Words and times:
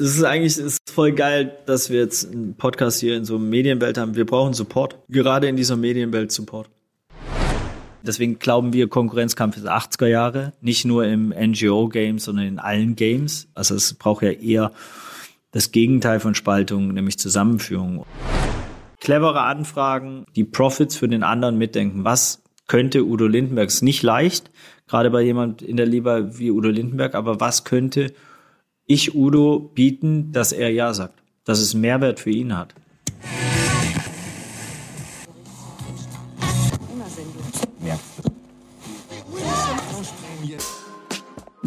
Es 0.00 0.16
ist 0.16 0.24
eigentlich 0.24 0.52
es 0.52 0.58
ist 0.58 0.90
voll 0.90 1.12
geil, 1.12 1.58
dass 1.66 1.90
wir 1.90 2.00
jetzt 2.00 2.32
einen 2.32 2.54
Podcast 2.54 3.00
hier 3.00 3.18
in 3.18 3.26
so 3.26 3.36
einer 3.36 3.44
Medienwelt 3.44 3.98
haben. 3.98 4.16
Wir 4.16 4.24
brauchen 4.24 4.54
Support. 4.54 4.96
Gerade 5.10 5.46
in 5.46 5.56
dieser 5.56 5.76
Medienwelt 5.76 6.32
Support. 6.32 6.70
Deswegen 8.02 8.38
glauben 8.38 8.72
wir, 8.72 8.88
Konkurrenzkampf 8.88 9.58
ist 9.58 9.68
80er 9.68 10.06
Jahre. 10.06 10.54
Nicht 10.62 10.86
nur 10.86 11.04
im 11.04 11.34
NGO-Game, 11.38 12.18
sondern 12.18 12.46
in 12.46 12.58
allen 12.58 12.96
Games. 12.96 13.48
Also 13.54 13.74
es 13.74 13.92
braucht 13.92 14.22
ja 14.22 14.30
eher 14.30 14.72
das 15.50 15.70
Gegenteil 15.70 16.18
von 16.18 16.34
Spaltung, 16.34 16.94
nämlich 16.94 17.18
Zusammenführung. 17.18 18.06
Clevere 19.00 19.42
Anfragen, 19.42 20.24
die 20.34 20.44
Profits 20.44 20.96
für 20.96 21.08
den 21.08 21.22
anderen 21.22 21.58
mitdenken. 21.58 22.04
Was 22.04 22.42
könnte 22.68 23.04
Udo 23.04 23.26
Lindenberg? 23.26 23.68
Ist 23.68 23.82
nicht 23.82 24.02
leicht, 24.02 24.50
gerade 24.88 25.10
bei 25.10 25.20
jemand 25.20 25.60
in 25.60 25.76
der 25.76 25.84
Liebe 25.84 26.38
wie 26.38 26.50
Udo 26.50 26.70
Lindenberg, 26.70 27.14
aber 27.14 27.38
was 27.38 27.64
könnte 27.64 28.14
ich 28.90 29.14
Udo 29.14 29.70
bieten, 29.72 30.32
dass 30.32 30.50
er 30.50 30.68
Ja 30.72 30.92
sagt? 30.92 31.22
Dass 31.44 31.60
es 31.60 31.74
Mehrwert 31.74 32.18
für 32.18 32.30
ihn 32.30 32.56
hat. 32.56 32.74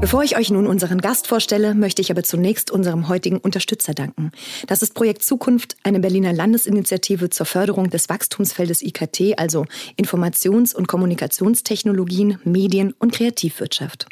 Bevor 0.00 0.22
ich 0.22 0.36
euch 0.36 0.52
nun 0.52 0.68
unseren 0.68 1.00
Gast 1.00 1.26
vorstelle, 1.26 1.74
möchte 1.74 2.00
ich 2.00 2.12
aber 2.12 2.22
zunächst 2.22 2.70
unserem 2.70 3.08
heutigen 3.08 3.38
Unterstützer 3.38 3.94
danken. 3.94 4.30
Das 4.68 4.80
ist 4.80 4.94
Projekt 4.94 5.24
Zukunft, 5.24 5.76
eine 5.82 5.98
Berliner 5.98 6.32
Landesinitiative 6.32 7.30
zur 7.30 7.46
Förderung 7.46 7.90
des 7.90 8.08
Wachstumsfeldes 8.08 8.80
IKT, 8.80 9.36
also 9.38 9.66
Informations- 10.00 10.72
und 10.72 10.86
Kommunikationstechnologien, 10.86 12.38
Medien 12.44 12.94
und 13.00 13.12
Kreativwirtschaft. 13.12 14.06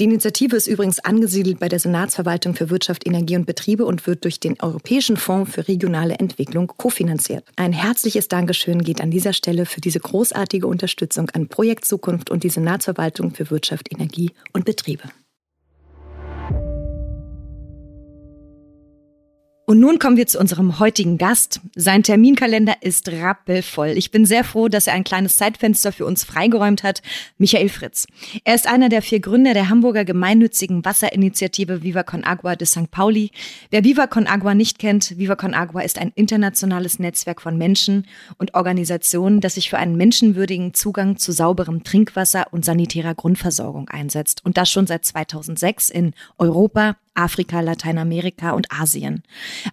Die 0.00 0.04
Initiative 0.04 0.56
ist 0.56 0.68
übrigens 0.68 1.00
angesiedelt 1.00 1.60
bei 1.60 1.68
der 1.68 1.80
Senatsverwaltung 1.80 2.54
für 2.54 2.70
Wirtschaft, 2.70 3.06
Energie 3.06 3.36
und 3.36 3.44
Betriebe 3.44 3.84
und 3.84 4.06
wird 4.06 4.24
durch 4.24 4.40
den 4.40 4.58
Europäischen 4.60 5.18
Fonds 5.18 5.52
für 5.52 5.68
regionale 5.68 6.14
Entwicklung 6.14 6.66
kofinanziert. 6.66 7.44
Ein 7.56 7.74
herzliches 7.74 8.28
Dankeschön 8.28 8.82
geht 8.82 9.02
an 9.02 9.10
dieser 9.10 9.34
Stelle 9.34 9.66
für 9.66 9.82
diese 9.82 10.00
großartige 10.00 10.66
Unterstützung 10.66 11.28
an 11.34 11.48
Projekt 11.48 11.84
Zukunft 11.84 12.30
und 12.30 12.42
die 12.42 12.48
Senatsverwaltung 12.48 13.34
für 13.34 13.50
Wirtschaft, 13.50 13.92
Energie 13.92 14.30
und 14.54 14.64
Betriebe. 14.64 15.02
Und 19.68 19.80
nun 19.80 19.98
kommen 19.98 20.16
wir 20.16 20.28
zu 20.28 20.38
unserem 20.38 20.78
heutigen 20.78 21.18
Gast. 21.18 21.60
Sein 21.74 22.04
Terminkalender 22.04 22.74
ist 22.82 23.08
rappelvoll. 23.08 23.94
Ich 23.96 24.12
bin 24.12 24.24
sehr 24.24 24.44
froh, 24.44 24.68
dass 24.68 24.86
er 24.86 24.94
ein 24.94 25.02
kleines 25.02 25.38
Zeitfenster 25.38 25.90
für 25.90 26.06
uns 26.06 26.22
freigeräumt 26.22 26.84
hat. 26.84 27.02
Michael 27.36 27.68
Fritz. 27.68 28.06
Er 28.44 28.54
ist 28.54 28.68
einer 28.68 28.88
der 28.88 29.02
vier 29.02 29.18
Gründer 29.18 29.54
der 29.54 29.68
Hamburger 29.68 30.04
gemeinnützigen 30.04 30.84
Wasserinitiative 30.84 31.82
Viva 31.82 32.04
Con 32.04 32.22
Agua 32.22 32.54
de 32.54 32.64
St. 32.64 32.92
Pauli. 32.92 33.32
Wer 33.70 33.82
Viva 33.82 34.06
Con 34.06 34.28
Agua 34.28 34.54
nicht 34.54 34.78
kennt, 34.78 35.18
Viva 35.18 35.34
Con 35.34 35.52
Agua 35.52 35.80
ist 35.80 35.98
ein 35.98 36.12
internationales 36.14 37.00
Netzwerk 37.00 37.42
von 37.42 37.58
Menschen 37.58 38.06
und 38.38 38.54
Organisationen, 38.54 39.40
das 39.40 39.56
sich 39.56 39.68
für 39.68 39.78
einen 39.78 39.96
menschenwürdigen 39.96 40.74
Zugang 40.74 41.16
zu 41.16 41.32
sauberem 41.32 41.82
Trinkwasser 41.82 42.46
und 42.52 42.64
sanitärer 42.64 43.16
Grundversorgung 43.16 43.88
einsetzt. 43.88 44.44
Und 44.44 44.58
das 44.58 44.70
schon 44.70 44.86
seit 44.86 45.04
2006 45.04 45.90
in 45.90 46.12
Europa, 46.38 46.94
Afrika, 47.16 47.60
Lateinamerika 47.60 48.52
und 48.52 48.70
Asien. 48.70 49.22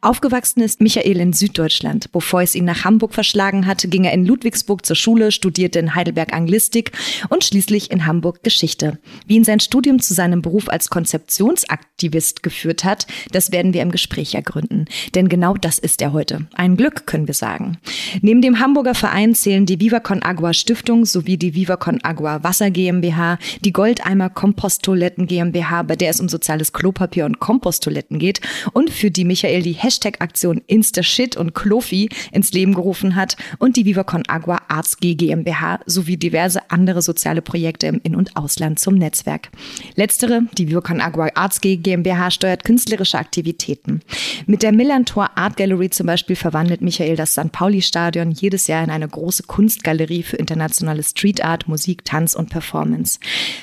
Aufgewachsen 0.02 0.62
ist 0.62 0.82
Michael 0.82 1.20
in 1.20 1.34
Süddeutschland. 1.34 2.12
Bevor 2.12 2.42
es 2.42 2.56
ihn 2.56 2.66
nach 2.66 2.84
Hamburg 2.84 3.14
verschlagen 3.14 3.66
hat, 3.66 3.86
ging 3.90 4.04
er 4.06 4.14
in 4.14 4.26
Ludwigsburg 4.26 4.86
zur 4.86 4.96
Schule, 4.96 5.32
studierte 5.32 5.80
in 5.80 5.96
Heidelberg 5.96 6.34
Anglistik 6.34 6.92
und 7.30 7.44
schließlich 7.44 7.92
in 7.92 8.06
Hamburg 8.06 8.44
Geschichte. 8.44 9.00
Wie 9.28 9.36
ihn 9.36 9.44
sein 9.44 9.60
Studium 9.60 10.00
zu 10.00 10.14
seinem 10.14 10.42
Beruf 10.42 10.70
als 10.70 10.90
Konzeptionsaktivist 10.90 12.44
geführt 12.44 12.84
hat, 12.84 13.08
das 13.32 13.52
werden 13.52 13.74
wir 13.74 13.82
im 13.82 13.92
Gespräch 13.92 14.36
ergründen. 14.36 14.86
Denn 15.16 15.30
genau 15.30 15.56
das 15.56 15.80
ist 15.80 16.02
er 16.02 16.14
heute. 16.14 16.48
Ein 16.54 16.78
Glück, 16.78 17.08
können 17.08 17.28
wir 17.28 17.34
sagen. 17.34 17.78
Neben 18.22 18.42
dem 18.42 18.60
Hamburger 18.60 18.96
Verein 18.96 19.36
zählen 19.36 19.66
die 19.66 19.80
Viva 19.80 20.00
Con 20.00 20.24
Agua 20.24 20.54
Stiftung 20.54 21.06
sowie 21.06 21.38
die 21.38 21.56
Viva 21.56 21.78
Con 21.78 22.00
Agua 22.04 22.44
Wasser 22.44 22.72
GmbH, 22.72 23.38
die 23.64 23.74
Goldeimer 23.74 24.30
Komposttoiletten 24.30 25.28
GmbH, 25.28 25.84
bei 25.84 25.96
der 25.96 26.10
es 26.10 26.20
um 26.20 26.30
soziales 26.30 26.74
Klopapier 26.74 27.26
und 27.26 27.33
Komposttoiletten 27.40 28.20
geht 28.20 28.42
und 28.74 28.90
für 28.90 29.12
die 29.12 29.26
Michael 29.26 29.62
die 29.62 29.74
Hashtag-Aktion 29.74 30.62
InstaShit 30.68 31.36
und 31.36 31.54
Klofi 31.54 32.10
ins 32.32 32.52
Leben 32.54 32.74
gerufen 32.74 33.16
hat 33.16 33.36
und 33.60 33.78
die 33.78 33.86
Viva 33.86 34.04
Con 34.04 34.24
Agua 34.28 34.62
Arts 34.68 34.98
G 34.98 35.16
GmbH 35.16 35.80
sowie 35.86 36.18
diverse 36.18 36.70
andere 36.70 37.02
soziale 37.02 37.42
Projekte 37.42 37.88
im 37.88 38.00
In- 38.04 38.16
und 38.16 38.36
Ausland 38.36 38.80
zum 38.80 38.96
Netzwerk. 38.96 39.50
Letztere, 39.96 40.42
die 40.58 40.70
Viva 40.70 40.82
Con 40.82 41.02
Agua 41.02 41.30
Arts 41.36 41.62
GmbH, 41.62 42.32
steuert 42.32 42.64
künstlerische 42.64 43.18
Aktivitäten. 43.18 44.02
Mit 44.46 44.64
der 44.64 44.72
Millantor 44.72 45.32
Art 45.36 45.58
Gallery 45.58 45.90
zum 45.90 46.08
Beispiel 46.08 46.36
verwandelt 46.36 46.82
Michael 46.82 47.16
das 47.16 47.34
St. 47.34 47.52
Pauli 47.52 47.82
Stadion 47.82 48.32
jedes 48.32 48.68
Jahr 48.68 48.84
in 48.84 48.90
eine 48.90 49.08
große 49.08 49.44
Kunstgalerie 49.44 50.24
für 50.24 50.38
internationale 50.38 51.04
Street 51.04 51.44
Art, 51.44 51.68
Musik, 51.68 52.06
Tanz 52.06 52.34
und 52.34 52.50
Performance. 52.50 53.20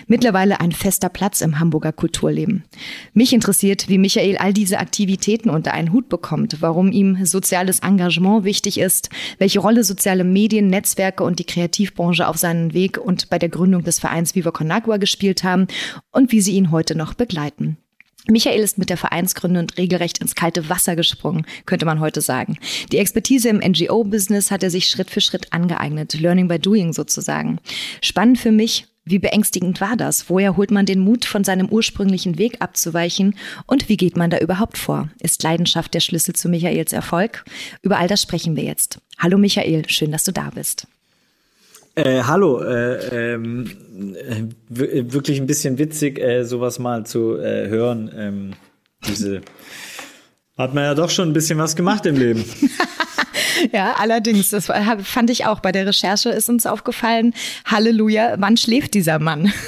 Mittlerweile 0.07 0.61
ein 0.61 0.73
fester 0.73 1.09
Platz 1.09 1.41
im 1.41 1.59
Hamburger 1.61 1.93
Kulturleben. 1.93 2.65
Mich 3.13 3.33
interessiert, 3.33 3.59
wie 3.88 3.98
Michael 3.98 4.38
all 4.38 4.53
diese 4.53 4.78
Aktivitäten 4.78 5.50
unter 5.50 5.72
einen 5.72 5.93
Hut 5.93 6.09
bekommt, 6.09 6.56
warum 6.60 6.93
ihm 6.93 7.25
soziales 7.25 7.81
Engagement 7.81 8.44
wichtig 8.44 8.78
ist, 8.78 9.10
welche 9.38 9.60
Rolle 9.60 9.84
soziale 9.84 10.25
Medien, 10.25 10.69
Netzwerke 10.69 11.25
und 11.25 11.38
die 11.38 11.44
Kreativbranche 11.44 12.26
auf 12.26 12.37
seinen 12.37 12.75
Weg 12.75 12.98
und 12.98 13.31
bei 13.31 13.38
der 13.38 13.48
Gründung 13.48 13.84
des 13.84 13.98
Vereins 13.98 14.34
Viva 14.34 14.50
Con 14.50 14.71
gespielt 14.98 15.44
haben 15.44 15.66
und 16.10 16.32
wie 16.32 16.41
sie 16.41 16.53
ihn 16.53 16.71
heute 16.71 16.94
noch 16.94 17.15
begleiten. 17.15 17.76
Michael 18.28 18.60
ist 18.60 18.78
mit 18.78 18.91
der 18.91 18.97
Vereinsgründung 18.97 19.69
regelrecht 19.71 20.19
ins 20.19 20.34
kalte 20.34 20.69
Wasser 20.69 20.94
gesprungen, 20.94 21.47
könnte 21.66 21.87
man 21.87 22.00
heute 22.00 22.21
sagen. 22.21 22.59
Die 22.92 22.98
Expertise 22.98 23.48
im 23.48 23.59
NGO-Business 23.59 24.50
hat 24.50 24.62
er 24.62 24.71
sich 24.71 24.87
Schritt 24.87 25.10
für 25.10 25.21
Schritt 25.21 25.53
angeeignet, 25.53 26.15
Learning 26.15 26.47
by 26.47 26.59
Doing 26.59 26.92
sozusagen. 26.92 27.59
Spannend 28.03 28.38
für 28.38 28.53
mich, 28.53 28.87
wie 29.05 29.19
beängstigend 29.19 29.81
war 29.81 29.97
das? 29.97 30.28
Woher 30.28 30.56
holt 30.56 30.71
man 30.71 30.87
den 30.87 31.00
Mut, 31.00 31.25
von 31.25 31.43
seinem 31.43 31.69
ursprünglichen 31.69 32.38
Weg 32.38 32.56
abzuweichen? 32.61 33.34
Und 33.66 33.88
wie 33.88 33.97
geht 33.97 34.16
man 34.16 34.31
da 34.31 34.38
überhaupt 34.38 34.78
vor? 34.78 35.09
Ist 35.21 35.43
Leidenschaft 35.43 35.94
der 35.94 36.00
Schlüssel 36.00 36.34
zu 36.34 36.49
Michaels 36.49 36.93
Erfolg? 36.93 37.44
Über 37.83 37.99
all 37.99 38.09
das 38.09 38.22
sprechen 38.22 38.56
wir 38.56 38.65
jetzt. 38.65 38.99
Hallo 39.19 39.39
Michael, 39.39 39.89
schön, 39.89 40.12
dass 40.12 40.25
du 40.25 40.33
da 40.33 40.50
bist. 40.55 40.87
Äh, 41.97 42.22
hallo, 42.22 42.62
äh, 42.62 43.34
äh, 43.34 43.39
wirklich 44.69 45.41
ein 45.41 45.47
bisschen 45.47 45.78
witzig, 45.78 46.21
äh, 46.21 46.44
sowas 46.44 46.78
mal 46.78 47.04
zu 47.04 47.36
äh, 47.36 47.69
hören. 47.69 48.10
Ähm, 48.16 48.51
diese 49.09 49.41
hat 50.57 50.75
man 50.75 50.84
ja 50.84 50.95
doch 50.95 51.10
schon 51.10 51.30
ein 51.30 51.33
bisschen 51.33 51.59
was 51.59 51.75
gemacht 51.75 52.07
im 52.07 52.16
Leben. 52.16 52.45
ja, 53.73 53.95
allerdings, 53.99 54.51
das 54.51 54.67
fand 54.67 55.31
ich 55.31 55.47
auch. 55.47 55.61
Bei 55.61 55.73
der 55.73 55.87
Recherche 55.87 56.31
ist 56.31 56.49
uns 56.49 56.67
aufgefallen, 56.67 57.35
Halleluja, 57.65 58.37
wann 58.39 58.57
schläft 58.57 58.95
dieser 58.95 59.19
Mann? 59.19 59.53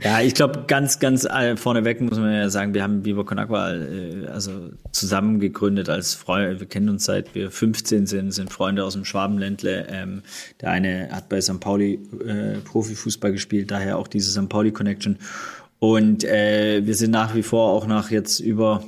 Ja, 0.00 0.20
ich 0.20 0.34
glaube, 0.34 0.64
ganz, 0.68 1.00
ganz 1.00 1.26
vorneweg 1.56 2.00
muss 2.00 2.18
man 2.18 2.32
ja 2.32 2.48
sagen, 2.50 2.72
wir 2.72 2.84
haben 2.84 3.04
Viva 3.04 3.24
Con 3.24 3.40
Agua 3.40 3.74
äh, 3.74 4.26
also 4.32 4.70
zusammen 4.92 5.40
gegründet 5.40 5.88
als 5.88 6.14
Freunde. 6.14 6.60
Wir 6.60 6.68
kennen 6.68 6.88
uns 6.88 7.04
seit 7.04 7.34
wir 7.34 7.50
15 7.50 8.06
sind, 8.06 8.30
sind 8.30 8.52
Freunde 8.52 8.84
aus 8.84 8.92
dem 8.92 9.04
Schwabenländle. 9.04 9.88
Ähm, 9.90 10.22
der 10.60 10.70
eine 10.70 11.08
hat 11.10 11.28
bei 11.28 11.40
St. 11.40 11.58
Pauli 11.58 11.94
äh, 12.24 12.58
Profifußball 12.58 13.32
gespielt, 13.32 13.72
daher 13.72 13.98
auch 13.98 14.06
diese 14.06 14.30
St. 14.30 14.48
Pauli 14.48 14.70
Connection. 14.70 15.18
Und 15.80 16.22
äh, 16.22 16.86
wir 16.86 16.94
sind 16.94 17.10
nach 17.10 17.34
wie 17.34 17.42
vor 17.42 17.72
auch 17.72 17.86
nach 17.86 18.12
jetzt 18.12 18.38
über 18.38 18.84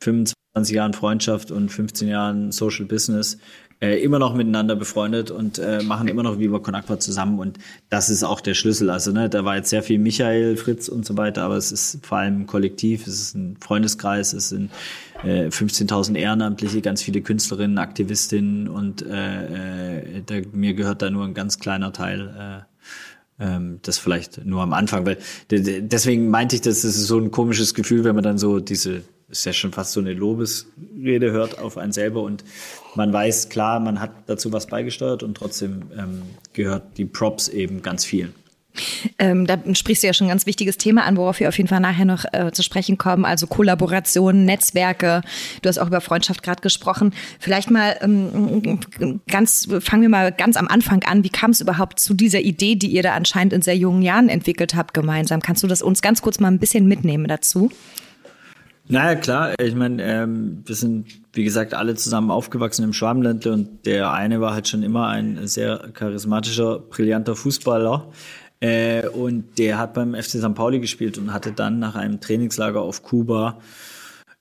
25 0.00 0.35
Jahren 0.64 0.94
Freundschaft 0.94 1.50
und 1.50 1.70
15 1.70 2.08
Jahren 2.08 2.52
Social 2.52 2.86
Business 2.86 3.38
äh, 3.80 4.02
immer 4.02 4.18
noch 4.18 4.34
miteinander 4.34 4.74
befreundet 4.74 5.30
und 5.30 5.58
äh, 5.58 5.82
machen 5.82 6.08
immer 6.08 6.22
noch 6.22 6.38
Viva 6.38 6.58
Con 6.60 6.74
Aqua 6.74 6.98
zusammen 6.98 7.38
und 7.38 7.58
das 7.90 8.08
ist 8.08 8.22
auch 8.22 8.40
der 8.40 8.54
Schlüssel. 8.54 8.88
Also 8.88 9.12
ne, 9.12 9.28
da 9.28 9.44
war 9.44 9.56
jetzt 9.56 9.68
sehr 9.68 9.82
viel 9.82 9.98
Michael, 9.98 10.56
Fritz 10.56 10.88
und 10.88 11.04
so 11.04 11.16
weiter, 11.16 11.42
aber 11.42 11.56
es 11.56 11.72
ist 11.72 12.04
vor 12.06 12.18
allem 12.18 12.46
Kollektiv, 12.46 13.06
es 13.06 13.20
ist 13.20 13.34
ein 13.34 13.58
Freundeskreis, 13.60 14.32
es 14.32 14.48
sind 14.48 14.70
äh, 15.22 15.48
15.000 15.48 16.16
Ehrenamtliche, 16.16 16.80
ganz 16.80 17.02
viele 17.02 17.20
Künstlerinnen, 17.20 17.76
Aktivistinnen 17.76 18.68
und 18.68 19.04
äh, 19.04 19.96
äh, 20.16 20.22
da, 20.24 20.36
mir 20.52 20.72
gehört 20.72 21.02
da 21.02 21.10
nur 21.10 21.24
ein 21.24 21.34
ganz 21.34 21.58
kleiner 21.58 21.92
Teil. 21.92 22.64
Äh, 22.68 22.76
ähm, 23.38 23.80
das 23.82 23.98
vielleicht 23.98 24.46
nur 24.46 24.62
am 24.62 24.72
Anfang, 24.72 25.04
weil 25.04 25.18
deswegen 25.50 26.30
meinte 26.30 26.56
ich, 26.56 26.62
das 26.62 26.84
ist 26.84 27.06
so 27.06 27.18
ein 27.18 27.30
komisches 27.30 27.74
Gefühl, 27.74 28.04
wenn 28.04 28.14
man 28.14 28.24
dann 28.24 28.38
so 28.38 28.60
diese 28.60 29.02
ist 29.28 29.44
ja 29.44 29.52
schon 29.52 29.72
fast 29.72 29.92
so 29.92 30.00
eine 30.00 30.12
Lobesrede 30.12 31.32
hört 31.32 31.58
auf 31.58 31.78
einen 31.78 31.92
selber 31.92 32.22
und 32.22 32.44
man 32.94 33.12
weiß, 33.12 33.48
klar, 33.48 33.80
man 33.80 34.00
hat 34.00 34.12
dazu 34.26 34.52
was 34.52 34.66
beigesteuert 34.66 35.22
und 35.22 35.36
trotzdem 35.36 35.90
ähm, 35.96 36.22
gehört 36.52 36.96
die 36.96 37.04
Props 37.04 37.48
eben 37.48 37.82
ganz 37.82 38.04
vielen. 38.04 38.34
Ähm, 39.18 39.46
da 39.46 39.58
sprichst 39.74 40.02
du 40.02 40.06
ja 40.06 40.12
schon 40.12 40.26
ein 40.26 40.30
ganz 40.30 40.46
wichtiges 40.46 40.76
Thema 40.76 41.04
an, 41.04 41.16
worauf 41.16 41.40
wir 41.40 41.48
auf 41.48 41.56
jeden 41.56 41.68
Fall 41.68 41.80
nachher 41.80 42.04
noch 42.04 42.24
äh, 42.32 42.52
zu 42.52 42.62
sprechen 42.62 42.98
kommen. 42.98 43.24
Also 43.24 43.46
Kollaborationen, 43.46 44.44
Netzwerke. 44.44 45.22
Du 45.62 45.68
hast 45.68 45.78
auch 45.78 45.86
über 45.86 46.00
Freundschaft 46.00 46.42
gerade 46.42 46.60
gesprochen. 46.60 47.14
Vielleicht 47.38 47.70
mal 47.70 47.96
ähm, 48.02 48.80
ganz, 49.28 49.68
fangen 49.80 50.02
wir 50.02 50.08
mal 50.08 50.32
ganz 50.32 50.56
am 50.56 50.68
Anfang 50.68 51.02
an. 51.04 51.24
Wie 51.24 51.30
kam 51.30 51.50
es 51.50 51.60
überhaupt 51.60 52.00
zu 52.00 52.14
dieser 52.14 52.40
Idee, 52.40 52.74
die 52.74 52.88
ihr 52.88 53.02
da 53.02 53.14
anscheinend 53.14 53.52
in 53.52 53.62
sehr 53.62 53.76
jungen 53.76 54.02
Jahren 54.02 54.28
entwickelt 54.28 54.74
habt 54.74 54.94
gemeinsam? 54.94 55.40
Kannst 55.40 55.62
du 55.62 55.66
das 55.66 55.82
uns 55.82 56.02
ganz 56.02 56.22
kurz 56.22 56.38
mal 56.38 56.48
ein 56.48 56.58
bisschen 56.58 56.86
mitnehmen 56.86 57.28
dazu? 57.28 57.70
Naja, 58.88 59.16
klar. 59.16 59.54
Ich 59.60 59.74
meine, 59.74 60.02
ähm, 60.02 60.62
wir 60.64 60.74
sind, 60.74 61.06
wie 61.32 61.44
gesagt, 61.44 61.74
alle 61.74 61.96
zusammen 61.96 62.30
aufgewachsen 62.30 62.84
im 62.84 62.92
Schwabenländle 62.92 63.52
und 63.52 63.84
der 63.84 64.12
eine 64.12 64.40
war 64.40 64.54
halt 64.54 64.68
schon 64.68 64.82
immer 64.82 65.08
ein 65.08 65.46
sehr 65.48 65.90
charismatischer, 65.92 66.78
brillanter 66.78 67.34
Fußballer. 67.34 68.12
Äh, 68.60 69.08
und 69.08 69.58
der 69.58 69.78
hat 69.78 69.94
beim 69.94 70.14
FC 70.14 70.38
St. 70.38 70.54
Pauli 70.54 70.80
gespielt 70.80 71.18
und 71.18 71.32
hatte 71.32 71.52
dann 71.52 71.78
nach 71.78 71.94
einem 71.94 72.20
Trainingslager 72.20 72.80
auf 72.80 73.02
Kuba 73.02 73.58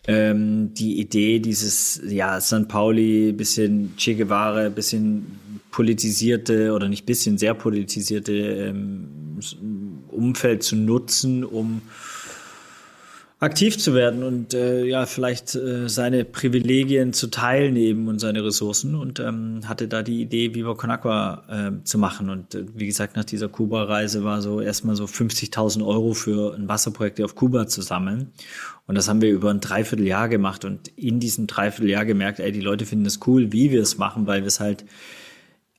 ähm, 0.07 0.74
die 0.74 1.00
Idee, 1.00 1.39
dieses 1.39 2.01
ja 2.07 2.39
St. 2.39 2.68
Pauli, 2.68 3.33
bisschen 3.33 3.95
Che 3.98 4.15
Guevara, 4.15 4.69
bisschen 4.69 5.39
politisierte 5.71 6.71
oder 6.74 6.88
nicht 6.88 7.06
bisschen, 7.06 7.38
sehr 7.38 7.56
politisierte 7.56 8.33
ähm, 8.33 9.09
Umfeld 10.09 10.63
zu 10.63 10.75
nutzen, 10.75 11.44
um 11.44 11.81
aktiv 13.39 13.77
zu 13.77 13.93
werden 13.93 14.23
und 14.23 14.53
äh, 14.53 14.85
ja 14.85 15.05
vielleicht 15.05 15.55
äh, 15.55 15.89
seine 15.89 16.23
Privilegien 16.23 17.11
zu 17.11 17.27
teilen 17.27 17.75
eben 17.75 18.07
und 18.07 18.19
seine 18.19 18.43
Ressourcen 18.43 18.95
und 18.95 19.19
ähm, 19.19 19.61
hatte 19.67 19.89
da 19.89 20.03
die 20.03 20.21
Idee, 20.21 20.55
Viva 20.55 20.73
Con 20.73 20.89
äh, 20.89 21.83
zu 21.83 21.97
machen. 21.97 22.29
Und 22.29 22.55
äh, 22.55 22.65
wie 22.73 22.85
gesagt 22.85 23.17
nach 23.17 23.25
dieser 23.25 23.49
Kuba-Reise 23.49 24.23
war 24.23 24.41
so 24.41 24.61
erstmal 24.61 24.95
so 24.95 25.03
50.000 25.03 25.85
Euro 25.85 26.13
für 26.13 26.55
ein 26.55 26.69
Wasserprojekt 26.69 27.21
auf 27.21 27.35
Kuba 27.35 27.67
zu 27.67 27.81
sammeln. 27.81 28.31
Und 28.87 28.95
das 28.95 29.09
haben 29.09 29.21
wir 29.21 29.31
über 29.31 29.49
ein 29.49 29.59
Dreivierteljahr 29.59 30.29
gemacht. 30.29 30.63
Und 30.63 30.88
in 30.95 31.19
diesem 31.19 31.45
Dreivierteljahr 31.45 32.05
gemerkt, 32.05 32.39
ey 32.39 32.53
die 32.53 32.61
Leute 32.61 32.85
finden 32.85 33.05
es 33.05 33.19
cool, 33.27 33.51
wie 33.51 33.69
wir 33.69 33.81
es 33.81 33.97
machen, 33.97 34.27
weil 34.27 34.41
wir 34.41 34.47
es 34.47 34.61
halt 34.61 34.85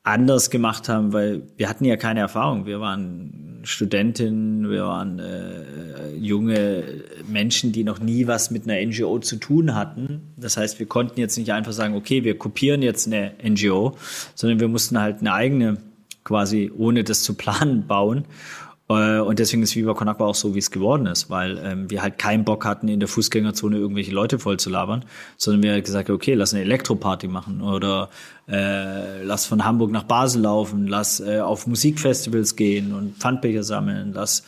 anders 0.07 0.51
gemacht 0.51 0.89
haben, 0.89 1.13
weil 1.13 1.43
wir 1.57 1.69
hatten 1.69 1.85
ja 1.85 1.97
keine 1.97 2.21
Erfahrung. 2.21 2.65
Wir 2.65 2.81
waren 2.81 3.61
Studentinnen, 3.65 4.71
wir 4.71 4.85
waren 4.85 5.19
äh, 5.19 6.15
junge 6.17 6.85
Menschen, 7.29 7.73
die 7.73 7.83
noch 7.83 7.99
nie 7.99 8.29
was 8.29 8.53
mit 8.53 8.69
einer 8.69 8.81
NGO 8.87 9.19
zu 9.19 9.37
tun 9.37 9.75
hatten. 9.75 10.33
Das 10.37 10.57
heißt, 10.57 10.79
wir 10.79 10.87
konnten 10.87 11.19
jetzt 11.19 11.37
nicht 11.37 11.53
einfach 11.53 11.73
sagen, 11.73 11.97
okay, 11.97 12.23
wir 12.23 12.39
kopieren 12.39 12.83
jetzt 12.83 13.09
eine 13.09 13.33
NGO, 13.43 13.97
sondern 14.37 14.61
wir 14.61 14.69
mussten 14.69 15.01
halt 15.01 15.21
eine 15.21 15.33
eigene 15.33 15.79
quasi 16.23 16.71
ohne 16.77 17.03
das 17.03 17.23
zu 17.23 17.35
planen 17.35 17.87
bauen. 17.87 18.25
Äh, 18.89 19.19
und 19.19 19.39
deswegen 19.39 19.63
ist 19.63 19.75
Viva 19.75 19.95
Con 19.95 20.09
Aqua 20.09 20.27
auch 20.27 20.35
so, 20.35 20.55
wie 20.55 20.59
es 20.59 20.71
geworden 20.71 21.07
ist, 21.07 21.29
weil 21.29 21.59
ähm, 21.59 21.91
wir 21.91 22.03
halt 22.03 22.19
keinen 22.19 22.45
Bock 22.45 22.65
hatten, 22.65 22.89
in 22.89 23.01
der 23.01 23.09
Fußgängerzone 23.09 23.77
irgendwelche 23.77 24.13
Leute 24.13 24.39
voll 24.39 24.59
zu 24.59 24.71
labern, 24.71 25.05
sondern 25.37 25.63
wir 25.63 25.73
haben 25.73 25.83
gesagt, 25.83 26.11
okay, 26.11 26.35
lass 26.35 26.55
eine 26.55 26.63
Elektroparty 26.63 27.29
machen 27.29 27.63
oder 27.63 28.11
äh, 28.49 29.23
lass 29.23 29.47
von 29.47 29.65
Hamburg 29.65 29.91
nach 29.91 30.05
Basel 30.05 30.43
laufen, 30.43 30.87
lass 30.87 31.21
äh, 31.21 31.41
auf 31.41 31.67
Musikfestivals 31.67 32.55
gehen 32.57 32.95
und 32.95 33.17
Pfandbecher 33.17 33.65
sammeln, 33.65 34.13
lass 34.15 34.45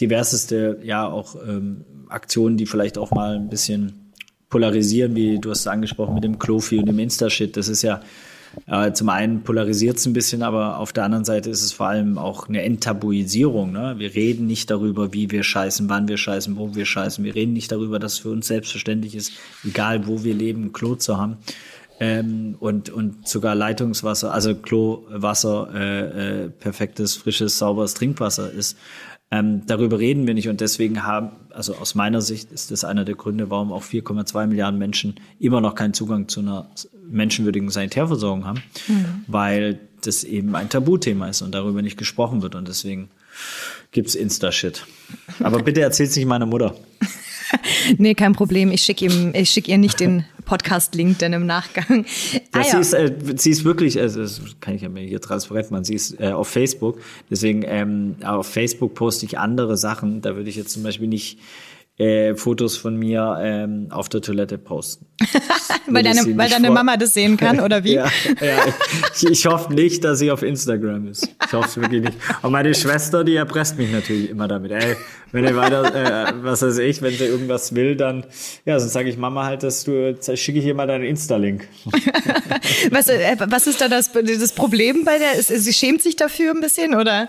diverseste, 0.00 0.80
ja, 0.82 1.06
auch 1.06 1.36
ähm, 1.46 1.84
Aktionen, 2.08 2.56
die 2.56 2.66
vielleicht 2.66 2.96
auch 2.96 3.10
mal 3.10 3.34
ein 3.34 3.48
bisschen 3.48 4.12
polarisieren, 4.48 5.14
wie 5.14 5.38
du 5.38 5.50
hast 5.50 5.60
es 5.60 5.66
angesprochen 5.66 6.14
mit 6.14 6.24
dem 6.24 6.38
Klofi 6.38 6.78
und 6.78 6.86
dem 6.86 6.98
Insta-Shit. 6.98 7.56
Das 7.56 7.68
ist 7.68 7.82
ja 7.82 8.00
äh, 8.66 8.92
zum 8.92 9.08
einen 9.08 9.42
polarisiert 9.42 9.98
es 9.98 10.06
ein 10.06 10.12
bisschen, 10.12 10.42
aber 10.42 10.78
auf 10.78 10.92
der 10.92 11.04
anderen 11.04 11.24
Seite 11.24 11.50
ist 11.50 11.62
es 11.62 11.72
vor 11.72 11.86
allem 11.86 12.18
auch 12.18 12.48
eine 12.48 12.62
Enttabuisierung. 12.62 13.72
Ne? 13.72 13.94
Wir 13.98 14.14
reden 14.14 14.46
nicht 14.46 14.70
darüber, 14.70 15.12
wie 15.12 15.30
wir 15.30 15.42
scheißen, 15.42 15.88
wann 15.88 16.08
wir 16.08 16.16
scheißen, 16.16 16.56
wo 16.56 16.74
wir 16.74 16.86
scheißen. 16.86 17.24
Wir 17.24 17.34
reden 17.34 17.52
nicht 17.52 17.72
darüber, 17.72 17.98
dass 17.98 18.14
es 18.14 18.18
für 18.20 18.30
uns 18.30 18.46
selbstverständlich 18.46 19.14
ist, 19.14 19.32
egal 19.64 20.06
wo 20.06 20.24
wir 20.24 20.34
leben, 20.34 20.64
ein 20.64 20.72
Klo 20.72 20.94
zu 20.94 21.18
haben. 21.18 21.38
Ähm, 22.00 22.54
und, 22.60 22.90
und 22.90 23.26
sogar 23.26 23.56
Leitungswasser, 23.56 24.32
also 24.32 24.54
Klowasser, 24.54 25.68
äh, 25.74 26.44
äh, 26.44 26.48
perfektes, 26.48 27.16
frisches, 27.16 27.58
sauberes 27.58 27.94
Trinkwasser 27.94 28.52
ist. 28.52 28.76
Ähm, 29.30 29.66
darüber 29.66 29.98
reden 29.98 30.26
wir 30.26 30.32
nicht 30.32 30.48
und 30.48 30.62
deswegen 30.62 31.04
haben, 31.04 31.32
also 31.50 31.74
aus 31.76 31.94
meiner 31.94 32.22
Sicht 32.22 32.50
ist 32.50 32.70
das 32.70 32.84
einer 32.84 33.04
der 33.04 33.14
Gründe, 33.14 33.50
warum 33.50 33.72
auch 33.72 33.82
4,2 33.82 34.46
Milliarden 34.46 34.78
Menschen 34.78 35.16
immer 35.38 35.60
noch 35.60 35.74
keinen 35.74 35.92
Zugang 35.92 36.28
zu 36.28 36.40
einer 36.40 36.70
menschenwürdigen 37.06 37.68
Sanitärversorgung 37.68 38.46
haben, 38.46 38.62
mhm. 38.86 39.24
weil 39.26 39.80
das 40.00 40.24
eben 40.24 40.54
ein 40.54 40.70
Tabuthema 40.70 41.28
ist 41.28 41.42
und 41.42 41.52
darüber 41.52 41.82
nicht 41.82 41.98
gesprochen 41.98 42.40
wird 42.40 42.54
und 42.54 42.68
deswegen 42.68 43.10
gibt's 43.92 44.14
Insta-Shit. 44.14 44.86
Aber 45.40 45.58
bitte 45.62 45.82
erzähl's 45.82 46.16
nicht 46.16 46.26
meiner 46.26 46.46
Mutter. 46.46 46.74
nee, 47.98 48.14
kein 48.14 48.32
Problem. 48.32 48.70
Ich 48.70 48.82
schicke 48.82 49.06
ihm, 49.06 49.32
ich 49.34 49.50
schicke 49.50 49.70
ihr 49.70 49.78
nicht 49.78 50.00
den 50.00 50.24
Podcast-Link 50.44 51.18
denn 51.18 51.32
im 51.32 51.46
Nachgang. 51.46 52.06
Ah, 52.52 52.60
ja, 52.60 52.64
sie, 52.64 52.78
ist, 52.78 52.92
äh, 52.94 53.12
sie 53.36 53.50
ist 53.50 53.64
wirklich, 53.64 54.00
also 54.00 54.22
das 54.22 54.40
kann 54.60 54.74
ich 54.74 54.82
ja 54.82 54.88
mir 54.88 55.04
hier 55.04 55.20
transparent 55.20 55.70
machen, 55.70 55.84
sie 55.84 55.94
ist 55.94 56.18
äh, 56.20 56.32
auf 56.32 56.48
Facebook. 56.48 57.00
Deswegen 57.30 57.62
ähm, 57.66 58.16
auf 58.24 58.46
Facebook 58.46 58.94
poste 58.94 59.26
ich 59.26 59.38
andere 59.38 59.76
Sachen. 59.76 60.22
Da 60.22 60.36
würde 60.36 60.48
ich 60.48 60.56
jetzt 60.56 60.70
zum 60.70 60.82
Beispiel 60.82 61.08
nicht 61.08 61.38
äh, 61.98 62.34
Fotos 62.36 62.76
von 62.76 62.96
mir 62.96 63.38
ähm, 63.42 63.88
auf 63.90 64.08
der 64.08 64.20
Toilette 64.20 64.56
posten. 64.56 65.06
weil 65.88 66.04
deine, 66.04 66.20
weil 66.36 66.48
deine 66.48 66.70
Mama 66.70 66.96
das 66.96 67.12
sehen 67.14 67.36
kann, 67.36 67.58
oder 67.64 67.82
wie? 67.82 67.94
ja, 67.94 68.06
ja. 68.40 68.56
Ich, 69.14 69.24
ich, 69.24 69.46
hoffe 69.46 69.74
nicht, 69.74 70.04
dass 70.04 70.20
sie 70.20 70.30
auf 70.30 70.42
Instagram 70.42 71.08
ist. 71.08 71.28
Ich 71.44 71.52
hoffe 71.52 71.66
es 71.66 71.76
wirklich 71.76 72.02
nicht. 72.02 72.18
Aber 72.40 72.50
meine 72.50 72.72
Schwester, 72.74 73.24
die 73.24 73.34
erpresst 73.34 73.78
mich 73.78 73.90
natürlich 73.90 74.30
immer 74.30 74.46
damit. 74.46 74.70
Ey, 74.70 74.96
wenn 75.32 75.44
ihr 75.44 75.56
weiter, 75.56 76.28
äh, 76.28 76.32
was 76.42 76.62
weiß 76.62 76.78
ich, 76.78 77.02
wenn 77.02 77.14
sie 77.14 77.24
irgendwas 77.24 77.74
will, 77.74 77.96
dann, 77.96 78.24
ja, 78.64 78.78
sonst 78.78 78.92
sage 78.92 79.08
ich 79.08 79.16
Mama 79.16 79.44
halt, 79.44 79.64
dass 79.64 79.84
du, 79.84 80.16
schicke 80.34 80.60
ich 80.60 80.64
ihr 80.66 80.74
mal 80.74 80.86
deinen 80.86 81.04
Insta-Link. 81.04 81.66
was, 82.90 83.08
äh, 83.08 83.36
was 83.48 83.66
ist 83.66 83.80
da 83.80 83.88
das, 83.88 84.12
das 84.12 84.52
Problem 84.52 85.04
bei 85.04 85.18
der? 85.18 85.42
Sie 85.42 85.72
schämt 85.72 86.02
sich 86.02 86.14
dafür 86.14 86.52
ein 86.52 86.60
bisschen, 86.60 86.94
oder? 86.94 87.28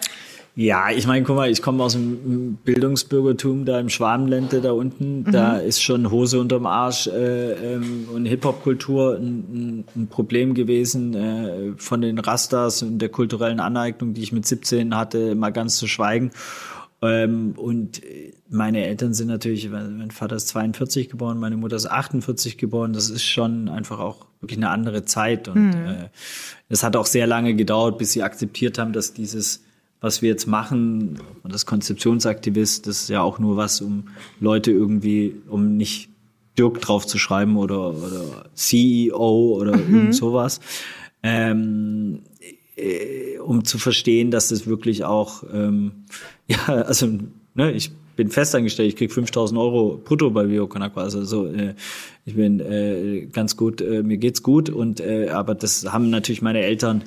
Ja, 0.60 0.89
ich 0.92 1.08
meine, 1.08 1.25
guck 1.25 1.38
mal, 1.38 1.50
ich 1.50 1.62
komme 1.62 1.82
aus 1.82 1.94
dem 1.94 2.58
Bildungsbürgertum 2.66 3.63
da 3.63 3.80
im 3.80 3.88
Schwabenländle 3.88 4.60
da 4.60 4.74
unten. 4.74 5.20
Mhm. 5.22 5.32
Da 5.32 5.58
ist 5.58 5.82
schon 5.82 6.12
Hose 6.12 6.38
unterm 6.38 6.66
Arsch 6.66 7.08
äh, 7.08 7.75
ähm, 7.75 8.10
und 8.13 8.25
Hip-Hop-Kultur 8.25 9.16
ein, 9.16 9.86
ein, 9.96 10.08
Problem 10.10 10.56
gewesen. 10.56 11.13
Äh, 11.13 11.72
von 11.78 12.01
den 12.01 12.20
Rastas 12.20 12.84
und 12.84 13.00
der 13.00 13.08
kulturellen 13.08 13.62
Aneignung, 13.62 14.13
die 14.13 14.22
ich 14.22 14.34
mit 14.34 14.46
17 14.46 14.98
hatte, 14.98 15.34
mal 15.34 15.51
ganz 15.51 15.78
zu 15.78 15.88
schweigen. 15.88 16.32
Ähm, 17.01 17.54
und 17.56 18.01
meine 18.50 18.86
Eltern 18.86 19.13
sind 19.13 19.30
natürlich, 19.30 19.70
mein 19.70 20.12
Vater 20.12 20.36
ist 20.36 20.50
42 20.50 21.08
geboren, 21.08 21.39
meine 21.39 21.56
Mutter 21.56 21.78
ist 21.78 21.89
48 21.89 22.58
geboren. 22.58 22.92
Das 22.92 23.10
ist 23.10 23.24
schon 23.24 23.70
einfach 23.70 24.00
auch 24.00 24.25
wirklich 24.42 24.58
eine 24.58 24.72
andere 24.72 25.06
Zeit. 25.06 25.48
Und 25.48 25.70
mhm. 25.70 25.88
äh, 25.88 26.10
es 26.68 26.84
hat 26.84 26.98
auch 26.98 27.06
sehr 27.06 27.28
lange 27.28 27.56
gedauert, 27.56 27.98
bis 27.98 28.12
sie 28.12 28.24
akzeptiert 28.24 28.78
haben, 28.78 28.92
dass 28.92 29.13
dieses 29.13 29.63
was 30.01 30.22
wir 30.22 30.29
jetzt 30.29 30.48
machen, 30.48 31.20
das 31.44 31.65
Konzeptionsaktivist, 31.65 32.88
das 32.88 33.03
ist 33.03 33.10
ja 33.10 33.22
auch 33.22 33.39
nur 33.39 33.58
was, 33.58 33.82
um 33.82 34.06
Leute 34.39 34.72
irgendwie, 34.72 35.36
um 35.48 35.75
nicht 35.75 36.10
Dirk 36.58 36.82
drauf 36.82 37.06
zu 37.06 37.18
schreiben 37.18 37.58
oder, 37.58 37.94
oder 37.94 38.46
CEO 38.53 39.58
oder 39.60 39.77
mhm. 39.77 39.96
irgend 39.96 40.15
sowas. 40.15 40.60
Ähm, 41.22 42.22
äh, 42.75 43.38
um 43.39 43.65
zu 43.65 43.77
verstehen, 43.77 44.32
dass 44.32 44.50
das 44.50 44.68
wirklich 44.68 45.03
auch, 45.03 45.44
ähm, 45.53 45.91
ja, 46.48 46.65
also, 46.65 47.08
ne, 47.56 47.72
ich 47.72 47.91
bin 48.15 48.29
festangestellt, 48.29 48.89
ich 48.89 48.96
krieg 48.98 49.13
5000 49.13 49.58
Euro 49.60 50.01
brutto 50.03 50.29
bei 50.29 50.46
Bioconaqua, 50.46 51.03
also 51.03 51.24
so, 51.24 51.48
äh, 51.48 51.75
ich 52.25 52.36
bin 52.36 52.60
äh, 52.60 53.27
ganz 53.32 53.56
gut, 53.56 53.82
äh, 53.82 54.03
mir 54.03 54.18
geht's 54.18 54.44
gut 54.44 54.70
und, 54.70 55.00
äh, 55.00 55.29
aber 55.29 55.56
das 55.56 55.91
haben 55.91 56.10
natürlich 56.10 56.41
meine 56.41 56.62
Eltern 56.62 57.03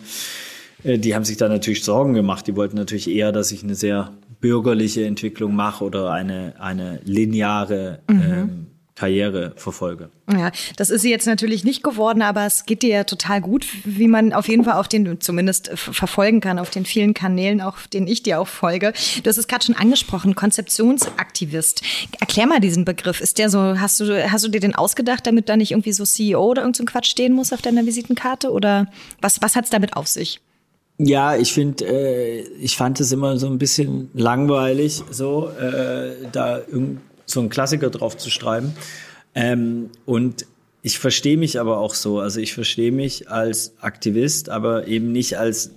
die 0.85 1.15
haben 1.15 1.25
sich 1.25 1.37
da 1.37 1.49
natürlich 1.49 1.85
Sorgen 1.85 2.15
gemacht. 2.15 2.47
Die 2.47 2.57
wollten 2.57 2.77
natürlich 2.77 3.09
eher, 3.09 3.33
dass 3.33 3.53
ich 3.53 3.62
eine 3.62 3.75
sehr 3.75 4.12
bürgerliche 4.41 5.07
Entwicklung 5.07 5.55
mache 5.55 5.85
oder 5.85 6.12
eine, 6.12 6.55
eine 6.59 7.01
lineare, 7.05 8.01
mhm. 8.09 8.23
ähm, 8.23 8.67
Karriere 8.95 9.55
verfolge. 9.57 10.11
Ja, 10.31 10.53
das 10.77 10.91
ist 10.91 11.03
sie 11.03 11.11
jetzt 11.11 11.27
natürlich 11.27 11.65
nicht 11.65 11.83
geworden, 11.83 12.23
aber 12.23 12.45
es 12.45 12.67
geht 12.67 12.83
dir 12.83 12.91
ja 12.91 13.05
total 13.05 13.41
gut, 13.41 13.67
wie 13.85 14.07
man 14.07 14.33
auf 14.33 14.49
jeden 14.49 14.65
Fall 14.65 14.75
auf 14.75 14.87
den 14.87 15.21
zumindest 15.21 15.71
verfolgen 15.75 16.41
kann, 16.41 16.59
auf 16.59 16.71
den 16.71 16.85
vielen 16.85 17.15
Kanälen, 17.15 17.61
auf 17.61 17.89
denen 17.89 18.07
ich 18.07 18.23
dir 18.23 18.39
auch 18.39 18.47
folge. 18.47 18.93
Du 19.23 19.29
hast 19.29 19.39
es 19.39 19.49
gerade 19.49 19.65
schon 19.65 19.77
angesprochen, 19.77 20.35
Konzeptionsaktivist. 20.35 21.83
Erklär 22.21 22.47
mal 22.47 22.61
diesen 22.61 22.85
Begriff. 22.85 23.21
Ist 23.21 23.39
der 23.39 23.49
so, 23.49 23.81
hast 23.81 23.99
du, 23.99 24.31
hast 24.31 24.45
du 24.45 24.49
dir 24.49 24.61
den 24.61 24.75
ausgedacht, 24.75 25.27
damit 25.27 25.49
da 25.49 25.57
nicht 25.57 25.71
irgendwie 25.71 25.93
so 25.93 26.05
CEO 26.05 26.45
oder 26.45 26.62
irgendein 26.62 26.87
so 26.87 26.93
Quatsch 26.93 27.11
stehen 27.11 27.33
muss 27.33 27.53
auf 27.53 27.62
deiner 27.62 27.87
Visitenkarte? 27.87 28.53
Oder 28.53 28.87
was, 29.21 29.41
was 29.41 29.57
hat 29.57 29.65
es 29.65 29.71
damit 29.71 29.97
auf 29.97 30.07
sich? 30.07 30.41
Ja, 30.99 31.37
ich 31.37 31.53
finde, 31.53 31.85
äh, 31.87 32.41
ich 32.61 32.77
fand 32.77 33.01
es 33.01 33.13
immer 33.13 33.39
so 33.39 33.49
ein 33.49 33.59
bisschen 33.59 34.11
langweilig, 34.15 35.03
so 35.11 35.49
äh, 35.49 36.13
da 36.31 36.61
so 37.27 37.41
einen 37.41 37.49
Klassiker 37.49 37.91
drauf 37.91 38.17
zu 38.17 38.31
schreiben. 38.31 38.75
Ähm, 39.35 39.91
und 40.05 40.47
ich 40.83 40.99
verstehe 40.99 41.37
mich 41.37 41.61
aber 41.61 41.79
auch 41.79 41.95
so. 41.95 42.21
Also 42.21 42.41
ich 42.41 42.55
verstehe 42.55 42.93
mich 42.93 43.31
als 43.31 43.75
Aktivist, 43.81 44.49
aber 44.49 44.87
eben 44.87 45.13
nicht 45.13 45.39
als 45.39 45.73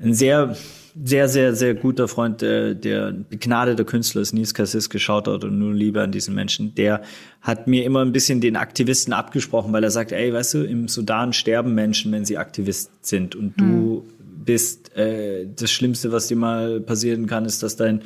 ein 0.00 0.14
sehr, 0.14 0.56
sehr, 1.04 1.28
sehr, 1.28 1.54
sehr 1.54 1.74
guter 1.74 2.08
Freund, 2.08 2.40
der, 2.40 2.74
der 2.74 3.12
begnadeter 3.12 3.84
Künstler 3.84 4.22
ist, 4.22 4.32
Nils 4.32 4.54
Kassis, 4.54 4.88
geschaut 4.90 5.26
hat 5.26 5.44
und 5.44 5.58
nur 5.58 5.74
Liebe 5.74 6.02
an 6.02 6.12
diesen 6.12 6.34
Menschen. 6.34 6.74
Der 6.76 7.02
hat 7.42 7.66
mir 7.66 7.84
immer 7.84 8.04
ein 8.04 8.12
bisschen 8.12 8.40
den 8.40 8.56
Aktivisten 8.56 9.12
abgesprochen, 9.12 9.72
weil 9.72 9.84
er 9.84 9.90
sagt, 9.90 10.12
ey, 10.12 10.32
weißt 10.32 10.54
du, 10.54 10.64
im 10.64 10.88
Sudan 10.88 11.32
sterben 11.32 11.74
Menschen, 11.74 12.12
wenn 12.12 12.24
sie 12.24 12.38
Aktivist 12.38 12.90
sind 13.02 13.34
und 13.34 13.60
du 13.60 13.64
mhm 13.64 14.17
bist, 14.48 14.96
äh, 14.96 15.46
das 15.54 15.70
Schlimmste, 15.70 16.10
was 16.10 16.28
dir 16.28 16.36
mal 16.38 16.80
passieren 16.80 17.26
kann, 17.26 17.44
ist, 17.44 17.62
dass 17.62 17.76
dein, 17.76 18.00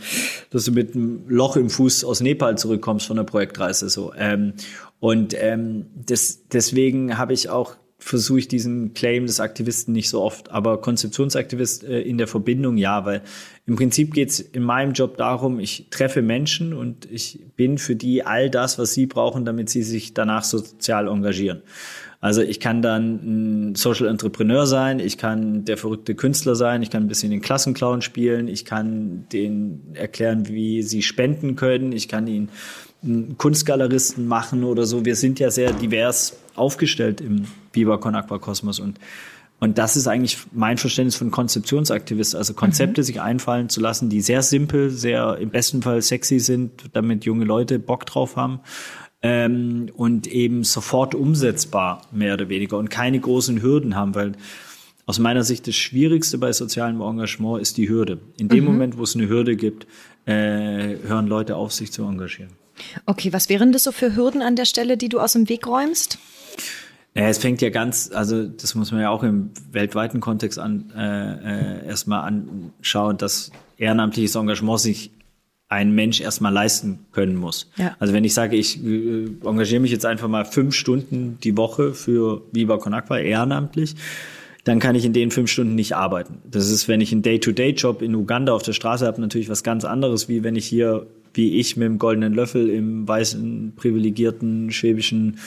dass 0.50 0.64
du 0.64 0.72
mit 0.72 0.96
einem 0.96 1.22
Loch 1.28 1.54
im 1.56 1.70
Fuß 1.70 2.02
aus 2.02 2.20
Nepal 2.20 2.58
zurückkommst 2.58 3.06
von 3.06 3.16
der 3.16 3.22
Projektreise. 3.22 3.88
So. 3.88 4.12
Ähm, 4.18 4.54
und 4.98 5.36
ähm, 5.38 5.86
das, 5.94 6.48
deswegen 6.48 7.16
habe 7.16 7.32
ich 7.32 7.48
auch 7.48 7.76
versuche 7.98 8.40
ich 8.40 8.48
diesen 8.48 8.94
Claim 8.94 9.26
des 9.26 9.38
Aktivisten 9.38 9.92
nicht 9.92 10.08
so 10.08 10.20
oft, 10.20 10.50
aber 10.50 10.80
Konzeptionsaktivist 10.80 11.84
äh, 11.84 12.00
in 12.00 12.18
der 12.18 12.26
Verbindung 12.26 12.76
ja, 12.76 13.04
weil 13.04 13.22
im 13.64 13.76
Prinzip 13.76 14.12
geht 14.12 14.30
es 14.30 14.40
in 14.40 14.64
meinem 14.64 14.92
Job 14.94 15.16
darum, 15.16 15.60
ich 15.60 15.86
treffe 15.90 16.22
Menschen 16.22 16.72
und 16.72 17.04
ich 17.08 17.38
bin 17.54 17.78
für 17.78 17.94
die 17.94 18.24
all 18.24 18.50
das, 18.50 18.80
was 18.80 18.92
sie 18.94 19.06
brauchen, 19.06 19.44
damit 19.44 19.70
sie 19.70 19.84
sich 19.84 20.14
danach 20.14 20.42
sozial 20.42 21.06
engagieren. 21.06 21.62
Also 22.22 22.40
ich 22.40 22.60
kann 22.60 22.82
dann 22.82 23.70
ein 23.70 23.74
Social 23.74 24.06
Entrepreneur 24.06 24.64
sein, 24.64 25.00
ich 25.00 25.18
kann 25.18 25.64
der 25.64 25.76
verrückte 25.76 26.14
Künstler 26.14 26.54
sein, 26.54 26.80
ich 26.80 26.88
kann 26.88 27.02
ein 27.02 27.08
bisschen 27.08 27.32
den 27.32 27.40
Klassenclown 27.40 28.00
spielen, 28.00 28.46
ich 28.46 28.64
kann 28.64 29.26
denen 29.32 29.90
erklären, 29.94 30.46
wie 30.46 30.84
sie 30.84 31.02
spenden 31.02 31.56
können, 31.56 31.90
ich 31.90 32.08
kann 32.08 32.28
ihnen 32.28 32.48
einen 33.02 33.36
Kunstgaleristen 33.38 34.28
machen 34.28 34.62
oder 34.62 34.86
so. 34.86 35.04
Wir 35.04 35.16
sind 35.16 35.40
ja 35.40 35.50
sehr 35.50 35.72
divers 35.72 36.36
aufgestellt 36.54 37.20
im 37.20 37.46
Viva 37.72 37.96
Con 37.96 38.14
Aqua 38.14 38.38
Kosmos 38.38 38.78
und 38.78 39.00
und 39.58 39.78
das 39.78 39.96
ist 39.96 40.08
eigentlich 40.08 40.38
mein 40.50 40.76
Verständnis 40.76 41.14
von 41.14 41.30
Konzeptionsaktivist, 41.30 42.34
also 42.34 42.52
Konzepte 42.52 43.00
mhm. 43.00 43.04
sich 43.04 43.20
einfallen 43.20 43.68
zu 43.68 43.80
lassen, 43.80 44.10
die 44.10 44.20
sehr 44.20 44.42
simpel, 44.42 44.90
sehr 44.90 45.38
im 45.38 45.50
besten 45.50 45.82
Fall 45.82 46.02
sexy 46.02 46.40
sind, 46.40 46.72
damit 46.94 47.24
junge 47.24 47.44
Leute 47.44 47.78
Bock 47.78 48.04
drauf 48.04 48.34
haben 48.34 48.58
ähm, 49.22 49.90
und 49.96 50.26
eben 50.26 50.64
sofort 50.64 51.14
umsetzbar, 51.14 52.02
mehr 52.10 52.34
oder 52.34 52.48
weniger, 52.48 52.78
und 52.78 52.90
keine 52.90 53.20
großen 53.20 53.62
Hürden 53.62 53.94
haben, 53.94 54.14
weil 54.14 54.32
aus 55.06 55.18
meiner 55.18 55.42
Sicht 55.44 55.66
das 55.66 55.74
Schwierigste 55.74 56.38
bei 56.38 56.52
sozialem 56.52 57.00
Engagement 57.00 57.60
ist 57.60 57.76
die 57.76 57.88
Hürde. 57.88 58.18
In 58.38 58.48
dem 58.48 58.60
mhm. 58.60 58.72
Moment, 58.72 58.98
wo 58.98 59.02
es 59.02 59.14
eine 59.14 59.28
Hürde 59.28 59.56
gibt, 59.56 59.86
äh, 60.26 60.96
hören 61.06 61.26
Leute 61.26 61.56
auf, 61.56 61.72
sich 61.72 61.92
zu 61.92 62.04
engagieren. 62.04 62.50
Okay, 63.06 63.32
was 63.32 63.48
wären 63.48 63.72
das 63.72 63.84
so 63.84 63.92
für 63.92 64.16
Hürden 64.16 64.42
an 64.42 64.56
der 64.56 64.64
Stelle, 64.64 64.96
die 64.96 65.08
du 65.08 65.20
aus 65.20 65.34
dem 65.34 65.48
Weg 65.48 65.66
räumst? 65.66 66.18
Ja, 67.14 67.28
es 67.28 67.38
fängt 67.38 67.60
ja 67.60 67.68
ganz, 67.68 68.10
also 68.12 68.44
das 68.44 68.74
muss 68.74 68.90
man 68.90 69.02
ja 69.02 69.10
auch 69.10 69.22
im 69.22 69.50
weltweiten 69.70 70.20
Kontext 70.20 70.58
an, 70.58 70.90
äh, 70.96 71.82
äh, 71.82 71.86
erstmal 71.86 72.20
anschauen, 72.22 73.18
dass 73.18 73.50
ehrenamtliches 73.76 74.34
Engagement 74.34 74.80
sich 74.80 75.10
ein 75.72 75.94
Mensch 75.94 76.20
erstmal 76.20 76.52
leisten 76.52 76.98
können 77.12 77.34
muss. 77.34 77.70
Ja. 77.76 77.96
Also 77.98 78.12
wenn 78.12 78.24
ich 78.24 78.34
sage, 78.34 78.56
ich 78.56 78.84
äh, 78.84 79.28
engagiere 79.42 79.80
mich 79.80 79.90
jetzt 79.90 80.04
einfach 80.04 80.28
mal 80.28 80.44
fünf 80.44 80.74
Stunden 80.74 81.38
die 81.42 81.56
Woche 81.56 81.94
für 81.94 82.42
Viva 82.52 82.76
Con 82.76 82.92
Aqua 82.92 83.18
ehrenamtlich, 83.18 83.94
dann 84.64 84.78
kann 84.78 84.94
ich 84.94 85.04
in 85.06 85.14
den 85.14 85.30
fünf 85.30 85.50
Stunden 85.50 85.74
nicht 85.74 85.96
arbeiten. 85.96 86.42
Das 86.48 86.70
ist, 86.70 86.88
wenn 86.88 87.00
ich 87.00 87.10
einen 87.10 87.22
Day-to-Day-Job 87.22 88.02
in 88.02 88.14
Uganda 88.14 88.52
auf 88.52 88.62
der 88.62 88.74
Straße 88.74 89.06
habe, 89.06 89.20
natürlich 89.20 89.48
was 89.48 89.64
ganz 89.64 89.84
anderes, 89.84 90.28
wie 90.28 90.44
wenn 90.44 90.56
ich 90.56 90.66
hier, 90.66 91.06
wie 91.34 91.58
ich 91.58 91.76
mit 91.78 91.86
dem 91.86 91.98
goldenen 91.98 92.34
Löffel 92.34 92.68
im 92.68 93.08
weißen, 93.08 93.72
privilegierten, 93.74 94.70
schwäbischen 94.70 95.38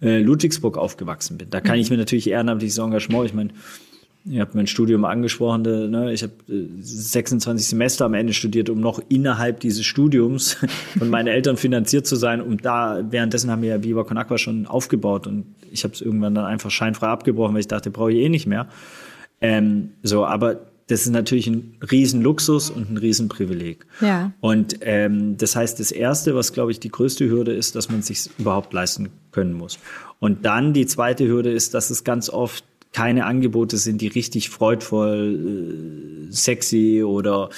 äh, 0.00 0.18
Ludwigsburg 0.18 0.78
aufgewachsen 0.78 1.36
bin. 1.36 1.50
Da 1.50 1.60
kann 1.60 1.76
mhm. 1.76 1.82
ich 1.82 1.90
mir 1.90 1.98
natürlich 1.98 2.30
ehrenamtliches 2.30 2.78
Engagement, 2.78 3.26
ich 3.26 3.34
meine, 3.34 3.50
Ihr 4.28 4.40
habt 4.40 4.54
mein 4.54 4.66
Studium 4.66 5.04
angesprochen. 5.04 5.62
Ne? 5.62 6.12
Ich 6.12 6.22
habe 6.22 6.32
26 6.48 7.64
äh, 7.64 7.68
Semester 7.68 8.04
am 8.06 8.14
Ende 8.14 8.32
studiert, 8.32 8.68
um 8.68 8.80
noch 8.80 9.00
innerhalb 9.08 9.60
dieses 9.60 9.84
Studiums 9.86 10.56
von 10.98 11.10
meinen 11.10 11.28
Eltern 11.28 11.56
finanziert 11.56 12.06
zu 12.06 12.16
sein. 12.16 12.40
Und 12.40 12.64
da 12.64 13.04
währenddessen 13.08 13.50
haben 13.50 13.62
wir 13.62 13.68
ja 13.68 13.84
Viva 13.84 14.02
Con 14.02 14.18
Aqua 14.18 14.36
schon 14.36 14.66
aufgebaut. 14.66 15.26
Und 15.26 15.46
ich 15.70 15.84
habe 15.84 15.94
es 15.94 16.00
irgendwann 16.00 16.34
dann 16.34 16.44
einfach 16.44 16.70
scheinfrei 16.70 17.06
abgebrochen, 17.06 17.54
weil 17.54 17.60
ich 17.60 17.68
dachte, 17.68 17.90
brauche 17.90 18.12
ich 18.12 18.18
eh 18.18 18.28
nicht 18.28 18.46
mehr. 18.46 18.66
Ähm, 19.40 19.90
so, 20.02 20.26
aber 20.26 20.60
das 20.88 21.02
ist 21.02 21.10
natürlich 21.10 21.46
ein 21.48 21.74
Riesenluxus 21.90 22.70
und 22.70 22.90
ein 22.90 22.96
Riesenprivileg. 22.96 23.86
Ja. 24.00 24.32
Und 24.40 24.78
ähm, 24.82 25.36
das 25.36 25.56
heißt, 25.56 25.78
das 25.80 25.90
Erste, 25.90 26.34
was, 26.34 26.52
glaube 26.52 26.70
ich, 26.70 26.80
die 26.80 26.90
größte 26.90 27.28
Hürde 27.28 27.52
ist, 27.52 27.74
dass 27.74 27.90
man 27.90 28.00
es 28.00 28.06
sich 28.06 28.30
überhaupt 28.38 28.72
leisten 28.72 29.10
können 29.32 29.52
muss. 29.52 29.78
Und 30.20 30.46
dann 30.46 30.72
die 30.72 30.86
zweite 30.86 31.26
Hürde 31.26 31.50
ist, 31.50 31.74
dass 31.74 31.90
es 31.90 32.04
ganz 32.04 32.30
oft 32.30 32.64
keine 32.92 33.26
Angebote 33.26 33.76
sind, 33.76 34.00
die 34.00 34.08
richtig 34.08 34.48
freudvoll, 34.50 36.28
äh, 36.28 36.32
sexy 36.32 37.02
oder, 37.04 37.50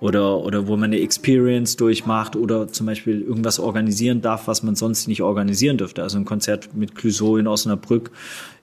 oder, 0.00 0.38
oder 0.38 0.68
wo 0.68 0.76
man 0.76 0.84
eine 0.84 1.00
Experience 1.00 1.76
durchmacht 1.76 2.36
oder 2.36 2.68
zum 2.68 2.86
Beispiel 2.86 3.20
irgendwas 3.20 3.58
organisieren 3.58 4.20
darf, 4.20 4.46
was 4.46 4.62
man 4.62 4.76
sonst 4.76 5.08
nicht 5.08 5.22
organisieren 5.22 5.78
dürfte. 5.78 6.02
Also 6.02 6.18
ein 6.18 6.24
Konzert 6.24 6.74
mit 6.74 6.94
Clouseau 6.94 7.36
in 7.36 7.46
Osnabrück. 7.46 8.10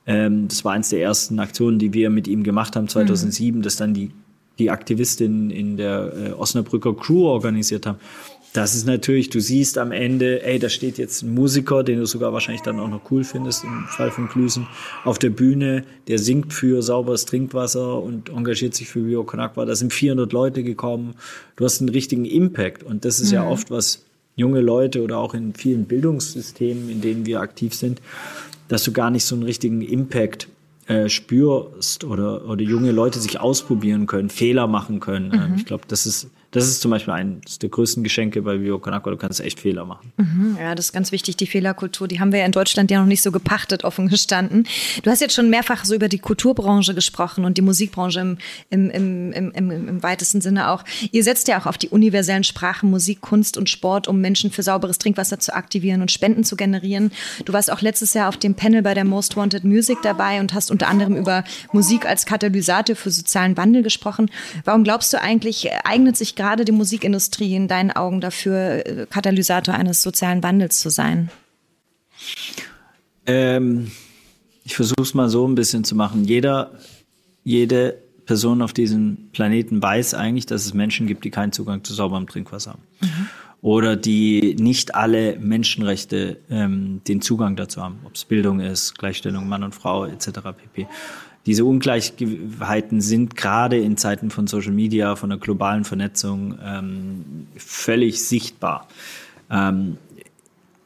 Ähm, 0.06 0.48
das 0.48 0.64
war 0.64 0.74
eins 0.74 0.90
der 0.90 1.02
ersten 1.02 1.40
Aktionen, 1.40 1.80
die 1.80 1.94
wir 1.94 2.10
mit 2.10 2.28
ihm 2.28 2.44
gemacht 2.44 2.76
haben 2.76 2.88
2007, 2.88 3.60
mhm. 3.60 3.64
dass 3.64 3.76
dann 3.76 3.94
die, 3.94 4.12
die 4.58 4.70
Aktivistinnen 4.72 5.52
in 5.52 5.78
der 5.78 6.14
äh, 6.14 6.32
Osnabrücker 6.32 6.96
Crew 6.96 7.26
organisiert 7.26 7.86
haben 7.86 8.00
das 8.54 8.76
ist 8.76 8.86
natürlich, 8.86 9.30
du 9.30 9.40
siehst 9.40 9.78
am 9.78 9.92
Ende, 9.92 10.44
ey, 10.44 10.60
da 10.60 10.68
steht 10.68 10.98
jetzt 10.98 11.22
ein 11.22 11.34
Musiker, 11.34 11.84
den 11.84 12.00
du 12.00 12.06
sogar 12.06 12.34
wahrscheinlich 12.34 12.62
dann 12.62 12.80
auch 12.80 12.90
noch 12.90 13.10
cool 13.10 13.24
findest, 13.24 13.64
im 13.64 13.86
Fall 13.88 14.12
von 14.12 14.28
Klüsen, 14.28 14.68
auf 15.06 15.20
der 15.20 15.30
Bühne, 15.30 15.86
der 16.08 16.20
singt 16.20 16.54
für 16.54 16.82
sauberes 16.82 17.26
Trinkwasser 17.26 18.02
und 18.02 18.30
engagiert 18.30 18.76
sich 18.76 18.90
für 18.90 19.02
Bio 19.02 19.24
Konakwa. 19.24 19.66
Da 19.66 19.76
sind 19.76 19.94
400 19.94 20.34
Leute 20.34 20.64
gekommen. 20.64 21.16
Du 21.56 21.64
hast 21.64 21.80
einen 21.80 21.90
richtigen 21.90 22.26
Impact. 22.26 22.84
Und 22.84 23.06
das 23.06 23.22
ist 23.22 23.30
mhm. 23.30 23.36
ja 23.36 23.48
oft, 23.48 23.72
was 23.72 24.04
junge 24.36 24.60
Leute 24.60 25.02
oder 25.02 25.18
auch 25.20 25.34
in 25.34 25.54
vielen 25.54 25.86
Bildungssystemen, 25.86 26.90
in 26.90 27.00
denen 27.00 27.26
wir 27.26 27.40
aktiv 27.40 27.74
sind, 27.74 28.02
dass 28.68 28.84
du 28.84 28.92
gar 28.92 29.12
nicht 29.12 29.24
so 29.24 29.36
einen 29.36 29.44
richtigen 29.44 29.82
Impact 29.82 30.50
äh, 30.88 31.08
spürst 31.08 32.04
oder, 32.04 32.50
oder 32.50 32.64
junge 32.64 32.92
Leute 32.92 33.20
sich 33.20 33.40
ausprobieren 33.40 34.08
können, 34.08 34.30
Fehler 34.30 34.68
machen 34.68 35.00
können. 35.00 35.52
Mhm. 35.52 35.56
Ich 35.56 35.66
glaube, 35.66 35.84
das 35.88 36.06
ist 36.06 36.30
das 36.52 36.68
ist 36.68 36.82
zum 36.82 36.92
Beispiel 36.92 37.14
eines 37.14 37.60
der 37.60 37.70
größten 37.70 38.04
Geschenke 38.04 38.42
bei 38.42 38.58
Bio 38.58 38.78
Kanaka. 38.78 39.10
Du 39.10 39.16
kannst 39.16 39.40
echt 39.40 39.60
Fehler 39.62 39.86
machen. 39.86 40.12
Mhm, 40.18 40.58
ja, 40.60 40.76
das 40.76 40.88
ist 40.88 40.94
ganz 40.94 41.14
wichtig. 41.14 41.38
Die 41.38 41.48
Fehlerkultur, 41.48 42.10
die 42.10 42.20
haben 42.20 42.34
wir 42.34 42.40
ja 42.40 42.46
in 42.46 42.52
Deutschland 42.52 42.92
ja 42.92 43.00
noch 43.00 43.08
nicht 43.08 43.22
so 43.22 43.32
gepachtet, 43.32 43.86
offen 43.86 44.10
gestanden. 44.10 44.68
Du 45.02 45.10
hast 45.10 45.22
jetzt 45.22 45.34
schon 45.34 45.50
mehrfach 45.50 45.86
so 45.86 45.96
über 45.96 46.10
die 46.10 46.20
Kulturbranche 46.20 46.94
gesprochen 46.94 47.46
und 47.46 47.58
die 47.58 47.62
Musikbranche 47.62 48.20
im, 48.20 48.38
im, 48.70 48.90
im, 48.90 49.32
im, 49.32 49.52
im, 49.52 49.88
im 49.88 50.04
weitesten 50.04 50.42
Sinne 50.42 50.70
auch. 50.72 50.84
Ihr 51.12 51.24
setzt 51.24 51.48
ja 51.48 51.58
auch 51.58 51.68
auf 51.68 51.78
die 51.78 51.88
universellen 51.88 52.44
Sprachen 52.44 52.90
Musik, 52.90 53.22
Kunst 53.22 53.58
und 53.58 53.70
Sport, 53.70 54.10
um 54.10 54.20
Menschen 54.20 54.52
für 54.52 54.62
sauberes 54.62 54.98
Trinkwasser 54.98 55.40
zu 55.40 55.56
aktivieren 55.56 56.02
und 56.02 56.12
Spenden 56.12 56.44
zu 56.44 56.58
generieren. 56.58 57.12
Du 57.46 57.54
warst 57.54 57.72
auch 57.72 57.82
letztes 57.82 58.14
Jahr 58.14 58.28
auf 58.28 58.36
dem 58.36 58.56
Panel 58.56 58.82
bei 58.82 58.94
der 58.94 59.06
Most 59.06 59.38
Wanted 59.38 59.64
Music 59.64 60.00
dabei 60.04 60.42
und 60.42 60.54
hast 60.54 60.70
unter 60.70 60.90
anderem 60.90 61.16
über 61.16 61.46
Musik 61.72 62.06
als 62.06 62.26
Katalysator 62.26 62.98
für 62.98 63.10
sozialen 63.10 63.56
Wandel 63.56 63.84
gesprochen. 63.84 64.30
Warum 64.66 64.84
glaubst 64.84 65.14
du 65.14 65.22
eigentlich, 65.22 65.72
eignet 65.86 66.18
sich 66.18 66.36
gerade 66.42 66.66
die 66.66 66.72
Musikindustrie 66.72 67.56
in 67.56 67.68
deinen 67.68 67.92
Augen 67.92 68.20
dafür, 68.20 68.84
äh, 68.84 69.06
Katalysator 69.08 69.76
eines 69.76 70.02
sozialen 70.02 70.42
Wandels 70.42 70.80
zu 70.80 70.90
sein? 70.90 71.30
Ähm, 73.28 73.92
ich 74.64 74.76
versuche 74.76 75.04
es 75.04 75.14
mal 75.14 75.30
so 75.30 75.48
ein 75.48 75.54
bisschen 75.54 75.84
zu 75.84 75.96
machen. 75.96 76.26
Jeder, 76.26 76.72
jede 77.44 77.96
Person 78.26 78.64
auf 78.64 78.74
diesem 78.74 79.30
Planeten 79.34 79.84
weiß 79.84 80.16
eigentlich, 80.16 80.48
dass 80.48 80.66
es 80.66 80.74
Menschen 80.74 81.06
gibt, 81.06 81.26
die 81.26 81.30
keinen 81.30 81.52
Zugang 81.52 81.84
zu 81.84 81.94
sauberem 81.94 82.28
Trinkwasser 82.28 82.72
haben. 82.72 82.84
Mhm. 83.02 83.28
Oder 83.62 83.96
die 83.96 84.56
nicht 84.60 84.96
alle 84.96 85.38
Menschenrechte 85.38 86.40
ähm, 86.50 87.02
den 87.08 87.22
Zugang 87.22 87.56
dazu 87.56 87.84
haben, 87.84 88.00
ob 88.04 88.16
es 88.16 88.26
Bildung 88.26 88.60
ist, 88.60 88.98
Gleichstellung 88.98 89.48
Mann 89.48 89.62
und 89.62 89.76
Frau 89.76 90.06
etc. 90.06 90.40
pp 90.58 90.88
diese 91.46 91.66
Ungleichheiten 91.66 93.02
sind 93.02 93.36
gerade 93.36 93.78
in 93.78 93.98
Zeiten 93.98 94.30
von 94.30 94.48
Social 94.48 94.74
Media, 94.74 95.16
von 95.16 95.30
der 95.30 95.40
globalen 95.40 95.84
Vernetzung 95.84 96.58
ähm, 96.64 97.48
völlig 97.58 98.24
sichtbar. 98.24 98.88
Ähm, 99.50 99.98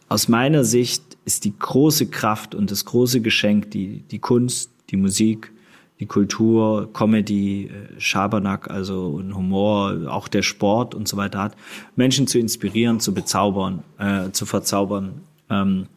aus 0.08 0.28
meiner 0.28 0.64
Sicht 0.64 1.18
ist 1.26 1.44
die 1.44 1.58
große 1.58 2.08
Kraft 2.08 2.56
und 2.56 2.72
das 2.72 2.86
große 2.86 3.22
Geschenk 3.22 3.72
die, 3.72 4.04
die 4.12 4.20
Kunst, 4.20 4.72
die 4.92 4.98
Musik, 4.98 5.52
die 6.00 6.06
Kultur, 6.06 6.90
Comedy, 6.94 7.66
äh, 7.66 8.00
Schabernack, 8.00 8.70
also 8.70 9.08
und 9.08 9.36
Humor, 9.36 10.08
auch 10.08 10.28
der 10.28 10.42
Sport 10.42 10.96
und 10.96 11.08
so 11.08 11.18
weiter 11.18 11.40
hat, 11.40 11.56
Menschen 11.96 12.28
zu 12.28 12.40
inspirieren, 12.40 13.00
zu 13.00 13.14
bezaubern, 13.14 13.84
äh, 13.98 14.32
zu 14.32 14.46
verzaubern 14.46 15.22
ähm, 15.50 15.88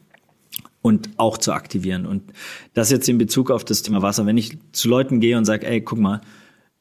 und 0.83 1.11
auch 1.17 1.39
zu 1.39 1.53
aktivieren. 1.53 2.07
Und 2.07 2.23
das 2.75 2.91
jetzt 2.91 3.09
in 3.09 3.19
Bezug 3.19 3.51
auf 3.51 3.65
das 3.65 3.83
Thema 3.83 4.03
Wasser. 4.03 4.27
Wenn 4.27 4.39
ich 4.39 4.59
zu 4.73 4.89
Leuten 4.89 5.21
gehe 5.21 5.37
und 5.37 5.45
sage, 5.45 5.67
ey, 5.67 5.81
guck 5.81 5.99
mal, 5.99 6.21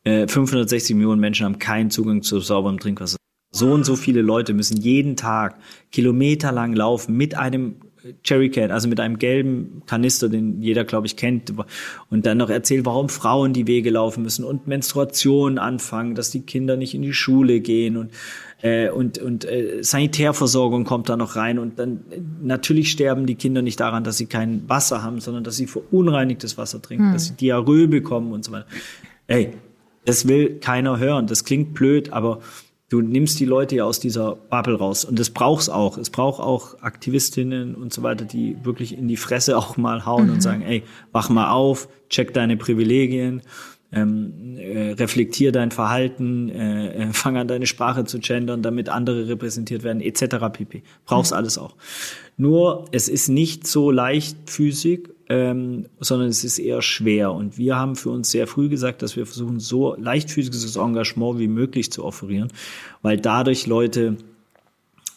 äh, 0.04 0.28
560 0.28 0.96
Millionen 0.96 1.20
Menschen 1.20 1.46
haben 1.46 1.60
keinen 1.60 1.90
Zugang 1.90 2.22
zu 2.22 2.40
sauberem 2.40 2.80
Trinkwasser. 2.80 3.18
So 3.52 3.72
und 3.72 3.86
so 3.86 3.96
viele 3.96 4.22
Leute 4.22 4.54
müssen 4.54 4.78
jeden 4.78 5.16
Tag 5.16 5.58
kilometerlang 5.92 6.74
laufen 6.74 7.16
mit 7.18 7.36
einem 7.36 7.78
Cherrycan, 8.24 8.72
also 8.72 8.88
mit 8.88 9.00
einem 9.00 9.20
gelben 9.20 9.84
Kanister, 9.86 10.30
den 10.30 10.62
jeder, 10.62 10.84
glaube 10.84 11.08
ich, 11.08 11.16
kennt, 11.16 11.54
und 12.10 12.26
dann 12.26 12.38
noch 12.38 12.50
erzählt, 12.50 12.86
warum 12.86 13.10
Frauen 13.10 13.54
die 13.54 13.68
Wege 13.68 13.90
laufen 13.90 14.24
müssen 14.24 14.44
und 14.44 14.68
Menstruation 14.68 15.58
anfangen, 15.58 16.16
dass 16.16 16.32
die 16.32 16.42
Kinder 16.42 16.78
nicht 16.78 16.94
in 16.94 17.02
die 17.02 17.14
Schule 17.14 17.60
gehen 17.60 17.98
und 17.98 18.12
äh, 18.62 18.90
und 18.90 19.20
und 19.20 19.46
äh, 19.46 19.84
Sanitärversorgung 19.84 20.84
kommt 20.84 21.10
da 21.10 21.16
noch 21.16 21.36
rein 21.36 21.60
und 21.60 21.78
dann 21.78 22.02
natürlich 22.42 22.90
sterben 22.90 23.28
die 23.28 23.36
Kinder 23.36 23.62
nicht 23.62 23.80
daran, 23.80 24.04
dass 24.04 24.18
sie 24.18 24.26
kein 24.26 24.68
Wasser 24.68 25.04
haben, 25.04 25.20
sondern 25.20 25.44
dass 25.44 25.58
sie 25.58 25.68
verunreinigtes 25.68 26.58
Wasser 26.58 26.82
trinken, 26.82 27.08
hm. 27.08 27.14
dass 27.14 27.26
sie 27.26 27.34
Diarrhoe 27.34 27.88
bekommen 27.88 28.32
und 28.32 28.44
so 28.44 28.52
weiter. 28.52 28.66
Ey, 29.28 29.54
das 30.06 30.28
will 30.28 30.58
keiner 30.60 31.00
hören. 31.00 31.28
Das 31.28 31.44
klingt 31.44 31.74
blöd, 31.74 32.14
aber 32.14 32.40
du 32.90 33.02
nimmst 33.02 33.40
die 33.40 33.46
Leute 33.46 33.78
ja 33.78 33.84
aus 33.84 34.00
dieser 34.00 34.36
Bubble 34.36 34.76
raus. 34.76 35.04
Und 35.06 35.20
das 35.20 35.30
braucht's 35.30 35.70
auch. 35.70 35.98
Es 35.98 36.10
braucht 36.10 36.42
auch 36.42 36.82
Aktivistinnen 36.82 37.76
und 37.76 37.94
so 37.94 38.04
weiter, 38.04 38.26
die 38.26 38.58
wirklich 38.64 38.98
in 38.98 39.08
die 39.08 39.18
Fresse 39.18 39.58
auch 39.58 39.78
mal 39.78 40.06
hauen 40.06 40.28
mhm. 40.28 40.34
und 40.34 40.42
sagen, 40.42 40.62
ey, 40.62 40.84
wach 41.12 41.30
mal 41.30 41.52
auf, 41.52 41.90
check 42.10 42.34
deine 42.34 42.56
Privilegien, 42.56 43.42
ähm, 43.92 44.58
äh, 44.58 44.92
reflektier 44.92 45.52
dein 45.52 45.72
Verhalten, 45.72 46.50
äh, 46.50 47.04
äh, 47.04 47.08
fang 47.14 47.38
an 47.38 47.48
deine 47.48 47.68
Sprache 47.68 48.06
zu 48.06 48.20
gendern, 48.20 48.62
damit 48.62 48.90
andere 48.90 49.28
repräsentiert 49.28 49.84
werden, 49.84 50.02
etc. 50.02 50.38
pp. 50.52 50.84
Brauchst 51.06 51.32
mhm. 51.32 51.38
alles 51.38 51.58
auch. 51.58 51.76
Nur 52.38 52.86
es 52.92 53.10
ist 53.10 53.28
nicht 53.28 53.68
so 53.68 53.92
leichtfüßig, 53.92 55.10
ähm, 55.30 55.88
sondern 56.00 56.30
es 56.30 56.44
ist 56.44 56.60
eher 56.60 56.82
schwer. 56.82 57.32
Und 57.34 57.58
wir 57.58 57.76
haben 57.76 57.96
für 57.96 58.10
uns 58.10 58.32
sehr 58.32 58.48
früh 58.48 58.70
gesagt, 58.70 59.02
dass 59.02 59.16
wir 59.16 59.26
versuchen, 59.26 59.60
so 59.60 59.96
leichtfüßiges 59.96 60.76
Engagement 60.76 61.40
wie 61.40 61.48
möglich 61.48 61.92
zu 61.92 62.04
offerieren, 62.04 62.52
weil 63.02 63.18
dadurch 63.18 63.68
Leute 63.68 64.18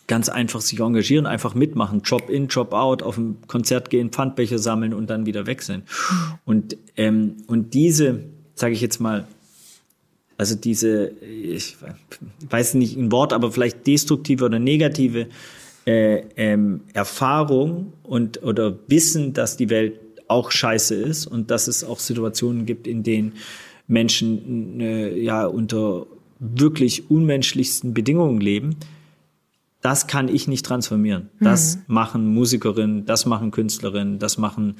ganz 0.06 0.28
einfach 0.28 0.60
sich 0.60 0.80
engagieren, 0.80 1.26
einfach 1.26 1.54
mitmachen, 1.54 2.02
Job 2.04 2.28
in, 2.28 2.48
Job 2.48 2.72
out, 2.72 3.02
auf 3.04 3.16
ein 3.16 3.36
Konzert 3.46 3.90
gehen, 3.90 4.10
Pfandbecher 4.10 4.58
sammeln 4.58 4.92
und 4.92 5.08
dann 5.08 5.24
wieder. 5.24 5.44
Mhm. 5.44 5.82
Und, 6.44 6.76
ähm, 6.96 7.36
und 7.46 7.74
diese 7.74 8.24
sage 8.60 8.74
ich 8.74 8.80
jetzt 8.80 9.00
mal, 9.00 9.26
also 10.36 10.54
diese, 10.54 11.08
ich 11.08 11.76
weiß 12.48 12.74
nicht 12.74 12.96
ein 12.96 13.12
Wort, 13.12 13.32
aber 13.32 13.52
vielleicht 13.52 13.86
destruktive 13.86 14.44
oder 14.44 14.58
negative 14.58 15.26
äh, 15.86 16.22
ähm, 16.36 16.82
Erfahrung 16.92 17.92
und 18.02 18.42
oder 18.42 18.78
Wissen, 18.88 19.32
dass 19.32 19.56
die 19.56 19.70
Welt 19.70 19.98
auch 20.28 20.50
scheiße 20.50 20.94
ist 20.94 21.26
und 21.26 21.50
dass 21.50 21.68
es 21.68 21.82
auch 21.82 21.98
Situationen 21.98 22.66
gibt, 22.66 22.86
in 22.86 23.02
denen 23.02 23.34
Menschen 23.88 24.80
äh, 24.80 25.18
ja 25.18 25.46
unter 25.46 26.06
wirklich 26.38 27.10
unmenschlichsten 27.10 27.92
Bedingungen 27.92 28.40
leben, 28.40 28.76
das 29.82 30.06
kann 30.06 30.28
ich 30.28 30.46
nicht 30.46 30.64
transformieren. 30.64 31.30
Das 31.40 31.76
mhm. 31.76 31.82
machen 31.88 32.34
Musikerinnen, 32.34 33.06
das 33.06 33.26
machen 33.26 33.50
Künstlerinnen, 33.50 34.18
das 34.18 34.38
machen 34.38 34.76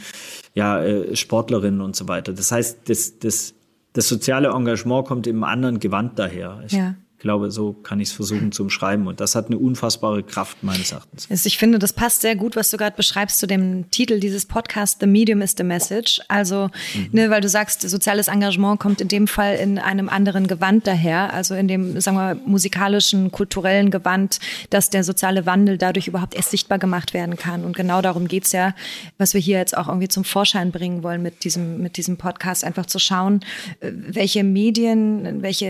ja 0.55 0.83
äh, 0.83 1.17
Sportlerinnen 1.17 1.81
und 1.81 1.97
so 1.97 2.07
weiter. 2.07 2.33
Das 2.33 2.53
heißt, 2.53 2.89
das, 2.89 3.19
das 3.19 3.55
das 3.93 4.09
soziale 4.09 4.51
Engagement 4.51 5.07
kommt 5.07 5.27
im 5.27 5.43
anderen 5.43 5.81
Gewand 5.81 6.19
daher. 6.19 6.63
Ich 6.65 6.73
ja 6.73 6.95
glaube, 7.21 7.51
so 7.51 7.73
kann 7.73 8.01
ich 8.01 8.09
es 8.09 8.15
versuchen 8.15 8.51
zu 8.51 8.63
umschreiben. 8.63 9.07
Und 9.07 9.21
das 9.21 9.35
hat 9.35 9.47
eine 9.47 9.59
unfassbare 9.59 10.23
Kraft 10.23 10.63
meines 10.63 10.93
Erachtens. 10.93 11.29
Ich 11.47 11.59
finde, 11.59 11.79
das 11.79 11.93
passt 11.93 12.23
sehr 12.23 12.35
gut, 12.35 12.57
was 12.57 12.71
du 12.71 12.77
gerade 12.77 12.97
beschreibst 12.97 13.39
zu 13.39 13.47
dem 13.47 13.91
Titel 13.91 14.19
dieses 14.19 14.47
Podcasts, 14.47 14.99
The 15.01 15.07
Medium 15.07 15.43
is 15.43 15.55
the 15.57 15.63
Message. 15.63 16.21
Also, 16.29 16.71
mhm. 16.95 17.09
ne, 17.13 17.31
weil 17.31 17.41
du 17.41 17.49
sagst, 17.49 17.83
soziales 17.83 18.29
Engagement 18.29 18.81
kommt 18.81 19.01
in 19.01 19.09
dem 19.09 19.27
Fall 19.27 19.57
in 19.57 19.79
einem 19.79 20.09
anderen 20.09 20.47
Gewand 20.47 20.87
daher, 20.87 21.33
also 21.33 21.55
in 21.55 21.69
dem, 21.69 22.01
sagen 22.01 22.17
wir, 22.17 22.35
musikalischen, 22.47 23.31
kulturellen 23.31 23.91
Gewand, 23.91 24.41
dass 24.71 24.91
der 24.91 25.05
soziale 25.05 25.47
Wandel 25.47 25.79
dadurch 25.79 26.09
überhaupt 26.09 26.35
erst 26.35 26.51
sichtbar 26.51 26.79
gemacht 26.79 27.15
werden 27.15 27.37
kann. 27.37 27.65
Und 27.65 27.77
genau 27.77 28.03
darum 28.03 28.29
geht's 28.29 28.53
ja, 28.53 28.75
was 29.19 29.35
wir 29.35 29.41
hier 29.41 29.59
jetzt 29.59 29.77
auch 29.77 29.89
irgendwie 29.89 30.09
zum 30.09 30.25
Vorschein 30.25 30.73
bringen 30.73 31.03
wollen 31.03 31.23
mit 31.23 31.45
diesem, 31.45 31.83
mit 31.83 31.97
diesem 31.97 32.17
Podcast, 32.17 32.65
einfach 32.65 32.87
zu 32.87 32.99
schauen, 32.99 33.41
äh, 33.81 33.93
welche 33.93 34.43
Medien, 34.43 35.43
welche 35.43 35.67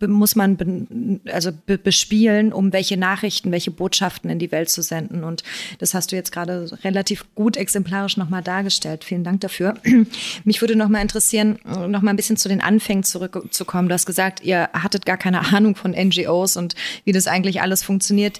äh, 0.00 0.06
muss 0.06 0.36
man 0.36 0.56
also 1.30 1.50
be 1.52 1.78
bespielen, 1.78 2.52
um 2.52 2.72
welche 2.72 2.96
Nachrichten, 2.96 3.52
welche 3.52 3.70
Botschaften 3.70 4.30
in 4.30 4.38
die 4.38 4.52
Welt 4.52 4.70
zu 4.70 4.82
senden. 4.82 5.24
Und 5.24 5.42
das 5.78 5.94
hast 5.94 6.12
du 6.12 6.16
jetzt 6.16 6.32
gerade 6.32 6.70
relativ 6.84 7.24
gut 7.34 7.56
exemplarisch 7.56 8.16
nochmal 8.16 8.42
dargestellt. 8.42 9.04
Vielen 9.04 9.24
Dank 9.24 9.40
dafür. 9.40 9.74
Mich 10.44 10.60
würde 10.60 10.76
nochmal 10.76 11.02
interessieren, 11.02 11.58
nochmal 11.64 12.14
ein 12.14 12.16
bisschen 12.16 12.36
zu 12.36 12.48
den 12.48 12.60
Anfängen 12.60 13.04
zurückzukommen. 13.04 13.88
Du 13.88 13.94
hast 13.94 14.06
gesagt, 14.06 14.42
ihr 14.42 14.70
hattet 14.72 15.06
gar 15.06 15.16
keine 15.16 15.52
Ahnung 15.54 15.76
von 15.76 15.92
NGOs 15.92 16.56
und 16.56 16.74
wie 17.04 17.12
das 17.12 17.26
eigentlich 17.26 17.60
alles 17.60 17.82
funktioniert. 17.82 18.38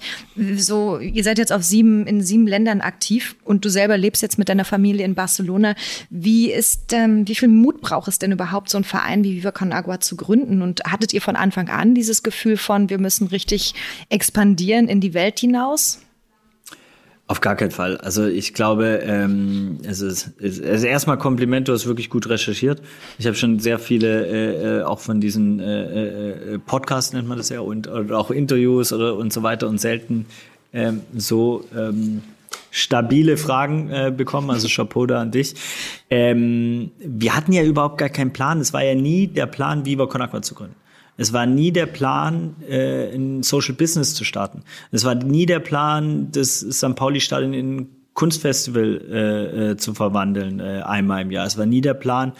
So, 0.55 0.99
ihr 0.99 1.23
seid 1.23 1.37
jetzt 1.37 1.51
auf 1.51 1.63
sieben, 1.63 2.07
in 2.07 2.21
sieben 2.21 2.47
Ländern 2.47 2.81
aktiv 2.81 3.35
und 3.43 3.65
du 3.65 3.69
selber 3.69 3.97
lebst 3.97 4.21
jetzt 4.21 4.37
mit 4.37 4.49
deiner 4.49 4.65
Familie 4.65 5.05
in 5.05 5.15
Barcelona. 5.15 5.75
Wie 6.09 6.51
ist, 6.51 6.93
ähm, 6.93 7.27
wie 7.27 7.35
viel 7.35 7.49
Mut 7.49 7.81
braucht 7.81 8.07
es 8.07 8.19
denn 8.19 8.31
überhaupt, 8.31 8.69
so 8.69 8.77
einen 8.77 8.83
Verein 8.83 9.23
wie 9.23 9.35
Viva 9.35 9.51
Con 9.51 9.73
Agua 9.73 9.99
zu 9.99 10.15
gründen? 10.15 10.61
Und 10.61 10.81
hattet 10.85 11.13
ihr 11.13 11.21
von 11.21 11.35
Anfang 11.35 11.69
an 11.69 11.95
dieses 11.95 12.23
Gefühl 12.23 12.34
von, 12.57 12.89
wir 12.89 12.99
müssen 12.99 13.27
richtig 13.27 13.73
expandieren 14.09 14.87
in 14.87 15.01
die 15.01 15.13
Welt 15.13 15.39
hinaus? 15.39 15.99
Auf 17.27 17.41
gar 17.41 17.55
keinen 17.55 17.71
Fall. 17.71 17.97
Also 17.97 18.27
ich 18.27 18.53
glaube, 18.53 19.01
ähm, 19.03 19.79
es 19.81 19.99
ist, 20.01 20.33
es 20.39 20.59
ist 20.59 20.83
erstmal 20.83 21.17
Kompliment, 21.17 21.67
du 21.67 21.73
hast 21.73 21.87
wirklich 21.87 22.11
gut 22.11 22.29
recherchiert. 22.29 22.83
Ich 23.17 23.25
habe 23.25 23.35
schon 23.35 23.57
sehr 23.57 23.79
viele, 23.79 24.27
äh, 24.27 24.79
äh 24.79 24.83
auch 24.83 24.99
von 24.99 25.19
diesen 25.19 25.59
äh, 25.59 26.53
äh, 26.53 26.59
Podcasts 26.59 27.13
nennt 27.13 27.27
man 27.27 27.39
das 27.39 27.49
ja, 27.49 27.61
und 27.61 27.87
oder 27.87 28.19
auch 28.19 28.29
Interviews 28.29 28.93
oder 28.93 29.15
und 29.15 29.33
so 29.33 29.41
weiter 29.41 29.67
und 29.67 29.81
selten 29.81 30.27
ähm, 30.71 31.01
so 31.15 31.65
ähm, 31.75 32.21
stabile 32.69 33.37
Fragen 33.37 33.89
äh, 33.89 34.13
bekommen. 34.15 34.51
Also 34.51 34.67
Chapeau 34.67 35.07
da 35.07 35.21
an 35.21 35.31
dich. 35.31 35.55
Ähm, 36.11 36.91
wir 36.99 37.35
hatten 37.35 37.53
ja 37.53 37.63
überhaupt 37.63 37.97
gar 37.97 38.09
keinen 38.09 38.33
Plan. 38.33 38.59
Es 38.59 38.71
war 38.71 38.83
ja 38.83 38.93
nie 38.93 39.25
der 39.25 39.47
Plan, 39.47 39.85
Viva 39.85 40.05
Con 40.05 40.21
Aqua 40.21 40.43
zu 40.43 40.53
gründen. 40.53 40.75
Es 41.17 41.31
war 41.31 41.45
nie 41.45 41.71
der 41.71 41.85
Plan, 41.85 42.55
äh, 42.67 43.15
ein 43.15 43.43
Social 43.43 43.73
Business 43.73 44.13
zu 44.13 44.23
starten. 44.23 44.63
Es 44.91 45.05
war 45.05 45.15
nie 45.15 45.45
der 45.45 45.59
Plan, 45.59 46.29
das 46.31 46.59
St. 46.59 46.95
Pauli-Stadion 46.95 47.53
in 47.53 47.87
Kunstfestival 48.15 49.01
äh, 49.11 49.71
äh, 49.71 49.77
zu 49.77 49.93
verwandeln 49.93 50.61
äh, 50.61 50.81
einmal 50.83 51.21
im 51.23 51.31
Jahr. 51.31 51.45
Es 51.45 51.57
war 51.57 51.65
nie 51.65 51.81
der 51.81 51.93
Plan, 51.93 52.31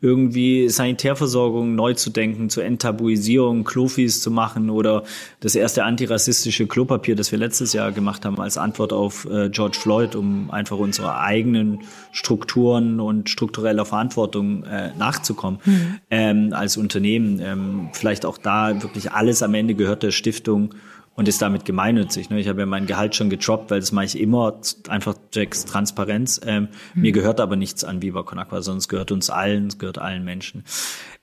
irgendwie 0.00 0.68
Sanitärversorgung 0.68 1.74
neu 1.74 1.94
zu 1.94 2.10
denken, 2.10 2.50
zur 2.50 2.64
Enttabuisierung, 2.64 3.64
Klofis 3.64 4.22
zu 4.22 4.30
machen 4.30 4.70
oder 4.70 5.02
das 5.40 5.56
erste 5.56 5.82
antirassistische 5.82 6.68
Klopapier, 6.68 7.16
das 7.16 7.32
wir 7.32 7.38
letztes 7.40 7.72
Jahr 7.72 7.90
gemacht 7.90 8.24
haben 8.24 8.38
als 8.38 8.56
Antwort 8.56 8.92
auf 8.92 9.24
äh, 9.28 9.50
George 9.50 9.76
Floyd, 9.80 10.14
um 10.14 10.52
einfach 10.52 10.78
unsere 10.78 11.18
eigenen 11.18 11.80
Strukturen 12.12 13.00
und 13.00 13.28
struktureller 13.28 13.84
Verantwortung 13.84 14.62
äh, 14.62 14.92
nachzukommen 14.96 15.58
mhm. 15.64 15.98
ähm, 16.10 16.52
als 16.52 16.76
Unternehmen. 16.76 17.40
Ähm, 17.42 17.88
vielleicht 17.92 18.24
auch 18.24 18.38
da 18.38 18.80
wirklich 18.82 19.10
alles 19.10 19.42
am 19.42 19.54
Ende 19.54 19.74
gehört 19.74 20.04
der 20.04 20.12
Stiftung 20.12 20.74
und 21.14 21.28
ist 21.28 21.40
damit 21.42 21.64
gemeinnützig. 21.64 22.30
Ne? 22.30 22.40
Ich 22.40 22.48
habe 22.48 22.60
ja 22.60 22.66
mein 22.66 22.86
Gehalt 22.86 23.14
schon 23.14 23.30
getroppt, 23.30 23.70
weil 23.70 23.80
das 23.80 23.92
mache 23.92 24.06
ich 24.06 24.20
immer, 24.20 24.60
einfach 24.88 25.14
Jacks 25.32 25.64
Transparenz. 25.64 26.40
Ähm, 26.44 26.68
mhm. 26.94 27.02
Mir 27.02 27.12
gehört 27.12 27.40
aber 27.40 27.56
nichts 27.56 27.84
an 27.84 28.02
Viva 28.02 28.22
Con 28.22 28.38
Aqua, 28.38 28.62
sondern 28.62 28.78
es 28.78 28.88
gehört 28.88 29.12
uns 29.12 29.30
allen, 29.30 29.68
es 29.68 29.78
gehört 29.78 29.98
allen 29.98 30.24
Menschen. 30.24 30.64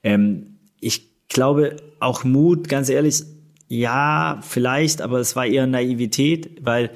Ähm, 0.04 0.58
ich 0.80 1.28
glaube, 1.28 1.78
auch 2.00 2.24
Mut, 2.24 2.70
ganz 2.70 2.90
ehrlich, 2.90 3.24
ja, 3.68 4.40
vielleicht, 4.42 5.02
aber 5.02 5.20
es 5.20 5.36
war 5.36 5.46
eher 5.46 5.68
Naivität, 5.68 6.60
weil 6.62 6.92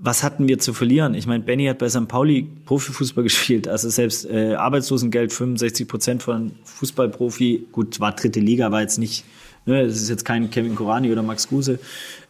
was 0.00 0.22
hatten 0.22 0.46
wir 0.46 0.60
zu 0.60 0.74
verlieren? 0.74 1.14
Ich 1.14 1.26
meine, 1.26 1.42
Benny 1.42 1.66
hat 1.66 1.78
bei 1.78 1.88
St. 1.88 2.06
Pauli 2.06 2.46
Profifußball 2.66 3.24
gespielt, 3.24 3.66
also 3.66 3.88
selbst 3.88 4.30
äh, 4.30 4.54
Arbeitslosengeld 4.54 5.32
65 5.32 5.88
Prozent 5.88 6.22
von 6.22 6.52
Fußballprofi, 6.64 7.68
gut, 7.72 7.98
war 7.98 8.12
dritte 8.12 8.40
Liga, 8.40 8.70
war 8.70 8.80
jetzt 8.80 8.98
nicht 8.98 9.24
Ne, 9.68 9.82
es 9.82 10.00
ist 10.00 10.08
jetzt 10.08 10.24
kein 10.24 10.50
Kevin 10.50 10.74
Korani 10.74 11.12
oder 11.12 11.22
Max 11.22 11.46
Guse 11.46 11.78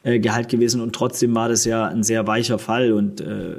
äh, 0.03 0.19
Gehalt 0.19 0.49
gewesen 0.49 0.81
und 0.81 0.93
trotzdem 0.93 1.37
war 1.37 1.49
das 1.49 1.65
ja 1.65 1.87
ein 1.87 2.03
sehr 2.03 2.27
weicher 2.27 2.59
Fall 2.59 2.93
und 2.93 3.21
äh, 3.21 3.55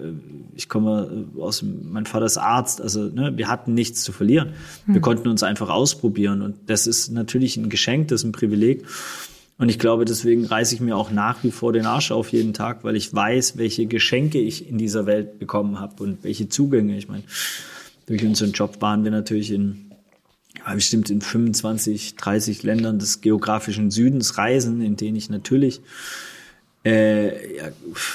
ich 0.54 0.68
komme 0.68 1.28
aus, 1.39 1.63
mein 1.63 2.06
Vater 2.06 2.26
ist 2.26 2.38
Arzt, 2.38 2.82
also 2.82 3.06
ne, 3.06 3.38
wir 3.38 3.48
hatten 3.48 3.74
nichts 3.74 4.04
zu 4.04 4.12
verlieren. 4.12 4.50
Hm. 4.86 4.96
Wir 4.96 5.02
konnten 5.02 5.30
uns 5.30 5.44
einfach 5.44 5.70
ausprobieren 5.70 6.42
und 6.42 6.58
das 6.65 6.88
ist 6.88 7.10
natürlich 7.13 7.56
ein 7.56 7.70
Geschenk, 7.70 8.10
das 8.10 8.20
ist 8.20 8.26
ein 8.26 8.34
Privileg. 8.34 8.84
Und 9.58 9.70
ich 9.70 9.80
glaube, 9.80 10.04
deswegen 10.04 10.44
reiße 10.44 10.76
ich 10.76 10.82
mir 10.82 10.98
auch 10.98 11.10
nach 11.10 11.42
wie 11.46 11.52
vor 11.52 11.72
den 11.72 11.86
Arsch 11.86 12.12
auf 12.12 12.34
jeden 12.34 12.54
Tag, 12.54 12.84
weil 12.84 12.98
ich 12.98 13.13
weiß, 13.13 13.58
welche 13.58 13.86
Geschenke 13.86 14.39
ich 14.39 14.68
in 14.68 14.78
dieser 14.78 15.06
Welt 15.06 15.39
bekommen 15.39 15.80
habe 15.80 16.04
und 16.04 16.26
welche 16.26 16.50
Zugänge. 16.50 16.98
Ich 16.98 17.08
meine, 17.08 17.24
durch 18.08 18.26
unseren 18.26 18.52
Job 18.52 18.82
waren 18.82 19.06
wir 19.06 19.12
natürlich 19.12 19.52
in 19.52 19.88
bestimmt 20.74 21.10
in 21.10 21.22
25, 21.22 22.15
30 22.15 22.63
Ländern 22.63 23.00
des 23.00 23.22
geografischen 23.22 23.91
Südens 23.91 24.38
reisen, 24.38 24.82
in 24.82 24.95
denen 24.95 25.15
ich 25.15 25.30
natürlich 25.30 25.82
äh, 26.86 27.58
ja, 27.58 27.65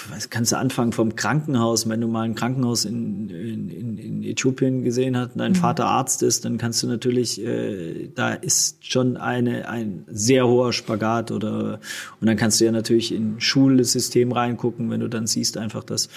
was 0.08 0.30
kannst 0.30 0.52
du 0.52 0.56
anfangen 0.56 0.92
vom 0.92 1.16
Krankenhaus, 1.16 1.86
wenn 1.88 2.00
du 2.00 2.08
mal 2.08 2.22
ein 2.22 2.34
Krankenhaus 2.34 2.86
in, 2.86 3.28
in, 3.28 3.98
in 3.98 4.22
Äthiopien 4.22 4.84
gesehen 4.84 5.18
hast, 5.18 5.32
dein 5.34 5.52
mhm. 5.52 5.56
Vater 5.56 5.84
Arzt 5.86 6.22
ist, 6.22 6.46
dann 6.46 6.56
kannst 6.56 6.82
du 6.82 6.86
natürlich, 6.86 7.44
äh, 7.44 8.08
da 8.14 8.32
ist 8.32 8.86
schon 8.86 9.18
eine 9.18 9.68
ein 9.68 10.04
sehr 10.08 10.46
hoher 10.46 10.72
Spagat 10.72 11.30
oder 11.30 11.78
und 12.20 12.26
dann 12.26 12.38
kannst 12.38 12.60
du 12.60 12.64
ja 12.64 12.72
natürlich 12.72 13.14
in 13.14 13.38
Schulsystem 13.38 14.32
reingucken, 14.32 14.90
wenn 14.90 15.00
du 15.00 15.08
dann 15.08 15.26
siehst 15.26 15.58
einfach, 15.58 15.84
dass 15.84 16.08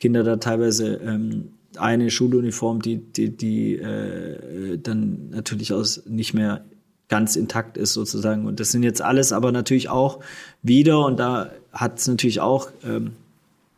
Kinder 0.00 0.24
da 0.24 0.36
teilweise 0.36 0.94
ähm, 0.94 1.50
eine 1.78 2.10
Schuluniform, 2.10 2.82
die 2.82 2.98
die 2.98 3.36
die 3.36 3.74
äh, 3.74 4.78
dann 4.78 5.30
natürlich 5.30 5.72
aus 5.72 6.02
nicht 6.06 6.34
mehr 6.34 6.64
ganz 7.12 7.36
intakt 7.36 7.76
ist 7.76 7.92
sozusagen. 7.92 8.46
Und 8.46 8.58
das 8.58 8.70
sind 8.70 8.82
jetzt 8.84 9.02
alles 9.02 9.32
aber 9.32 9.52
natürlich 9.52 9.90
auch 9.90 10.20
wieder, 10.62 11.04
und 11.04 11.20
da 11.20 11.50
hat 11.70 11.98
es 11.98 12.08
natürlich 12.08 12.40
auch, 12.40 12.70
ähm, 12.84 13.10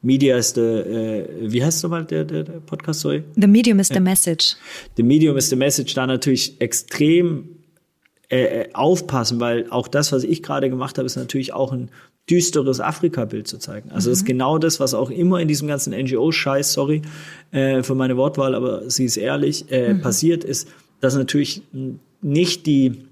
Media 0.02 0.36
ist 0.36 0.54
the, 0.54 0.60
äh, 0.60 1.26
wie 1.40 1.64
heißt 1.64 1.82
nochmal 1.82 2.04
der, 2.04 2.24
der, 2.24 2.44
der 2.44 2.60
Podcast, 2.60 3.00
sorry? 3.00 3.24
The 3.34 3.48
Medium 3.48 3.80
is 3.80 3.88
the 3.88 3.98
Message. 3.98 4.54
The 4.96 5.02
Medium 5.02 5.36
is 5.36 5.48
the 5.48 5.56
Message, 5.56 5.94
da 5.94 6.06
natürlich 6.06 6.60
extrem 6.60 7.48
äh, 8.30 8.62
äh, 8.62 8.68
aufpassen, 8.72 9.40
weil 9.40 9.68
auch 9.70 9.88
das, 9.88 10.12
was 10.12 10.22
ich 10.22 10.42
gerade 10.42 10.70
gemacht 10.70 10.98
habe, 10.98 11.06
ist 11.06 11.16
natürlich 11.16 11.52
auch 11.52 11.72
ein 11.72 11.90
düsteres 12.30 12.80
Afrika-Bild 12.80 13.46
zu 13.46 13.58
zeigen. 13.58 13.90
Also 13.90 14.08
mhm. 14.08 14.12
das 14.12 14.20
ist 14.20 14.24
genau 14.24 14.58
das, 14.58 14.80
was 14.80 14.94
auch 14.94 15.10
immer 15.10 15.40
in 15.40 15.48
diesem 15.48 15.68
ganzen 15.68 15.92
NGO-Scheiß, 15.92 16.72
sorry 16.72 17.02
äh, 17.50 17.82
für 17.82 17.94
meine 17.94 18.16
Wortwahl, 18.16 18.54
aber 18.54 18.88
sie 18.88 19.04
ist 19.04 19.16
ehrlich, 19.16 19.70
äh, 19.70 19.94
mhm. 19.94 20.00
passiert 20.00 20.44
ist, 20.44 20.68
dass 21.00 21.14
natürlich 21.14 21.62
nicht 22.22 22.66
die 22.66 23.04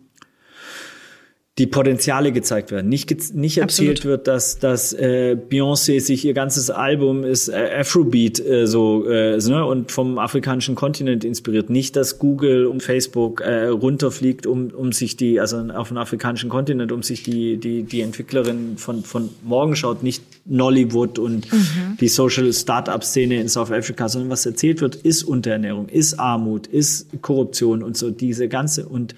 die 1.59 1.67
Potenziale 1.67 2.33
gezeigt 2.33 2.71
werden. 2.71 2.89
Nicht, 2.89 3.35
nicht 3.35 3.59
erzählt 3.59 3.99
Absolut. 3.99 4.05
wird, 4.05 4.27
dass, 4.27 4.59
dass 4.59 4.95
äh, 4.95 5.37
Beyoncé 5.37 6.01
sich 6.01 6.25
ihr 6.25 6.33
ganzes 6.33 6.71
Album 6.71 7.25
ist 7.25 7.49
äh, 7.49 7.69
Afrobeat 7.79 8.41
äh, 8.41 8.67
so 8.67 9.07
äh, 9.07 9.37
ne, 9.37 9.67
und 9.67 9.93
vom 9.93 10.19
afrikanischen 10.19 10.75
Kontinent 10.75 11.25
inspiriert. 11.25 11.69
Nicht, 11.69 11.97
dass 11.97 12.19
Google 12.19 12.65
und 12.65 12.83
Facebook 12.83 13.43
äh, 13.43 13.67
runterfliegt, 13.67 14.47
um, 14.47 14.71
um 14.71 14.93
sich 14.93 15.19
die, 15.19 15.41
also 15.41 15.59
auf 15.59 15.89
den 15.89 15.99
afrikanischen 15.99 16.49
Kontinent, 16.49 16.91
um 16.91 17.03
sich 17.03 17.23
die, 17.23 17.59
die, 17.59 17.83
die 17.83 18.01
Entwicklerin 18.01 18.79
von, 18.79 19.05
von 19.05 19.29
morgen 19.43 19.77
schaut, 19.77 20.03
nicht 20.03 20.25
Nollywood 20.47 21.19
und 21.19 21.53
mhm. 21.53 21.99
die 22.01 22.09
Social 22.09 22.51
Startup-Szene 22.51 23.39
in 23.39 23.51
South 23.51 23.71
Africa, 23.71 24.09
sondern 24.09 24.31
was 24.31 24.47
erzählt 24.47 24.81
wird, 24.81 24.97
ist 24.97 25.23
Unterernährung, 25.23 25.91
ist 25.91 26.19
Armut, 26.19 26.67
ist 26.67 27.09
Korruption 27.21 27.83
und 27.83 27.99
so 27.99 28.11
diese 28.11 28.49
ganze 28.49 28.87
und 28.89 29.15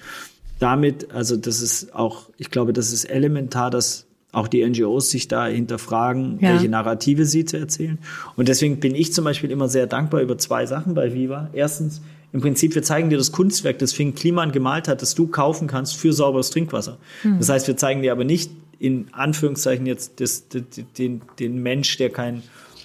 damit, 0.65 1.13
also 1.13 1.37
das 1.37 1.61
ist 1.61 1.95
auch, 1.95 2.31
ich 2.39 2.51
glaube, 2.51 2.73
das 2.73 2.91
ist 2.91 3.05
elementar, 3.05 3.71
dass 3.71 4.07
auch 4.33 4.49
die 4.49 4.67
NGOs 4.67 5.11
sich 5.11 5.29
da 5.29 5.47
hinterfragen, 5.47 6.39
ja. 6.41 6.55
welche 6.55 6.71
Narrative 6.71 7.27
sie 7.27 7.45
zu 7.45 7.59
erzählen. 7.59 7.99
Und 8.35 8.49
deswegen 8.49 8.81
bin 8.81 8.95
ich 8.95 9.13
zum 9.13 9.27
Beispiel 9.27 9.51
immer 9.51 9.69
sehr 9.69 9.87
dankbar 9.87 10.23
über 10.23 10.39
zwei 10.39 10.65
Sachen 10.65 10.95
bei 10.95 11.13
Viva. 11.13 11.51
Erstens, 11.53 12.01
im 12.33 12.41
Prinzip, 12.41 12.75
wir 12.75 12.83
zeigen 12.83 13.11
dir 13.11 13.19
das 13.19 13.31
Kunstwerk, 13.31 13.79
das 13.79 13.93
Finn 13.93 14.15
Kliman 14.15 14.53
gemalt 14.53 14.89
hat, 14.89 15.03
das 15.03 15.15
du 15.15 15.27
kaufen 15.27 15.69
kannst 15.69 15.97
für 15.97 16.15
sauberes 16.15 16.49
Trinkwasser. 16.49 16.97
Mhm. 17.23 17.39
Das 17.39 17.51
heißt, 17.51 17.69
wir 17.69 17.77
zeigen 17.77 18.01
dir 18.01 18.13
aber 18.13 18.25
nicht 18.25 18.51
in 18.79 19.09
Anführungszeichen 19.13 19.85
jetzt 19.85 20.19
das, 20.19 20.49
das, 20.49 20.63
den, 20.97 21.21
den 21.39 21.63
Mensch, 21.63 21.97
der 21.99 22.09
keinen 22.09 22.43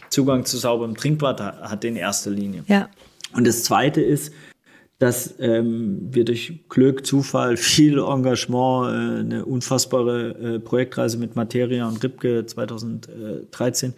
Zugang 0.10 0.44
zu 0.44 0.58
sauberem 0.58 0.98
Trinkwasser 0.98 1.60
hat 1.62 1.86
in 1.86 1.96
erster 1.96 2.30
Linie. 2.30 2.65
Ja. 2.68 2.89
Und 3.34 3.48
das 3.48 3.63
Zweite 3.63 4.02
ist, 4.02 4.34
dass 5.00 5.36
ähm, 5.40 6.10
wir 6.12 6.26
durch 6.26 6.66
Glück, 6.70 7.06
Zufall, 7.06 7.58
viel 7.58 8.00
Engagement, 8.00 8.88
äh, 8.88 9.20
eine 9.22 9.46
unfassbare 9.46 10.56
äh, 10.56 10.60
Projektreise 10.60 11.18
mit 11.18 11.36
Materia 11.36 11.88
und 11.88 12.04
Ripke 12.04 12.46
2013 12.46 13.94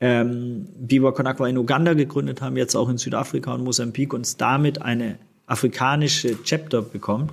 ähm, 0.00 0.66
Biwa 0.78 1.12
Konakwa 1.12 1.48
in 1.48 1.58
Uganda 1.58 1.94
gegründet 1.94 2.40
haben, 2.40 2.56
jetzt 2.56 2.76
auch 2.76 2.88
in 2.88 2.98
Südafrika 2.98 3.52
und 3.54 3.64
Mosambik 3.64 4.14
und 4.14 4.40
damit 4.40 4.82
eine 4.82 5.18
afrikanische 5.46 6.42
Chapter 6.42 6.82
bekommt 6.82 7.32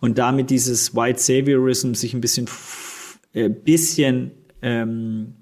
und 0.00 0.18
damit 0.18 0.50
dieses 0.50 0.94
White 0.94 1.20
Saviorism 1.20 1.94
sich 1.94 2.14
ein 2.14 2.20
bisschen, 2.20 2.48
äh, 3.34 3.48
bisschen 3.48 4.30
ähm, 4.62 5.34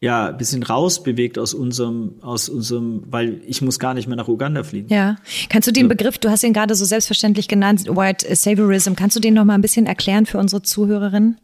ja, 0.00 0.28
ein 0.28 0.36
bisschen 0.36 0.62
rausbewegt 0.62 1.38
aus 1.38 1.54
unserem, 1.54 2.14
aus 2.20 2.48
unserem, 2.48 3.02
weil 3.10 3.40
ich 3.46 3.62
muss 3.62 3.78
gar 3.78 3.94
nicht 3.94 4.06
mehr 4.06 4.16
nach 4.16 4.28
Uganda 4.28 4.62
fliegen. 4.62 4.92
Ja. 4.92 5.16
Kannst 5.48 5.66
du 5.66 5.72
den. 5.72 5.88
Begriff, 5.88 6.18
du 6.18 6.30
hast 6.30 6.44
ihn 6.44 6.52
gerade 6.52 6.74
so 6.74 6.84
selbstverständlich 6.84 7.48
genannt, 7.48 7.88
White 7.88 8.34
Saviorism, 8.34 8.94
kannst 8.94 9.16
du 9.16 9.20
den 9.20 9.34
noch 9.34 9.44
mal 9.44 9.54
ein 9.54 9.60
bisschen 9.60 9.86
erklären 9.86 10.26
für 10.26 10.38
unsere 10.38 10.62
Zuhörerinnen? 10.62 11.38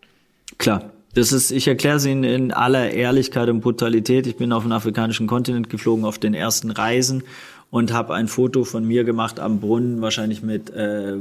Klar. 0.59 0.91
Das 1.15 1.31
ist, 1.31 1.53
ich 1.53 1.69
erkläre 1.69 1.99
es 1.99 2.07
Ihnen 2.07 2.25
in 2.25 2.51
aller 2.51 2.91
Ehrlichkeit 2.91 3.49
und 3.49 3.61
Brutalität. 3.61 4.27
Ich 4.27 4.37
bin 4.37 4.53
auf 4.53 4.65
den 4.65 4.73
afrikanischen 4.73 5.29
Kontinent 5.29 5.71
geflogen, 5.71 6.05
auf 6.05 6.19
den 6.19 6.35
ersten 6.35 6.73
Reisen 6.73 7.23
und 7.71 7.93
habe 7.93 8.15
ein 8.15 8.27
Foto 8.27 8.65
von 8.65 8.85
mir 8.85 9.05
gemacht 9.05 9.39
am 9.39 9.61
Brunnen, 9.61 10.01
wahrscheinlich 10.01 10.43
mit 10.43 10.71
äh, 10.71 11.15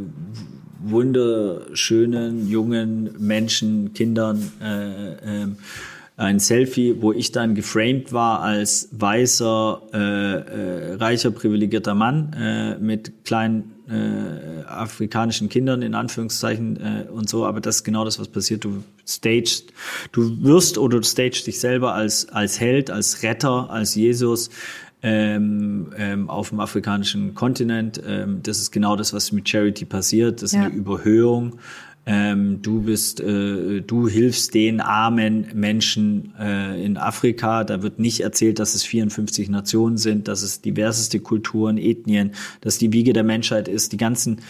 wunderschönen 0.80 2.50
jungen 2.50 3.12
Menschen, 3.20 3.94
Kindern. 3.94 4.52
Äh, 4.62 5.44
äh, 5.44 5.48
ein 6.16 6.40
Selfie, 6.40 7.02
wo 7.02 7.12
ich 7.12 7.32
dann 7.32 7.56
geframed 7.56 8.14
war 8.14 8.42
als 8.42 8.90
weißer, 8.92 9.82
äh, 9.94 9.98
äh, 9.98 10.94
reicher, 10.96 11.32
privilegierter 11.32 11.96
Mann 11.96 12.34
äh, 12.34 12.78
mit 12.78 13.26
kleinen 13.26 13.72
äh, 13.90 14.64
afrikanischen 14.68 15.50
Kindern 15.50 15.82
in 15.82 15.96
Anführungszeichen 15.96 16.78
äh, 16.78 17.10
und 17.10 17.30
so. 17.30 17.46
Aber 17.46 17.62
das 17.62 17.78
ist 17.78 17.84
genau 17.84 18.06
das, 18.06 18.20
was 18.20 18.28
passiert. 18.28 18.64
Du 18.64 18.84
stagest, 19.06 19.74
du 20.12 20.44
wirst 20.44 20.78
oder 20.78 21.00
du 21.00 21.04
stagest 21.04 21.48
dich 21.48 21.60
selber 21.60 21.96
als 21.96 22.30
als 22.30 22.60
Held, 22.60 22.92
als 22.92 23.24
Retter, 23.24 23.70
als 23.70 23.96
Jesus. 23.96 24.50
Ähm, 25.06 25.92
ähm, 25.98 26.30
auf 26.30 26.48
dem 26.48 26.62
afrikanischen 26.62 27.36
Kontinent. 27.36 28.02
Ähm, 28.08 28.40
das 28.42 28.60
ist 28.60 28.72
genau 28.72 28.96
das, 28.96 29.12
was 29.12 29.34
mit 29.34 29.50
Charity 29.50 29.84
passiert. 29.84 30.42
Das 30.42 30.54
ist 30.54 30.56
ja. 30.56 30.62
eine 30.62 30.74
Überhöhung 30.74 31.60
ähm, 32.06 32.62
du 32.62 32.82
bist, 32.82 33.22
äh, 33.22 33.82
du 33.82 34.10
hilfst 34.10 34.54
den 34.54 34.82
armen 34.82 35.48
Menschen 35.54 36.34
äh, 36.38 36.84
in 36.84 36.98
Afrika. 36.98 37.64
Da 37.64 37.82
wird 37.82 37.98
nicht 38.00 38.20
erzählt, 38.20 38.60
dass 38.60 38.76
es 38.76 38.84
54 38.84 39.50
Nationen 39.50 39.98
sind, 39.98 40.28
dass 40.28 40.42
es 40.42 40.60
diverseste 40.60 41.22
Kulturen, 41.22 41.78
Ethnien, 41.78 42.32
dass 42.60 42.78
die 42.78 42.92
Wiege 42.92 43.14
der 43.14 43.24
Menschheit 43.24 43.70
ist. 43.70 43.94
Die 43.94 43.98
ganzen 43.98 44.42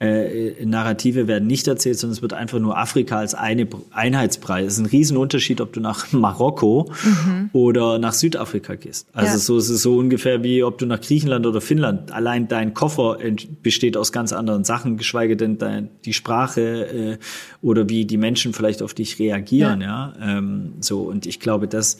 äh, 0.00 0.64
Narrative 0.64 1.28
werden 1.28 1.46
nicht 1.46 1.68
erzählt, 1.68 1.98
sondern 1.98 2.16
es 2.16 2.22
wird 2.22 2.32
einfach 2.32 2.58
nur 2.58 2.76
Afrika 2.76 3.18
als 3.18 3.34
eine 3.34 3.66
Einheitspreis. 3.92 4.66
Es 4.66 4.72
ist 4.74 4.78
ein 4.80 4.86
Riesenunterschied, 4.86 5.60
ob 5.60 5.72
du 5.72 5.80
nach 5.80 6.12
Marokko 6.12 6.90
mhm. 7.04 7.50
oder 7.52 7.98
nach 7.98 8.12
Südafrika 8.12 8.74
gehst. 8.74 9.06
Also 9.12 9.32
ja. 9.32 9.38
so 9.38 9.56
es 9.56 9.68
ist 9.68 9.82
so 9.82 9.96
ungefähr 9.96 10.42
wie 10.42 10.64
ob 10.64 10.78
du 10.78 10.86
nach 10.86 11.00
Griechenland 11.00 11.46
oder 11.46 11.60
Finnland. 11.60 12.10
Allein 12.12 12.48
dein 12.48 12.74
Koffer 12.74 13.18
besteht 13.62 13.96
aus 13.96 14.10
ganz 14.10 14.32
anderen 14.32 14.64
Sachen, 14.64 14.96
geschweige 14.96 15.36
denn 15.36 15.58
dein, 15.58 15.90
die 16.04 16.12
Sprache 16.12 16.60
äh, 16.60 17.18
oder 17.62 17.88
wie 17.88 18.04
die 18.04 18.16
Menschen 18.16 18.52
vielleicht 18.52 18.82
auf 18.82 18.94
dich 18.94 19.18
reagieren. 19.20 19.80
Ja, 19.80 20.12
ja? 20.18 20.38
Ähm, 20.38 20.74
so 20.80 21.02
und 21.02 21.26
ich 21.26 21.38
glaube, 21.38 21.68
dass 21.68 21.98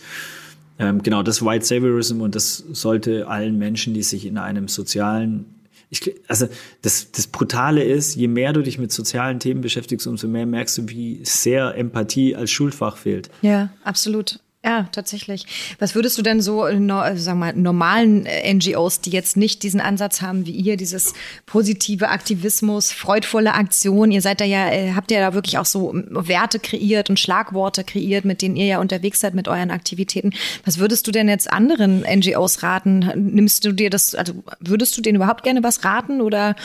ähm, 0.80 1.02
genau 1.02 1.22
das 1.22 1.44
White 1.44 1.64
Saviorism 1.64 2.20
und 2.20 2.34
das 2.34 2.56
sollte 2.72 3.28
allen 3.28 3.56
Menschen, 3.56 3.94
die 3.94 4.02
sich 4.02 4.26
in 4.26 4.38
einem 4.38 4.66
sozialen 4.66 5.46
ich, 5.90 6.14
also 6.28 6.48
das, 6.82 7.10
das 7.12 7.26
Brutale 7.26 7.84
ist, 7.84 8.14
je 8.14 8.28
mehr 8.28 8.52
du 8.52 8.62
dich 8.62 8.78
mit 8.78 8.92
sozialen 8.92 9.40
Themen 9.40 9.60
beschäftigst, 9.60 10.06
umso 10.06 10.28
mehr 10.28 10.46
merkst 10.46 10.78
du, 10.78 10.88
wie 10.88 11.20
sehr 11.24 11.76
Empathie 11.76 12.34
als 12.34 12.50
Schulfach 12.50 12.96
fehlt. 12.96 13.30
Ja, 13.42 13.70
absolut. 13.84 14.40
Ja, 14.66 14.88
tatsächlich. 14.92 15.44
Was 15.78 15.94
würdest 15.94 16.16
du 16.16 16.22
denn 16.22 16.40
so, 16.40 16.66
no, 16.70 16.98
also 16.98 17.22
sagen 17.22 17.38
wir 17.38 17.52
mal, 17.52 17.54
normalen 17.54 18.24
äh, 18.24 18.54
NGOs, 18.54 19.02
die 19.02 19.10
jetzt 19.10 19.36
nicht 19.36 19.62
diesen 19.62 19.78
Ansatz 19.78 20.22
haben 20.22 20.46
wie 20.46 20.52
ihr, 20.52 20.78
dieses 20.78 21.12
positive 21.44 22.08
Aktivismus, 22.08 22.90
freudvolle 22.90 23.52
Aktion, 23.52 24.10
ihr 24.10 24.22
seid 24.22 24.40
da 24.40 24.46
ja, 24.46 24.72
äh, 24.72 24.92
habt 24.94 25.10
ja 25.10 25.20
da 25.20 25.34
wirklich 25.34 25.58
auch 25.58 25.66
so 25.66 25.92
Werte 25.94 26.58
kreiert 26.60 27.10
und 27.10 27.20
Schlagworte 27.20 27.84
kreiert, 27.84 28.24
mit 28.24 28.40
denen 28.40 28.56
ihr 28.56 28.64
ja 28.64 28.80
unterwegs 28.80 29.20
seid 29.20 29.34
mit 29.34 29.48
euren 29.48 29.70
Aktivitäten. 29.70 30.32
Was 30.64 30.78
würdest 30.78 31.06
du 31.06 31.10
denn 31.10 31.28
jetzt 31.28 31.52
anderen 31.52 32.00
NGOs 32.00 32.62
raten? 32.62 33.10
Nimmst 33.16 33.66
du 33.66 33.72
dir 33.72 33.90
das, 33.90 34.14
also 34.14 34.32
würdest 34.60 34.96
du 34.96 35.02
denen 35.02 35.16
überhaupt 35.16 35.42
gerne 35.42 35.62
was 35.62 35.84
raten 35.84 36.22
oder 36.22 36.56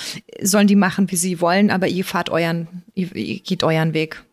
sollen 0.41 0.67
die 0.67 0.77
machen, 0.77 1.11
wie 1.11 1.17
sie 1.17 1.41
wollen, 1.41 1.69
aber 1.69 1.89
ihr 1.89 2.05
fahrt 2.05 2.29
euren, 2.29 2.69
ihr, 2.95 3.13
ihr 3.13 3.39
geht 3.39 3.61
euren 3.61 3.93
Weg? 3.93 4.23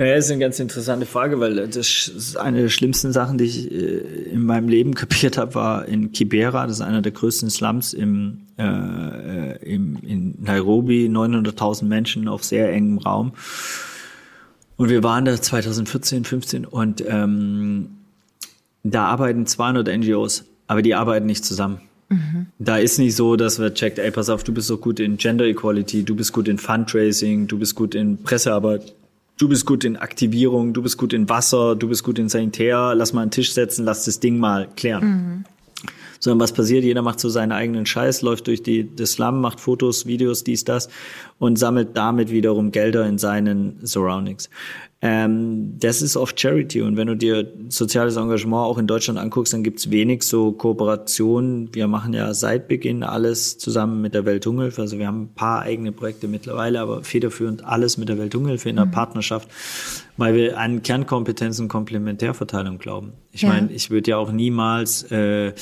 Ja, 0.00 0.14
das 0.14 0.24
ist 0.24 0.30
eine 0.30 0.40
ganz 0.40 0.58
interessante 0.58 1.04
Frage, 1.04 1.40
weil 1.40 1.68
das 1.68 2.08
ist 2.08 2.38
eine 2.38 2.62
der 2.62 2.68
schlimmsten 2.70 3.12
Sachen, 3.12 3.36
die 3.36 3.44
ich 3.44 3.70
äh, 3.70 3.98
in 4.32 4.46
meinem 4.46 4.66
Leben 4.66 4.94
kapiert 4.94 5.36
habe, 5.36 5.54
war 5.54 5.86
in 5.86 6.10
Kibera. 6.12 6.66
Das 6.66 6.76
ist 6.76 6.80
einer 6.80 7.02
der 7.02 7.12
größten 7.12 7.50
Slums 7.50 7.92
im, 7.92 8.46
äh, 8.58 8.62
äh 8.62 9.56
im, 9.62 9.98
in 10.02 10.36
Nairobi. 10.40 11.06
900.000 11.06 11.84
Menschen 11.84 12.28
auf 12.28 12.44
sehr 12.44 12.72
engem 12.72 12.96
Raum. 12.96 13.32
Und 14.78 14.88
wir 14.88 15.02
waren 15.02 15.26
da 15.26 15.38
2014, 15.38 16.24
15 16.24 16.64
und 16.64 17.04
ähm, 17.06 17.90
da 18.82 19.04
arbeiten 19.04 19.44
200 19.44 19.86
NGOs, 19.98 20.44
aber 20.66 20.80
die 20.80 20.94
arbeiten 20.94 21.26
nicht 21.26 21.44
zusammen. 21.44 21.82
Mhm. 22.08 22.46
Da 22.58 22.78
ist 22.78 22.98
nicht 22.98 23.14
so, 23.14 23.36
dass 23.36 23.58
wir 23.58 23.74
checkt, 23.74 23.98
ey, 23.98 24.10
pass 24.10 24.30
auf, 24.30 24.44
du 24.44 24.54
bist 24.54 24.68
so 24.68 24.78
gut 24.78 24.98
in 24.98 25.18
Gender 25.18 25.44
Equality, 25.44 26.04
du 26.04 26.16
bist 26.16 26.32
gut 26.32 26.48
in 26.48 26.56
Fundraising, 26.56 27.48
du 27.48 27.58
bist 27.58 27.74
gut 27.74 27.94
in 27.94 28.22
Pressearbeit, 28.22 28.94
du 29.40 29.48
bist 29.48 29.64
gut 29.64 29.84
in 29.84 29.96
Aktivierung, 29.96 30.72
du 30.74 30.82
bist 30.82 30.98
gut 30.98 31.12
in 31.12 31.28
Wasser, 31.28 31.74
du 31.74 31.88
bist 31.88 32.04
gut 32.04 32.18
in 32.18 32.28
Sanitär, 32.28 32.94
lass 32.94 33.12
mal 33.12 33.22
einen 33.22 33.30
Tisch 33.30 33.52
setzen, 33.54 33.84
lass 33.84 34.04
das 34.04 34.20
Ding 34.20 34.38
mal 34.38 34.68
klären. 34.76 35.04
Mhm 35.04 35.44
sondern 36.20 36.40
was 36.40 36.52
passiert? 36.52 36.84
Jeder 36.84 37.02
macht 37.02 37.18
so 37.18 37.28
seinen 37.28 37.50
eigenen 37.50 37.86
Scheiß, 37.86 38.22
läuft 38.22 38.46
durch 38.46 38.62
die, 38.62 38.94
das 38.94 39.12
Slum, 39.12 39.40
macht 39.40 39.58
Fotos, 39.58 40.06
Videos, 40.06 40.44
dies, 40.44 40.64
das 40.64 40.88
und 41.38 41.58
sammelt 41.58 41.96
damit 41.96 42.30
wiederum 42.30 42.70
Gelder 42.70 43.06
in 43.06 43.18
seinen 43.18 43.78
Surroundings. 43.82 44.48
Ähm, 45.02 45.78
das 45.78 46.02
ist 46.02 46.18
oft 46.18 46.38
Charity 46.38 46.82
und 46.82 46.98
wenn 46.98 47.06
du 47.06 47.16
dir 47.16 47.50
soziales 47.70 48.16
Engagement 48.16 48.66
auch 48.66 48.76
in 48.76 48.86
Deutschland 48.86 49.18
anguckst, 49.18 49.54
dann 49.54 49.62
gibt's 49.62 49.90
wenig 49.90 50.24
so 50.24 50.52
Kooperationen. 50.52 51.74
Wir 51.74 51.88
machen 51.88 52.12
ja 52.12 52.34
seit 52.34 52.68
Beginn 52.68 53.02
alles 53.02 53.56
zusammen 53.56 54.02
mit 54.02 54.12
der 54.12 54.26
Welthungerhilfe. 54.26 54.82
Also 54.82 54.98
wir 54.98 55.06
haben 55.06 55.22
ein 55.22 55.34
paar 55.34 55.62
eigene 55.62 55.92
Projekte 55.92 56.28
mittlerweile, 56.28 56.80
aber 56.80 57.02
federführend 57.02 57.64
alles 57.64 57.96
mit 57.96 58.10
der 58.10 58.18
Welthungerhilfe 58.18 58.68
in 58.68 58.76
der 58.76 58.84
mhm. 58.84 58.90
Partnerschaft, 58.90 59.48
weil 60.18 60.34
wir 60.34 60.58
an 60.58 60.82
Kernkompetenzen 60.82 61.68
Komplementärverteilung 61.68 62.76
glauben. 62.76 63.14
Ich 63.32 63.40
ja. 63.40 63.48
meine, 63.48 63.72
ich 63.72 63.88
würde 63.88 64.10
ja 64.10 64.18
auch 64.18 64.32
niemals 64.32 65.10
äh, 65.10 65.54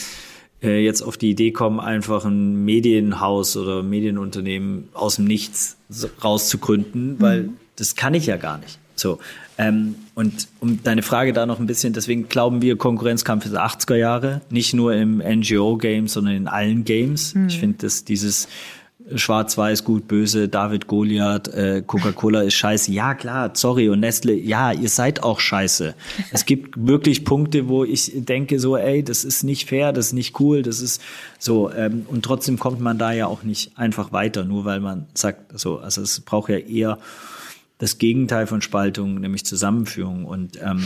äh, 0.62 0.84
jetzt 0.84 1.02
auf 1.02 1.16
die 1.16 1.30
Idee 1.30 1.52
kommen, 1.52 1.80
einfach 1.80 2.24
ein 2.24 2.64
Medienhaus 2.64 3.56
oder 3.56 3.82
Medienunternehmen 3.82 4.88
aus 4.94 5.16
dem 5.16 5.26
Nichts 5.26 5.76
rauszugründen, 6.22 7.16
weil 7.20 7.44
mhm. 7.44 7.56
das 7.76 7.96
kann 7.96 8.14
ich 8.14 8.26
ja 8.26 8.36
gar 8.36 8.58
nicht. 8.58 8.78
So. 8.96 9.18
Ähm, 9.56 9.94
und 10.14 10.48
um 10.60 10.82
deine 10.82 11.02
Frage 11.02 11.32
da 11.32 11.46
noch 11.46 11.58
ein 11.58 11.66
bisschen, 11.66 11.92
deswegen 11.92 12.28
glauben 12.28 12.62
wir, 12.62 12.76
Konkurrenzkampf 12.76 13.46
ist 13.46 13.56
80er 13.56 13.96
Jahre, 13.96 14.40
nicht 14.50 14.74
nur 14.74 14.94
im 14.94 15.18
NGO-Game, 15.18 16.08
sondern 16.08 16.34
in 16.34 16.48
allen 16.48 16.84
Games. 16.84 17.34
Mhm. 17.34 17.48
Ich 17.48 17.58
finde, 17.58 17.78
dass 17.78 18.04
dieses 18.04 18.48
Schwarz-Weiß, 19.14 19.84
gut, 19.84 20.08
böse, 20.08 20.48
David 20.48 20.86
Goliath, 20.86 21.48
äh, 21.48 21.82
Coca-Cola 21.86 22.42
ist 22.42 22.54
scheiße. 22.54 22.92
Ja, 22.92 23.14
klar, 23.14 23.50
sorry. 23.54 23.88
Und 23.88 24.00
Nestle, 24.00 24.34
ja, 24.34 24.72
ihr 24.72 24.88
seid 24.88 25.22
auch 25.22 25.40
scheiße. 25.40 25.94
Es 26.30 26.44
gibt 26.44 26.74
wirklich 26.86 27.24
Punkte, 27.24 27.68
wo 27.68 27.84
ich 27.84 28.12
denke 28.14 28.60
so, 28.60 28.76
ey, 28.76 29.02
das 29.02 29.24
ist 29.24 29.42
nicht 29.42 29.68
fair, 29.68 29.92
das 29.92 30.08
ist 30.08 30.12
nicht 30.12 30.38
cool, 30.40 30.62
das 30.62 30.80
ist 30.80 31.02
so. 31.38 31.72
Ähm, 31.72 32.06
und 32.08 32.24
trotzdem 32.24 32.58
kommt 32.58 32.80
man 32.80 32.98
da 32.98 33.12
ja 33.12 33.26
auch 33.26 33.42
nicht 33.42 33.76
einfach 33.78 34.12
weiter, 34.12 34.44
nur 34.44 34.64
weil 34.64 34.80
man 34.80 35.06
sagt, 35.14 35.58
so, 35.58 35.78
also 35.78 36.02
es 36.02 36.20
braucht 36.20 36.50
ja 36.50 36.58
eher 36.58 36.98
das 37.78 37.98
Gegenteil 37.98 38.46
von 38.46 38.60
Spaltung, 38.60 39.20
nämlich 39.20 39.44
Zusammenführung. 39.44 40.24
Und 40.24 40.58
ähm, 40.62 40.82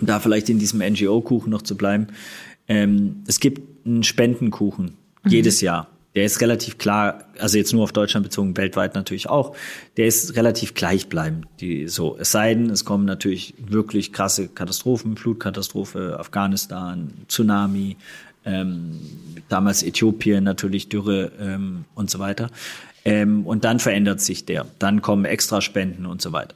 um 0.00 0.06
da 0.06 0.20
vielleicht 0.20 0.48
in 0.48 0.58
diesem 0.58 0.80
NGO-Kuchen 0.80 1.50
noch 1.50 1.62
zu 1.62 1.76
bleiben, 1.76 2.08
ähm, 2.68 3.22
es 3.26 3.40
gibt 3.40 3.86
einen 3.86 4.04
Spendenkuchen 4.04 4.92
mhm. 5.24 5.30
jedes 5.30 5.60
Jahr 5.60 5.88
der 6.14 6.24
ist 6.24 6.40
relativ 6.40 6.78
klar, 6.78 7.24
also 7.38 7.56
jetzt 7.56 7.72
nur 7.72 7.84
auf 7.84 7.92
Deutschland 7.92 8.24
bezogen, 8.24 8.56
weltweit 8.56 8.94
natürlich 8.94 9.28
auch, 9.28 9.56
der 9.96 10.06
ist 10.06 10.36
relativ 10.36 10.74
gleichbleibend. 10.74 11.46
Die, 11.60 11.88
so, 11.88 12.16
es 12.18 12.32
sei 12.32 12.54
denn, 12.54 12.70
es 12.70 12.84
kommen 12.84 13.04
natürlich 13.06 13.54
wirklich 13.58 14.12
krasse 14.12 14.48
Katastrophen, 14.48 15.16
Flutkatastrophe, 15.16 16.16
Afghanistan, 16.18 17.12
Tsunami, 17.28 17.96
ähm, 18.44 18.98
damals 19.48 19.82
Äthiopien 19.82 20.44
natürlich 20.44 20.88
Dürre 20.88 21.32
ähm, 21.40 21.84
und 21.94 22.10
so 22.10 22.18
weiter. 22.18 22.50
Ähm, 23.04 23.46
und 23.46 23.64
dann 23.64 23.80
verändert 23.80 24.20
sich 24.20 24.44
der. 24.44 24.66
Dann 24.78 25.02
kommen 25.02 25.24
extra 25.24 25.60
Spenden 25.60 26.06
und 26.06 26.22
so 26.22 26.32
weiter. 26.32 26.54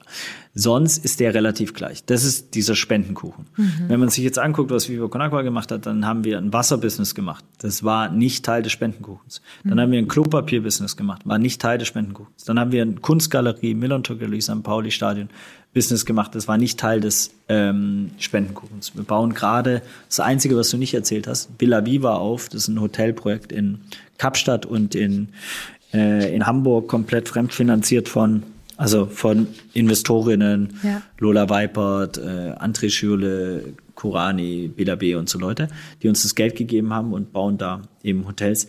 Sonst 0.55 1.05
ist 1.05 1.21
der 1.21 1.35
relativ 1.35 1.75
gleich. 1.75 2.05
Das 2.05 2.25
ist 2.25 2.55
dieser 2.55 2.75
Spendenkuchen. 2.75 3.47
Mhm. 3.57 3.85
Wenn 3.89 4.01
man 4.01 4.09
sich 4.09 4.25
jetzt 4.25 4.39
anguckt, 4.39 4.71
was 4.71 4.89
Viva 4.89 5.09
Con 5.09 5.21
Agua 5.21 5.43
gemacht 5.43 5.71
hat, 5.71 5.85
dann 5.85 6.07
haben 6.07 6.25
wir 6.25 6.39
ein 6.39 6.53
Wasserbusiness 6.53 7.15
gemacht. 7.15 7.45
Das 7.59 7.85
war 7.85 8.11
nicht 8.11 8.45
Teil 8.45 8.63
des 8.63 8.73
Spendenkuchens. 8.73 9.43
Dann 9.65 9.75
mhm. 9.75 9.81
haben 9.81 9.93
wir 9.93 9.99
ein 9.99 10.09
Klopapierbusiness 10.09 10.97
gemacht, 10.97 11.27
war 11.27 11.39
nicht 11.39 11.61
Teil 11.61 11.77
des 11.77 11.89
Spendenkuchens. 11.89 12.45
Dann 12.45 12.59
haben 12.59 12.73
wir 12.73 12.83
eine 12.83 12.95
Kunstgalerie, 12.95 13.75
Millantor 13.75 14.17
Galerie, 14.17 14.41
St. 14.41 14.63
Pauli 14.63 14.91
Stadion 14.91 15.29
Business 15.75 16.07
gemacht. 16.07 16.35
Das 16.35 16.49
war 16.49 16.57
nicht 16.57 16.81
Teil 16.81 17.03
des 17.03 17.33
ähm, 17.51 18.13
Spendenkuchens. 18.19 18.97
Wir 18.97 19.05
bauen 19.05 19.35
gerade 19.35 19.83
das 20.09 20.21
Einzige, 20.21 20.57
was 20.57 20.71
du 20.71 20.79
nicht 20.79 20.95
erzählt 20.95 21.27
hast, 21.27 21.51
Villa 21.59 21.85
Viva 21.85 22.15
auf. 22.15 22.49
Das 22.49 22.63
ist 22.63 22.69
ein 22.69 22.81
Hotelprojekt 22.81 23.53
in 23.53 23.81
Kapstadt 24.17 24.65
und 24.65 24.95
in 24.95 25.29
äh, 25.93 26.35
in 26.35 26.47
Hamburg 26.47 26.89
komplett 26.89 27.29
fremdfinanziert 27.29 28.09
von 28.09 28.43
also 28.77 29.07
von 29.07 29.49
Investorinnen, 29.73 30.79
ja. 30.83 31.03
Lola 31.19 31.49
Weipert, 31.49 32.19
äh, 32.19 32.53
André 32.59 32.91
Schürle, 32.91 33.73
Kurani, 33.95 34.69
BLAB 34.69 35.17
und 35.17 35.29
so 35.29 35.39
Leute, 35.39 35.69
die 36.03 36.09
uns 36.09 36.23
das 36.23 36.35
Geld 36.35 36.57
gegeben 36.57 36.93
haben 36.93 37.13
und 37.13 37.33
bauen 37.33 37.59
da 37.59 37.83
eben 38.03 38.27
Hotels. 38.27 38.69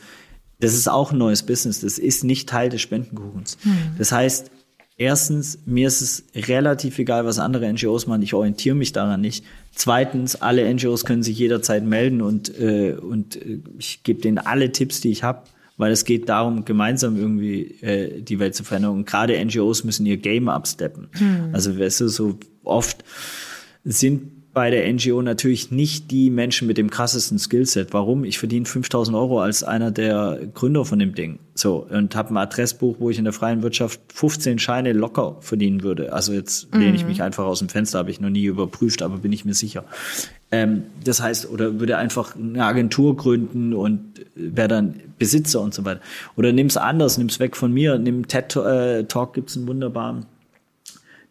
Das 0.59 0.73
ist 0.73 0.89
auch 0.89 1.11
ein 1.11 1.17
neues 1.17 1.43
Business. 1.43 1.81
Das 1.81 1.99
ist 1.99 2.23
nicht 2.23 2.49
Teil 2.49 2.69
des 2.69 2.81
Spendenkuchens. 2.81 3.57
Mhm. 3.63 3.77
Das 3.97 4.11
heißt, 4.11 4.49
erstens, 4.97 5.59
mir 5.65 5.87
ist 5.87 6.01
es 6.01 6.23
relativ 6.47 6.97
egal, 6.97 7.25
was 7.25 7.37
andere 7.37 7.71
NGOs 7.71 8.07
machen. 8.07 8.23
Ich 8.23 8.33
orientiere 8.33 8.75
mich 8.75 8.93
daran 8.93 9.21
nicht. 9.21 9.43
Zweitens, 9.75 10.41
alle 10.41 10.73
NGOs 10.73 11.05
können 11.05 11.21
sich 11.21 11.37
jederzeit 11.37 11.83
melden 11.83 12.21
und, 12.21 12.57
äh, 12.57 12.93
und 12.93 13.35
äh, 13.35 13.59
ich 13.77 14.03
gebe 14.03 14.21
denen 14.21 14.39
alle 14.39 14.71
Tipps, 14.71 15.01
die 15.01 15.11
ich 15.11 15.23
habe 15.23 15.43
weil 15.77 15.91
es 15.91 16.05
geht 16.05 16.27
darum, 16.27 16.65
gemeinsam 16.65 17.15
irgendwie 17.15 17.79
äh, 17.81 18.21
die 18.21 18.39
Welt 18.39 18.55
zu 18.55 18.63
verändern. 18.63 18.91
Und 18.91 19.05
gerade 19.05 19.43
NGOs 19.43 19.83
müssen 19.83 20.05
ihr 20.05 20.17
Game 20.17 20.49
absteppen. 20.49 21.09
Hm. 21.13 21.49
Also 21.53 21.79
weißt 21.79 22.01
du, 22.01 22.07
so 22.09 22.39
oft 22.63 23.03
sind 23.83 24.36
bei 24.57 24.71
der 24.71 24.91
NGO 24.91 25.21
natürlich 25.21 25.69
nicht 25.69 26.09
die 26.09 26.31
Menschen 26.31 26.67
mit 26.67 26.79
dem 26.79 26.89
krassesten 26.89 27.37
Skillset. 27.37 27.93
Warum? 27.93 28.23
Ich 28.23 28.39
verdiene 28.39 28.65
5000 28.65 29.15
Euro 29.15 29.39
als 29.39 29.63
einer 29.63 29.91
der 29.91 30.39
Gründer 30.51 30.83
von 30.83 30.97
dem 30.97 31.13
Ding. 31.13 31.37
So, 31.53 31.85
und 31.87 32.15
habe 32.15 32.33
ein 32.33 32.37
Adressbuch, 32.37 32.95
wo 32.97 33.11
ich 33.11 33.19
in 33.19 33.25
der 33.25 33.33
freien 33.33 33.61
Wirtschaft 33.61 33.99
15 34.11 34.57
Scheine 34.57 34.93
locker 34.93 35.37
verdienen 35.41 35.83
würde. 35.83 36.11
Also 36.11 36.33
jetzt 36.33 36.73
lehne 36.73 36.95
ich 36.95 37.03
mhm. 37.03 37.09
mich 37.09 37.21
einfach 37.21 37.45
aus 37.45 37.59
dem 37.59 37.69
Fenster, 37.69 37.99
habe 37.99 38.09
ich 38.09 38.19
noch 38.19 38.31
nie 38.31 38.45
überprüft, 38.45 39.03
aber 39.03 39.17
bin 39.17 39.31
ich 39.31 39.45
mir 39.45 39.53
sicher. 39.53 39.85
Ähm, 40.49 40.85
das 41.03 41.21
heißt, 41.21 41.51
oder 41.51 41.79
würde 41.79 41.97
einfach 41.97 42.35
eine 42.35 42.65
Agentur 42.65 43.15
gründen 43.15 43.75
und 43.75 44.25
wäre 44.33 44.69
dann 44.69 44.95
Besitzer 45.19 45.61
und 45.61 45.75
so 45.75 45.85
weiter. 45.85 46.01
Oder 46.35 46.51
nimm's 46.51 46.77
anders, 46.77 47.19
nimm's 47.19 47.39
weg 47.39 47.55
von 47.55 47.71
mir, 47.71 47.99
nimm 47.99 48.27
TED 48.27 48.55
äh, 48.55 49.03
Talk, 49.03 49.35
gibt's 49.35 49.55
einen 49.55 49.67
wunderbaren 49.67 50.25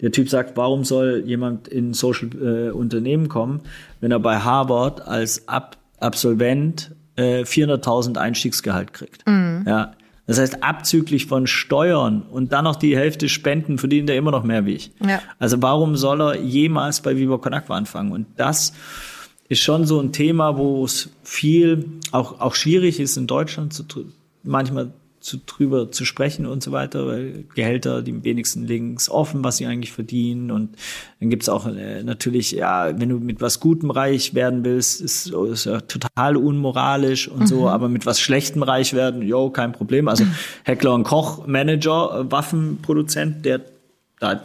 der 0.01 0.13
Typ 0.13 0.29
sagt, 0.29 0.57
warum 0.57 0.85
soll 0.85 1.23
jemand 1.27 1.69
in 1.69 1.95
Social 1.95 2.29
äh, 2.35 2.71
Unternehmen 2.71 3.29
kommen, 3.29 3.61
wenn 4.01 4.11
er 4.11 4.21
bei 4.21 4.39
Harvard 4.39 5.07
als 5.07 5.49
Ab 5.49 5.79
Absolvent 5.99 6.95
äh, 7.17 7.43
400.000 7.43 8.19
Einstiegsgehalt 8.19 8.93
kriegt? 8.93 9.27
Mhm. 9.27 9.65
Ja. 9.67 9.93
Das 10.27 10.41
heißt, 10.41 10.63
abzüglich 10.63 11.27
von 11.27 11.47
Steuern 11.47 12.23
und 12.23 12.53
dann 12.53 12.65
noch 12.65 12.77
die 12.77 12.97
Hälfte 12.97 13.29
Spenden 13.29 13.79
verdient 13.79 14.11
er 14.11 14.17
immer 14.17 14.33
noch 14.33 14.43
mehr 14.43 14.67
wie 14.67 14.75
ich. 14.75 14.91
Ja. 15.07 15.23
Also 15.39 15.63
warum 15.63 15.97
soll 15.97 16.21
er 16.21 16.37
jemals 16.41 17.01
bei 17.01 17.17
Viva 17.17 17.39
Con 17.39 17.55
Agua 17.55 17.77
anfangen? 17.77 18.13
Und 18.13 18.27
das 18.37 18.73
ist 19.49 19.61
schon 19.61 19.87
so 19.87 20.01
ein 20.01 20.13
Thema, 20.13 20.59
wo 20.59 20.85
es 20.85 21.11
viel, 21.23 21.89
auch, 22.11 22.41
auch 22.41 22.57
schwierig 22.57 22.99
ist 22.99 23.17
in 23.17 23.29
Deutschland 23.29 23.73
zu, 23.73 23.85
manchmal 24.43 24.93
zu, 25.27 25.39
drüber 25.45 25.91
zu 25.91 26.05
sprechen 26.05 26.47
und 26.47 26.63
so 26.63 26.71
weiter, 26.71 27.05
weil 27.09 27.45
Gehälter, 27.57 28.01
die 28.01 28.23
wenigsten 28.23 28.65
links 28.65 29.11
offen, 29.11 29.43
was 29.43 29.57
sie 29.57 29.67
eigentlich 29.67 29.91
verdienen. 29.91 30.53
Und 30.53 30.77
dann 31.19 31.31
gibt's 31.31 31.49
auch 31.49 31.67
äh, 31.67 32.05
natürlich, 32.05 32.53
ja, 32.53 32.97
wenn 32.97 33.09
du 33.09 33.19
mit 33.19 33.41
was 33.41 33.59
Gutem 33.59 33.91
reich 33.91 34.35
werden 34.35 34.65
willst, 34.65 35.01
ist, 35.01 35.27
ist 35.27 35.65
ja 35.65 35.81
total 35.81 36.37
unmoralisch 36.37 37.27
und 37.27 37.41
mhm. 37.41 37.47
so, 37.47 37.69
aber 37.69 37.89
mit 37.89 38.07
was 38.07 38.21
Schlechtem 38.21 38.63
reich 38.63 38.95
werden, 38.95 39.21
jo, 39.23 39.51
kein 39.51 39.73
Problem. 39.73 40.07
Also 40.07 40.25
Heckler 40.63 40.95
und 40.95 41.03
Koch, 41.03 41.45
Manager, 41.49 42.21
äh, 42.21 42.31
Waffenproduzent, 42.31 43.45
der 43.45 43.63
da, 44.21 44.45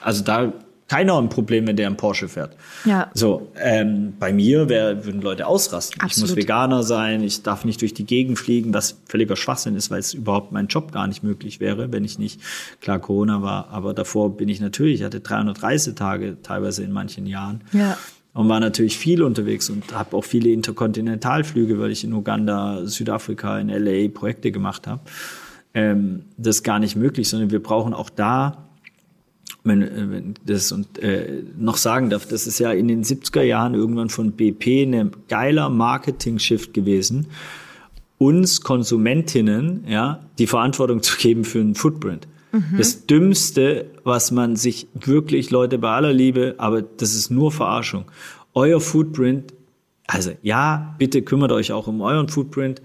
also 0.00 0.24
da 0.24 0.52
keiner 0.88 1.18
ein 1.18 1.28
Problem, 1.28 1.66
wenn 1.66 1.76
der 1.76 1.88
einen 1.88 1.96
Porsche 1.96 2.28
fährt. 2.28 2.56
Ja. 2.84 3.10
So, 3.12 3.50
ähm, 3.58 4.14
bei 4.18 4.32
mir 4.32 4.68
wär, 4.68 5.04
würden 5.04 5.20
Leute 5.20 5.46
ausrasten. 5.46 6.00
Absolut. 6.00 6.30
Ich 6.30 6.36
muss 6.36 6.44
Veganer 6.44 6.82
sein, 6.84 7.22
ich 7.22 7.42
darf 7.42 7.64
nicht 7.64 7.80
durch 7.80 7.92
die 7.92 8.06
Gegend 8.06 8.38
fliegen, 8.38 8.72
was 8.72 8.96
völliger 9.06 9.34
Schwachsinn 9.34 9.74
ist, 9.74 9.90
weil 9.90 9.98
es 9.98 10.14
überhaupt 10.14 10.52
mein 10.52 10.68
Job 10.68 10.92
gar 10.92 11.08
nicht 11.08 11.24
möglich 11.24 11.58
wäre, 11.58 11.92
wenn 11.92 12.04
ich 12.04 12.18
nicht, 12.18 12.40
klar, 12.80 13.00
Corona 13.00 13.42
war, 13.42 13.68
aber 13.70 13.94
davor 13.94 14.36
bin 14.36 14.48
ich 14.48 14.60
natürlich, 14.60 15.00
ich 15.00 15.04
hatte 15.04 15.20
300 15.20 15.62
Reisetage 15.62 16.36
teilweise 16.42 16.84
in 16.84 16.92
manchen 16.92 17.26
Jahren. 17.26 17.62
Ja. 17.72 17.98
Und 18.32 18.48
war 18.50 18.60
natürlich 18.60 18.98
viel 18.98 19.22
unterwegs 19.22 19.70
und 19.70 19.94
habe 19.94 20.14
auch 20.14 20.24
viele 20.24 20.50
Interkontinentalflüge, 20.50 21.80
weil 21.80 21.90
ich 21.90 22.04
in 22.04 22.12
Uganda, 22.12 22.84
Südafrika, 22.84 23.58
in 23.58 23.70
LA 23.70 24.08
Projekte 24.10 24.52
gemacht 24.52 24.86
habe. 24.86 25.00
Ähm, 25.72 26.26
das 26.36 26.56
ist 26.56 26.62
gar 26.62 26.78
nicht 26.78 26.96
möglich, 26.96 27.30
sondern 27.30 27.50
wir 27.50 27.62
brauchen 27.62 27.94
auch 27.94 28.10
da 28.10 28.65
wenn, 29.64 29.82
äh, 29.82 30.10
wenn 30.10 30.34
das 30.44 30.72
und 30.72 30.98
äh, 30.98 31.42
noch 31.58 31.76
sagen 31.76 32.10
darf, 32.10 32.26
das 32.26 32.46
ist 32.46 32.58
ja 32.58 32.72
in 32.72 32.88
den 32.88 33.04
70er 33.04 33.42
Jahren 33.42 33.74
irgendwann 33.74 34.08
von 34.08 34.32
BP 34.32 34.84
ein 34.84 35.10
geiler 35.28 35.68
Marketing-Shift 35.68 36.72
gewesen, 36.72 37.26
uns 38.18 38.62
Konsumentinnen 38.62 39.84
ja 39.86 40.20
die 40.38 40.46
Verantwortung 40.46 41.02
zu 41.02 41.16
geben 41.16 41.44
für 41.44 41.60
einen 41.60 41.74
Footprint. 41.74 42.26
Mhm. 42.52 42.78
Das 42.78 43.06
Dümmste, 43.06 43.90
was 44.04 44.30
man 44.30 44.56
sich 44.56 44.88
wirklich, 44.94 45.50
Leute, 45.50 45.78
bei 45.78 45.90
aller 45.90 46.12
Liebe, 46.12 46.54
aber 46.58 46.82
das 46.82 47.14
ist 47.14 47.30
nur 47.30 47.52
Verarschung. 47.52 48.06
Euer 48.54 48.80
Footprint, 48.80 49.52
also 50.06 50.30
ja, 50.42 50.94
bitte 50.98 51.22
kümmert 51.22 51.52
euch 51.52 51.72
auch 51.72 51.88
um 51.88 52.00
euren 52.00 52.28
Footprint, 52.28 52.80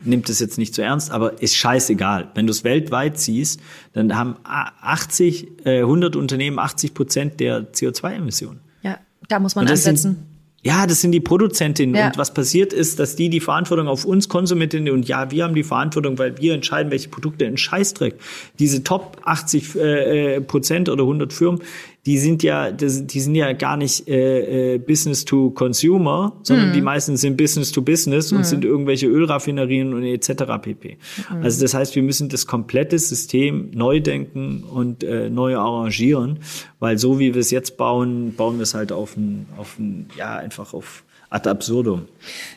nimmt 0.00 0.28
es 0.28 0.40
jetzt 0.40 0.58
nicht 0.58 0.74
zu 0.74 0.82
ernst, 0.82 1.10
aber 1.10 1.42
ist 1.42 1.56
scheißegal. 1.56 2.30
Wenn 2.34 2.46
du 2.46 2.50
es 2.50 2.64
weltweit 2.64 3.18
siehst, 3.18 3.60
dann 3.92 4.14
haben 4.16 4.36
80, 4.44 5.64
100 5.64 6.16
Unternehmen 6.16 6.58
80 6.58 6.94
Prozent 6.94 7.40
der 7.40 7.72
CO2-Emissionen. 7.72 8.60
Ja, 8.82 8.98
da 9.28 9.38
muss 9.38 9.54
man 9.54 9.66
ansetzen. 9.66 9.96
Sind, 9.96 10.18
ja, 10.64 10.86
das 10.86 11.02
sind 11.02 11.12
die 11.12 11.20
Produzentinnen. 11.20 11.94
Ja. 11.94 12.06
Und 12.06 12.16
was 12.16 12.32
passiert 12.32 12.72
ist, 12.72 12.98
dass 12.98 13.16
die 13.16 13.28
die 13.28 13.40
Verantwortung 13.40 13.86
auf 13.86 14.06
uns 14.06 14.30
Konsumentinnen 14.30 14.92
und 14.94 15.06
ja, 15.06 15.30
wir 15.30 15.44
haben 15.44 15.54
die 15.54 15.62
Verantwortung, 15.62 16.18
weil 16.18 16.38
wir 16.38 16.54
entscheiden, 16.54 16.90
welche 16.90 17.10
Produkte 17.10 17.44
in 17.44 17.58
Scheißdreck. 17.58 18.18
Diese 18.58 18.82
Top 18.82 19.18
80 19.24 19.76
äh, 19.76 20.40
Prozent 20.40 20.88
oder 20.88 21.02
100 21.02 21.34
Firmen, 21.34 21.60
die 22.06 22.18
sind 22.18 22.42
ja, 22.42 22.70
die 22.70 22.88
sind 23.20 23.34
ja 23.34 23.52
gar 23.54 23.78
nicht 23.78 24.06
äh, 24.08 24.74
äh, 24.74 24.78
Business 24.78 25.24
to 25.24 25.50
Consumer, 25.50 26.36
sondern 26.42 26.68
mhm. 26.68 26.72
die 26.74 26.82
meisten 26.82 27.16
sind 27.16 27.38
Business 27.38 27.72
to 27.72 27.80
Business 27.80 28.30
und 28.30 28.38
mhm. 28.38 28.44
sind 28.44 28.64
irgendwelche 28.64 29.06
Ölraffinerien 29.06 29.94
und 29.94 30.04
etc. 30.04 30.44
pp. 30.60 30.98
Mhm. 31.30 31.42
Also 31.42 31.62
das 31.62 31.72
heißt, 31.72 31.94
wir 31.94 32.02
müssen 32.02 32.28
das 32.28 32.46
komplette 32.46 32.98
System 32.98 33.70
neu 33.72 34.00
denken 34.00 34.64
und 34.64 35.02
äh, 35.02 35.30
neu 35.30 35.56
arrangieren, 35.56 36.40
weil 36.84 36.98
so 36.98 37.18
wie 37.18 37.32
wir 37.32 37.40
es 37.40 37.50
jetzt 37.50 37.78
bauen, 37.78 38.34
bauen 38.34 38.58
wir 38.58 38.64
es 38.64 38.74
halt 38.74 38.92
auf 38.92 39.16
ein, 39.16 39.46
auf 39.56 39.78
ein, 39.78 40.10
ja 40.18 40.36
einfach 40.36 40.74
auf 40.74 41.02
ad 41.30 41.48
absurdum. 41.48 42.06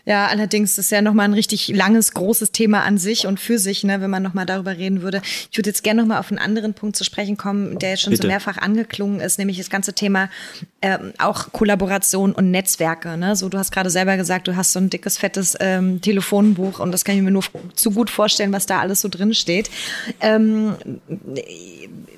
Ja, 0.05 0.27
allerdings 0.27 0.77
ist 0.77 0.91
ja 0.91 1.01
nochmal 1.01 1.25
ein 1.25 1.33
richtig 1.33 1.69
langes, 1.69 2.13
großes 2.13 2.51
Thema 2.51 2.83
an 2.83 2.97
sich 2.97 3.25
und 3.25 3.39
für 3.39 3.57
sich, 3.57 3.85
ne, 3.85 4.01
wenn 4.01 4.09
man 4.09 4.21
nochmal 4.21 4.45
darüber 4.45 4.77
reden 4.77 5.01
würde. 5.01 5.21
Ich 5.49 5.57
würde 5.57 5.69
jetzt 5.69 5.81
gerne 5.81 6.01
nochmal 6.01 6.19
auf 6.19 6.29
einen 6.29 6.39
anderen 6.39 6.73
Punkt 6.73 6.97
zu 6.97 7.05
sprechen 7.05 7.37
kommen, 7.37 7.79
der 7.79 7.91
jetzt 7.91 8.01
schon 8.01 8.11
Bitte. 8.11 8.23
so 8.23 8.27
mehrfach 8.27 8.57
angeklungen 8.57 9.21
ist, 9.21 9.39
nämlich 9.39 9.57
das 9.57 9.69
ganze 9.69 9.93
Thema 9.93 10.29
ähm, 10.81 11.13
auch 11.17 11.51
Kollaboration 11.51 12.33
und 12.33 12.51
Netzwerke. 12.51 13.17
Ne? 13.17 13.35
So, 13.35 13.49
du 13.49 13.57
hast 13.57 13.71
gerade 13.71 13.89
selber 13.89 14.15
gesagt, 14.15 14.47
du 14.47 14.55
hast 14.55 14.73
so 14.73 14.79
ein 14.79 14.89
dickes, 14.89 15.17
fettes 15.17 15.55
ähm, 15.59 16.01
Telefonbuch 16.01 16.79
und 16.79 16.91
das 16.91 17.03
kann 17.03 17.15
ich 17.15 17.21
mir 17.23 17.31
nur 17.31 17.43
zu 17.73 17.91
gut 17.91 18.09
vorstellen, 18.09 18.53
was 18.53 18.67
da 18.67 18.79
alles 18.79 19.01
so 19.01 19.09
drin 19.09 19.33
steht. 19.33 19.69
Ähm, 20.21 20.75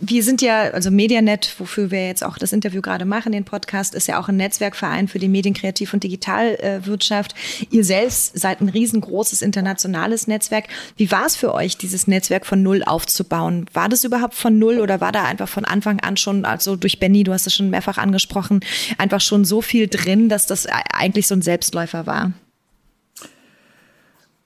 wir 0.02 0.24
sind 0.24 0.42
ja, 0.42 0.72
also 0.72 0.92
Medianet, 0.92 1.54
wofür 1.58 1.92
wir 1.92 2.08
jetzt 2.08 2.24
auch 2.24 2.38
das 2.38 2.54
Interview 2.54 2.82
gerade 2.82 3.06
machen, 3.06 3.32
den 3.32 3.44
Podcast, 3.44 3.94
ist 3.94 4.08
ja 4.08 4.20
auch 4.20 4.30
ein 4.30 4.38
Netzwerkverein 4.38 5.08
für 5.08 5.20
die 5.20 5.28
Medienkreativ- 5.28 5.94
und 5.94 6.04
Digitalwirtschaft. 6.04 7.36
Ihr 7.70 7.84
selbst 7.84 8.38
seid 8.40 8.62
ein 8.62 8.70
riesengroßes 8.70 9.42
internationales 9.42 10.28
Netzwerk. 10.28 10.66
Wie 10.96 11.12
war 11.12 11.26
es 11.26 11.36
für 11.36 11.54
euch, 11.54 11.78
dieses 11.78 12.08
Netzwerk 12.08 12.46
von 12.46 12.64
Null 12.64 12.84
aufzubauen? 12.84 13.66
War 13.74 13.90
das 13.90 14.04
überhaupt 14.04 14.36
von 14.36 14.58
Null 14.58 14.80
oder 14.80 15.02
war 15.02 15.12
da 15.12 15.24
einfach 15.24 15.50
von 15.50 15.66
Anfang 15.66 16.00
an 16.00 16.18
schon, 16.18 16.46
also 16.46 16.76
durch 16.76 17.00
Benny, 17.00 17.24
du 17.24 17.34
hast 17.34 17.46
es 17.46 17.54
schon 17.54 17.70
mehrfach 17.70 17.98
angesprochen, 17.98 18.49
einfach 18.98 19.22
schon 19.22 19.46
so 19.46 19.62
viel 19.62 19.88
drin, 19.88 20.30
dass 20.30 20.46
das 20.46 20.66
eigentlich 20.66 21.28
so 21.28 21.36
ein 21.36 21.42
Selbstläufer 21.42 22.06
war? 22.06 22.34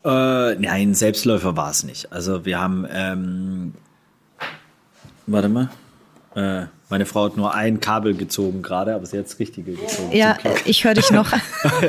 Äh, 0.05 0.55
nein, 0.55 0.93
Selbstläufer 0.93 1.55
war 1.55 1.71
es 1.71 1.83
nicht. 1.83 2.11
Also 2.11 2.45
wir 2.45 2.59
haben 2.59 2.85
ähm, 2.91 3.73
Warte 5.27 5.49
mal. 5.49 5.69
Äh, 6.35 6.65
meine 6.89 7.05
Frau 7.05 7.25
hat 7.25 7.37
nur 7.37 7.53
ein 7.53 7.79
Kabel 7.79 8.13
gezogen 8.13 8.61
gerade, 8.61 8.93
aber 8.93 9.05
sie 9.05 9.17
hat 9.17 9.25
das 9.25 9.39
Richtige 9.39 9.73
gezogen. 9.73 10.15
Ja, 10.15 10.37
ich 10.65 10.83
höre 10.83 10.93
dich 10.93 11.11
noch. 11.11 11.31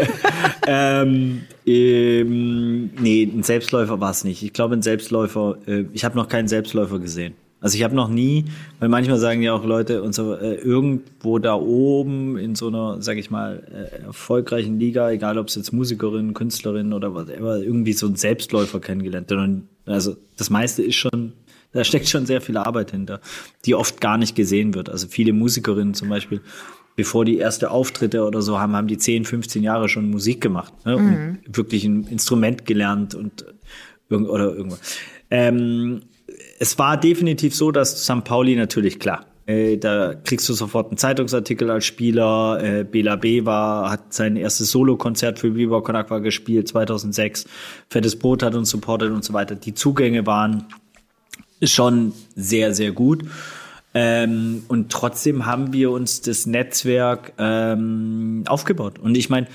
ähm, 0.67 1.43
ähm, 1.67 2.91
nee, 2.99 3.25
ein 3.25 3.43
Selbstläufer 3.43 4.01
war 4.01 4.11
es 4.11 4.25
nicht. 4.25 4.43
Ich 4.43 4.53
glaube, 4.53 4.77
ein 4.77 4.83
Selbstläufer, 4.83 5.57
äh, 5.67 5.85
ich 5.93 6.05
habe 6.05 6.17
noch 6.17 6.29
keinen 6.29 6.49
Selbstläufer 6.49 6.99
gesehen. 6.99 7.35
Also 7.65 7.79
ich 7.79 7.83
habe 7.83 7.95
noch 7.95 8.11
nie, 8.11 8.45
weil 8.79 8.91
manchmal 8.91 9.19
sagen 9.19 9.41
ja 9.41 9.55
auch 9.55 9.65
Leute, 9.65 10.03
und 10.03 10.15
so, 10.15 10.35
äh, 10.35 10.57
irgendwo 10.57 11.39
da 11.39 11.55
oben 11.55 12.37
in 12.37 12.55
so 12.55 12.69
einer, 12.69 13.01
sag 13.01 13.17
ich 13.17 13.31
mal, 13.31 13.63
äh, 13.73 14.03
erfolgreichen 14.03 14.79
Liga, 14.79 15.11
egal 15.11 15.39
ob 15.39 15.49
es 15.49 15.55
jetzt 15.55 15.73
Musikerinnen, 15.73 16.35
Künstlerinnen 16.35 16.93
oder 16.93 17.15
whatever, 17.15 17.57
irgendwie 17.57 17.95
so 17.95 18.07
ein 18.07 18.17
Selbstläufer 18.17 18.81
kennengelernt. 18.81 19.33
Also 19.87 20.15
das 20.37 20.51
meiste 20.51 20.83
ist 20.83 20.97
schon 20.97 21.33
da 21.73 21.83
steckt 21.83 22.09
schon 22.09 22.25
sehr 22.25 22.43
viel 22.43 22.57
Arbeit 22.57 22.93
hinter, 22.93 23.21
die 23.65 23.75
oft 23.75 24.01
gar 24.01 24.17
nicht 24.17 24.37
gesehen 24.37 24.75
wird. 24.75 24.89
Also 24.91 25.09
viele 25.09 25.33
Musikerinnen 25.33 25.95
zum 25.95 26.09
Beispiel, 26.09 26.41
bevor 26.97 27.25
die 27.25 27.39
erste 27.39 27.71
Auftritte 27.71 28.25
oder 28.25 28.43
so 28.43 28.61
haben, 28.61 28.77
haben 28.77 28.87
die 28.87 28.99
10, 28.99 29.25
15 29.25 29.65
Jahre 29.65 29.89
schon 29.89 30.11
Musik 30.11 30.41
gemacht 30.41 30.73
ne? 30.87 30.97
Mhm. 30.97 31.39
und 31.47 31.57
wirklich 31.57 31.85
ein 31.85 32.07
Instrument 32.07 32.65
gelernt 32.65 33.15
und 33.15 33.45
oder 34.09 34.55
irgendwas. 34.55 34.99
Ähm, 35.31 36.03
es 36.59 36.79
war 36.79 36.97
definitiv 36.97 37.55
so, 37.55 37.71
dass 37.71 38.05
St. 38.05 38.25
Pauli 38.25 38.57
natürlich 38.57 38.99
klar. 38.99 39.27
Äh, 39.47 39.77
da 39.77 40.15
kriegst 40.15 40.49
du 40.49 40.55
sofort 40.55 40.89
einen 40.89 40.97
Zeitungsartikel 40.97 41.71
als 41.71 41.85
Spieler. 41.85 42.61
Äh, 42.63 42.85
Bela 42.85 43.17
B 43.17 43.45
war, 43.45 43.91
hat 43.91 44.15
sein 44.15 44.37
erstes 44.37 44.71
Solokonzert 44.71 45.39
für 45.39 45.55
Viva 45.55 45.81
Con 45.83 45.97
Aqua 45.97 46.19
gespielt 46.19 46.69
2006. 46.69 47.47
Fettes 47.91 48.19
Brot 48.19 48.43
hat 48.43 48.55
uns 48.55 48.71
supportet 48.71 49.11
und 49.11 49.25
so 49.25 49.33
weiter. 49.35 49.55
Die 49.55 49.75
Zugänge 49.75 50.27
waren 50.27 50.67
schon 51.63 52.13
sehr, 52.35 52.75
sehr 52.75 52.93
gut. 52.93 53.25
Ähm, 53.93 54.65
und 54.69 54.91
trotzdem 54.91 55.47
haben 55.47 55.73
wir 55.73 55.91
uns 55.91 56.21
das 56.21 56.47
Netzwerk 56.47 57.33
ähm, 57.39 58.45
aufgebaut. 58.47 58.99
Und 58.99 59.17
ich 59.17 59.29
meine, 59.29 59.47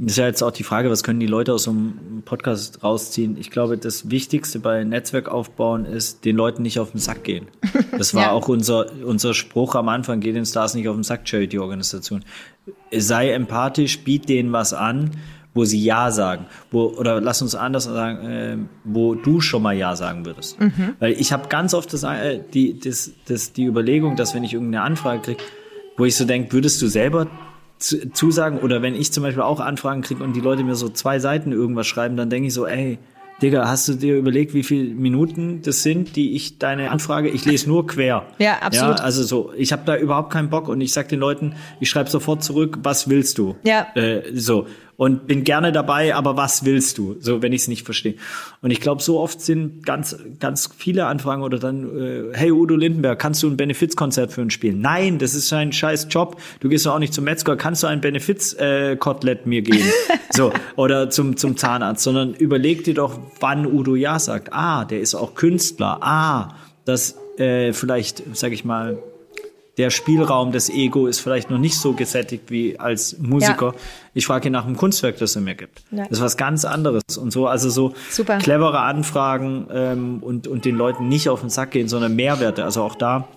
das 0.00 0.12
ist 0.12 0.18
ja 0.18 0.26
jetzt 0.26 0.42
auch 0.42 0.52
die 0.52 0.62
Frage, 0.62 0.90
was 0.90 1.02
können 1.02 1.18
die 1.18 1.26
Leute 1.26 1.52
aus 1.52 1.64
so 1.64 1.72
einem 1.72 2.22
Podcast 2.24 2.84
rausziehen? 2.84 3.36
Ich 3.36 3.50
glaube, 3.50 3.78
das 3.78 4.10
Wichtigste 4.10 4.60
bei 4.60 4.84
Netzwerk 4.84 5.28
aufbauen 5.28 5.84
ist, 5.84 6.24
den 6.24 6.36
Leuten 6.36 6.62
nicht 6.62 6.78
auf 6.78 6.92
den 6.92 7.00
Sack 7.00 7.24
gehen. 7.24 7.48
Das 7.98 8.14
war 8.14 8.24
ja. 8.24 8.30
auch 8.30 8.46
unser, 8.46 8.86
unser 9.04 9.34
Spruch 9.34 9.74
am 9.74 9.88
Anfang, 9.88 10.20
geht 10.20 10.36
den 10.36 10.46
Stars 10.46 10.74
nicht 10.74 10.86
auf 10.88 10.94
den 10.94 11.02
Sack, 11.02 11.28
Charity-Organisation. 11.28 12.24
Sei 12.96 13.32
empathisch, 13.32 14.04
biet 14.04 14.28
denen 14.28 14.52
was 14.52 14.72
an 14.72 15.10
wo 15.54 15.64
sie 15.64 15.82
Ja 15.82 16.12
sagen. 16.12 16.46
Wo, 16.70 16.84
oder 16.84 17.20
lass 17.20 17.42
uns 17.42 17.56
anders 17.56 17.84
sagen, 17.84 18.26
äh, 18.28 18.56
wo 18.84 19.16
du 19.16 19.40
schon 19.40 19.60
mal 19.60 19.76
Ja 19.76 19.96
sagen 19.96 20.24
würdest. 20.24 20.60
Mhm. 20.60 20.94
Weil 21.00 21.12
ich 21.14 21.32
habe 21.32 21.48
ganz 21.48 21.74
oft 21.74 21.92
das, 21.92 22.04
äh, 22.04 22.40
die, 22.54 22.78
das, 22.78 23.10
das, 23.26 23.52
die 23.54 23.64
Überlegung, 23.64 24.14
dass 24.14 24.36
wenn 24.36 24.44
ich 24.44 24.54
irgendeine 24.54 24.84
Anfrage 24.84 25.20
kriege, 25.22 25.42
wo 25.96 26.04
ich 26.04 26.14
so 26.14 26.24
denke, 26.24 26.52
würdest 26.52 26.80
du 26.80 26.86
selber 26.86 27.26
zusagen 27.78 28.58
oder 28.58 28.82
wenn 28.82 28.94
ich 28.94 29.12
zum 29.12 29.22
Beispiel 29.22 29.42
auch 29.42 29.60
Anfragen 29.60 30.02
kriege 30.02 30.22
und 30.22 30.34
die 30.34 30.40
Leute 30.40 30.64
mir 30.64 30.74
so 30.74 30.88
zwei 30.88 31.18
Seiten 31.18 31.52
irgendwas 31.52 31.86
schreiben, 31.86 32.16
dann 32.16 32.30
denke 32.30 32.48
ich 32.48 32.54
so, 32.54 32.66
ey, 32.66 32.98
Digga, 33.40 33.68
hast 33.68 33.86
du 33.86 33.94
dir 33.94 34.16
überlegt, 34.16 34.52
wie 34.52 34.64
viele 34.64 34.94
Minuten 34.94 35.62
das 35.62 35.84
sind, 35.84 36.16
die 36.16 36.34
ich 36.34 36.58
deine 36.58 36.90
Anfrage, 36.90 37.28
ich 37.28 37.44
lese 37.44 37.68
nur 37.68 37.86
quer. 37.86 38.26
Ja, 38.38 38.58
absolut. 38.60 38.98
Ja, 38.98 39.04
also 39.04 39.22
so, 39.22 39.52
ich 39.56 39.72
habe 39.72 39.82
da 39.84 39.96
überhaupt 39.96 40.32
keinen 40.32 40.50
Bock 40.50 40.68
und 40.68 40.80
ich 40.80 40.92
sag 40.92 41.08
den 41.08 41.20
Leuten, 41.20 41.54
ich 41.78 41.88
schreibe 41.88 42.10
sofort 42.10 42.42
zurück, 42.42 42.78
was 42.82 43.08
willst 43.08 43.38
du? 43.38 43.54
Ja. 43.62 43.86
Äh, 43.94 44.22
so 44.34 44.66
und 44.98 45.28
bin 45.28 45.44
gerne 45.44 45.70
dabei, 45.70 46.16
aber 46.16 46.36
was 46.36 46.64
willst 46.64 46.98
du? 46.98 47.16
So, 47.20 47.40
wenn 47.40 47.52
ich 47.52 47.62
es 47.62 47.68
nicht 47.68 47.84
verstehe. 47.84 48.16
Und 48.62 48.72
ich 48.72 48.80
glaube, 48.80 49.00
so 49.00 49.20
oft 49.20 49.40
sind 49.40 49.86
ganz, 49.86 50.18
ganz 50.40 50.68
viele 50.76 51.06
Anfragen 51.06 51.42
oder 51.42 51.60
dann, 51.60 51.84
äh, 51.96 52.36
hey 52.36 52.50
Udo 52.50 52.74
Lindenberg, 52.74 53.16
kannst 53.16 53.40
du 53.44 53.48
ein 53.48 53.56
Benefizkonzert 53.56 54.32
für 54.32 54.40
uns 54.40 54.54
spielen? 54.54 54.80
Nein, 54.80 55.20
das 55.20 55.36
ist 55.36 55.52
ein 55.52 55.72
scheiß 55.72 56.08
Job. 56.10 56.40
Du 56.58 56.68
gehst 56.68 56.84
doch 56.84 56.94
auch 56.94 56.98
nicht 56.98 57.14
zum 57.14 57.22
Metzger, 57.22 57.56
kannst 57.56 57.84
du 57.84 57.86
ein 57.86 58.00
Benefiz-Kotelett 58.00 59.46
mir 59.46 59.62
geben? 59.62 59.86
so, 60.30 60.52
oder 60.74 61.10
zum, 61.10 61.36
zum 61.36 61.56
Zahnarzt, 61.56 62.02
sondern 62.02 62.34
überleg 62.34 62.82
dir 62.82 62.94
doch, 62.94 63.20
wann 63.38 63.66
Udo 63.66 63.94
ja 63.94 64.18
sagt. 64.18 64.52
Ah, 64.52 64.84
der 64.84 65.00
ist 65.00 65.14
auch 65.14 65.36
Künstler. 65.36 65.98
Ah, 66.00 66.56
das 66.84 67.14
äh, 67.38 67.72
vielleicht, 67.72 68.24
sag 68.32 68.50
ich 68.50 68.64
mal, 68.64 68.98
der 69.78 69.90
Spielraum 69.90 70.50
des 70.50 70.68
Ego 70.68 71.06
ist 71.06 71.20
vielleicht 71.20 71.50
noch 71.50 71.58
nicht 71.58 71.78
so 71.78 71.92
gesättigt 71.92 72.50
wie 72.50 72.78
als 72.80 73.16
Musiker. 73.18 73.66
Ja. 73.66 73.80
Ich 74.12 74.26
frage 74.26 74.48
ihn 74.48 74.52
nach 74.52 74.66
einem 74.66 74.76
Kunstwerk, 74.76 75.18
das 75.18 75.36
er 75.36 75.42
mir 75.42 75.54
gibt. 75.54 75.84
Ja. 75.92 76.02
Das 76.02 76.18
ist 76.18 76.20
was 76.20 76.36
ganz 76.36 76.64
anderes 76.64 77.16
und 77.16 77.32
so. 77.32 77.46
Also 77.46 77.70
so 77.70 77.94
Super. 78.10 78.38
clevere 78.38 78.80
Anfragen 78.80 79.68
ähm, 79.70 80.18
und, 80.20 80.48
und 80.48 80.64
den 80.64 80.76
Leuten 80.76 81.08
nicht 81.08 81.28
auf 81.28 81.40
den 81.40 81.48
Sack 81.48 81.70
gehen, 81.70 81.88
sondern 81.88 82.16
Mehrwerte. 82.16 82.64
Also 82.64 82.82
auch 82.82 82.96
da, 82.96 83.28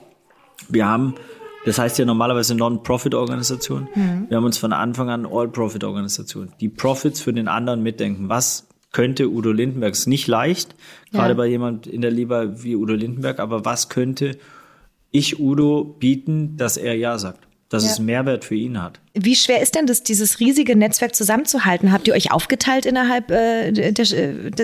wir 0.67 0.87
haben, 0.87 1.13
das 1.65 1.77
heißt 1.77 1.99
ja 1.99 2.05
normalerweise 2.05 2.55
Non-Profit-Organisation. 2.55 3.87
Mhm. 3.93 4.25
Wir 4.29 4.37
haben 4.37 4.45
uns 4.45 4.57
von 4.57 4.73
Anfang 4.73 5.09
an 5.09 5.27
All-Profit-Organisation. 5.31 6.53
Die 6.59 6.69
Profits 6.69 7.21
für 7.21 7.33
den 7.33 7.47
anderen 7.47 7.83
mitdenken. 7.83 8.29
Was 8.29 8.67
könnte 8.91 9.29
Udo 9.29 9.51
Lindenberg, 9.51 9.93
ist 9.93 10.07
nicht 10.07 10.27
leicht, 10.27 10.75
gerade 11.11 11.29
ja. 11.29 11.33
bei 11.35 11.45
jemand 11.45 11.87
in 11.87 12.01
der 12.01 12.11
Liebe 12.11 12.55
wie 12.63 12.75
Udo 12.75 12.93
Lindenberg, 12.93 13.39
aber 13.39 13.63
was 13.63 13.87
könnte 13.87 14.37
ich 15.11 15.39
Udo 15.39 15.83
bieten, 15.83 16.57
dass 16.57 16.77
er 16.77 16.95
Ja 16.95 17.17
sagt. 17.17 17.47
Dass 17.69 17.85
ja. 17.85 17.91
es 17.91 17.99
Mehrwert 17.99 18.43
für 18.43 18.55
ihn 18.55 18.81
hat. 18.81 18.99
Wie 19.13 19.35
schwer 19.35 19.61
ist 19.61 19.75
denn 19.75 19.85
das, 19.85 20.03
dieses 20.03 20.41
riesige 20.41 20.75
Netzwerk 20.75 21.15
zusammenzuhalten? 21.15 21.93
Habt 21.93 22.05
ihr 22.05 22.13
euch 22.13 22.31
aufgeteilt 22.31 22.85
innerhalb 22.85 23.31
äh, 23.31 23.71
der, 23.71 23.93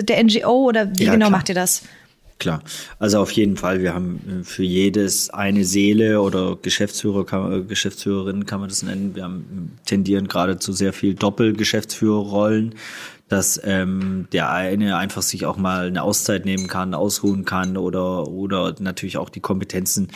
der, 0.02 0.24
NGO 0.24 0.66
oder 0.68 0.90
wie 0.98 1.04
ja, 1.04 1.12
genau 1.12 1.28
klar. 1.28 1.38
macht 1.38 1.48
ihr 1.48 1.54
das? 1.54 1.84
Klar, 2.38 2.62
also 3.00 3.18
auf 3.20 3.32
jeden 3.32 3.56
Fall. 3.56 3.82
Wir 3.82 3.94
haben 3.94 4.20
äh, 4.42 4.44
für 4.44 4.62
jedes 4.62 5.30
eine 5.30 5.64
Seele 5.64 6.20
oder 6.20 6.56
Geschäftsführer, 6.60 7.26
kann, 7.26 7.52
äh, 7.52 7.62
Geschäftsführerin 7.64 8.46
kann 8.46 8.60
man 8.60 8.68
das 8.68 8.82
nennen. 8.82 9.14
Wir 9.14 9.24
haben 9.24 9.78
tendieren 9.86 10.28
gerade 10.28 10.58
zu 10.58 10.72
sehr 10.72 10.92
viel 10.92 11.14
Doppelgeschäftsführerrollen, 11.14 12.74
dass 13.28 13.60
ähm, 13.64 14.26
der 14.32 14.50
eine 14.50 14.96
einfach 14.96 15.22
sich 15.22 15.46
auch 15.46 15.56
mal 15.56 15.86
eine 15.86 16.02
Auszeit 16.02 16.44
nehmen 16.44 16.66
kann, 16.66 16.94
ausruhen 16.94 17.44
kann 17.44 17.76
oder 17.76 18.28
oder 18.28 18.74
natürlich 18.80 19.18
auch 19.18 19.30
die 19.30 19.40
Kompetenzen. 19.40 20.08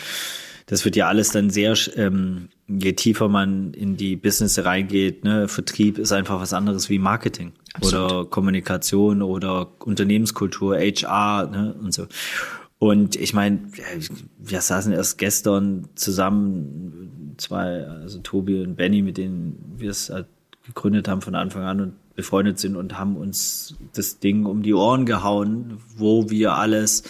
Das 0.67 0.85
wird 0.85 0.97
ja 0.97 1.09
alles 1.09 1.31
dann 1.31 1.51
sehr 1.51 1.75
ähm, 1.97 2.49
je 2.81 2.93
tiefer 2.93 3.29
man 3.29 3.75
in 3.75 3.97
die 3.97 4.17
Business 4.17 4.65
reingeht, 4.65 5.25
ne, 5.25 5.49
Vertrieb 5.49 5.99
ist 5.99 6.13
einfach 6.13 6.41
was 6.41 6.53
anderes 6.53 6.89
wie 6.89 6.99
Marketing 6.99 7.53
Absolut. 7.75 8.13
oder 8.13 8.25
Kommunikation 8.27 9.23
oder 9.23 9.69
Unternehmenskultur, 9.81 10.77
HR 10.77 11.49
ne, 11.49 11.75
und 11.75 11.93
so. 11.93 12.07
Und 12.79 13.15
ich 13.15 13.33
meine, 13.33 13.61
wir 14.39 14.61
saßen 14.61 14.93
erst 14.93 15.19
gestern 15.19 15.89
zusammen, 15.95 17.35
zwei, 17.37 17.85
also 17.85 18.19
Tobi 18.21 18.61
und 18.61 18.77
Benny, 18.77 19.03
mit 19.03 19.19
denen 19.19 19.75
wir 19.77 19.91
es 19.91 20.11
halt 20.11 20.27
gegründet 20.67 21.09
haben 21.09 21.23
von 21.23 21.35
Anfang 21.35 21.63
an 21.63 21.81
und 21.81 21.93
befreundet 22.15 22.59
sind 22.59 22.77
und 22.77 22.99
haben 22.99 23.17
uns 23.17 23.77
das 23.95 24.19
Ding 24.19 24.47
um 24.47 24.63
die 24.63 24.75
Ohren 24.75 25.07
gehauen, 25.07 25.79
wo 25.97 26.31
wir 26.31 26.55
alles 26.55 27.03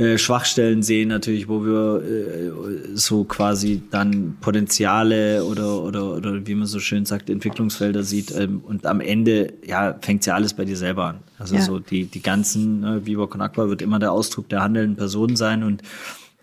äh, 0.00 0.16
Schwachstellen 0.16 0.82
sehen 0.82 1.10
natürlich, 1.10 1.46
wo 1.46 1.62
wir 1.62 2.02
äh, 2.02 2.50
so 2.94 3.24
quasi 3.24 3.82
dann 3.90 4.38
Potenziale 4.40 5.44
oder, 5.44 5.82
oder, 5.82 6.14
oder 6.14 6.46
wie 6.46 6.54
man 6.54 6.66
so 6.66 6.78
schön 6.78 7.04
sagt, 7.04 7.28
Entwicklungsfelder 7.28 8.02
sieht. 8.02 8.34
Ähm, 8.34 8.62
und 8.66 8.86
am 8.86 9.02
Ende, 9.02 9.52
ja, 9.62 9.98
fängt 10.00 10.24
ja 10.24 10.34
alles 10.34 10.54
bei 10.54 10.64
dir 10.64 10.78
selber 10.78 11.04
an. 11.04 11.18
Also 11.38 11.56
ja. 11.56 11.60
so 11.60 11.80
die, 11.80 12.06
die 12.06 12.22
ganzen, 12.22 12.80
ne, 12.80 13.04
Viva 13.04 13.26
Con 13.26 13.42
Aqua 13.42 13.68
wird 13.68 13.82
immer 13.82 13.98
der 13.98 14.12
Ausdruck 14.12 14.48
der 14.48 14.62
handelnden 14.62 14.96
Personen 14.96 15.36
sein 15.36 15.62
und 15.62 15.82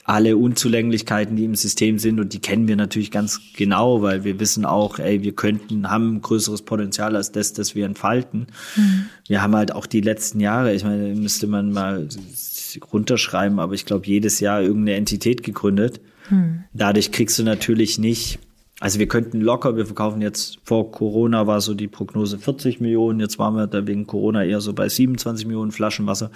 alle 0.07 0.37
Unzulänglichkeiten, 0.37 1.35
die 1.35 1.43
im 1.43 1.55
System 1.55 1.99
sind 1.99 2.21
und 2.21 2.31
die 2.31 2.39
kennen 2.39 2.69
wir 2.69 2.77
natürlich 2.77 3.11
ganz 3.11 3.41
genau, 3.53 4.01
weil 4.01 4.23
wir 4.23 4.39
wissen 4.39 4.63
auch, 4.63 4.99
ey, 4.99 5.21
wir 5.21 5.33
könnten, 5.33 5.89
haben 5.89 6.21
größeres 6.21 6.61
Potenzial 6.61 7.17
als 7.17 7.33
das, 7.33 7.51
das 7.51 7.75
wir 7.75 7.85
entfalten. 7.85 8.47
Mhm. 8.77 9.05
Wir 9.27 9.41
haben 9.41 9.53
halt 9.53 9.73
auch 9.73 9.85
die 9.85 9.99
letzten 9.99 10.39
Jahre, 10.39 10.73
ich 10.73 10.85
meine, 10.85 11.13
müsste 11.13 11.45
man 11.47 11.73
mal 11.73 12.07
runterschreiben, 12.93 13.59
aber 13.59 13.73
ich 13.73 13.85
glaube, 13.85 14.07
jedes 14.07 14.39
Jahr 14.39 14.61
irgendeine 14.61 14.97
Entität 14.97 15.43
gegründet. 15.43 15.99
Hm. 16.29 16.63
Dadurch 16.73 17.11
kriegst 17.11 17.37
du 17.39 17.43
natürlich 17.43 17.99
nicht, 17.99 18.39
also 18.79 18.99
wir 18.99 19.07
könnten 19.07 19.41
locker, 19.41 19.75
wir 19.75 19.85
verkaufen 19.85 20.21
jetzt 20.21 20.59
vor 20.63 20.91
Corona 20.91 21.47
war 21.47 21.59
so 21.59 21.73
die 21.73 21.87
Prognose 21.87 22.37
40 22.37 22.79
Millionen, 22.79 23.19
jetzt 23.19 23.39
waren 23.39 23.55
wir 23.55 23.67
da 23.67 23.87
wegen 23.87 24.07
Corona 24.07 24.43
eher 24.45 24.61
so 24.61 24.73
bei 24.73 24.87
27 24.87 25.47
Millionen 25.47 25.71
Flaschen 25.71 26.05
Wasser. 26.05 26.31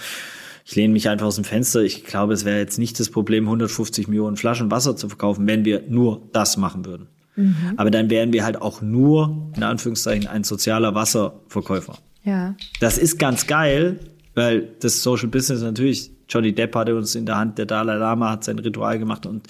Ich 0.65 0.75
lehne 0.75 0.93
mich 0.93 1.09
einfach 1.09 1.27
aus 1.27 1.35
dem 1.35 1.43
Fenster. 1.43 1.81
Ich 1.81 2.03
glaube, 2.03 2.33
es 2.33 2.45
wäre 2.45 2.59
jetzt 2.59 2.77
nicht 2.79 2.99
das 2.99 3.09
Problem, 3.09 3.45
150 3.45 4.07
Millionen 4.07 4.37
Flaschen 4.37 4.71
Wasser 4.71 4.95
zu 4.95 5.09
verkaufen, 5.09 5.47
wenn 5.47 5.65
wir 5.65 5.83
nur 5.87 6.29
das 6.33 6.57
machen 6.57 6.85
würden. 6.85 7.07
Mhm. 7.35 7.73
Aber 7.77 7.91
dann 7.91 8.09
wären 8.09 8.33
wir 8.33 8.43
halt 8.43 8.61
auch 8.61 8.81
nur, 8.81 9.51
in 9.55 9.63
Anführungszeichen, 9.63 10.27
ein 10.27 10.43
sozialer 10.43 10.95
Wasserverkäufer. 10.95 11.97
Ja. 12.23 12.55
Das 12.79 12.97
ist 12.97 13.17
ganz 13.17 13.47
geil, 13.47 13.99
weil 14.35 14.69
das 14.79 15.01
Social 15.01 15.27
Business 15.27 15.61
natürlich 15.61 16.11
Johnny 16.29 16.53
Depp 16.53 16.75
hatte 16.75 16.95
uns 16.95 17.15
in 17.15 17.25
der 17.25 17.37
Hand, 17.37 17.57
der 17.57 17.65
Dalai 17.65 17.95
Lama 17.95 18.31
hat 18.31 18.43
sein 18.43 18.59
Ritual 18.59 18.99
gemacht 18.99 19.25
und 19.25 19.47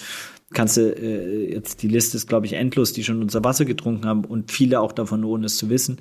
kannst 0.54 0.78
du 0.78 0.82
äh, 0.82 1.54
jetzt 1.54 1.84
die 1.84 1.88
Liste 1.88 2.18
ist 2.18 2.28
glaube 2.28 2.46
ich 2.46 2.54
endlos, 2.54 2.94
die 2.94 3.04
schon 3.04 3.22
unser 3.22 3.44
Wasser 3.44 3.66
getrunken 3.66 4.06
haben 4.06 4.26
und 4.26 4.52
viele 4.52 4.80
auch 4.80 4.92
davon 4.92 5.24
ohne 5.24 5.46
es 5.46 5.58
zu 5.58 5.70
wissen. 5.70 6.00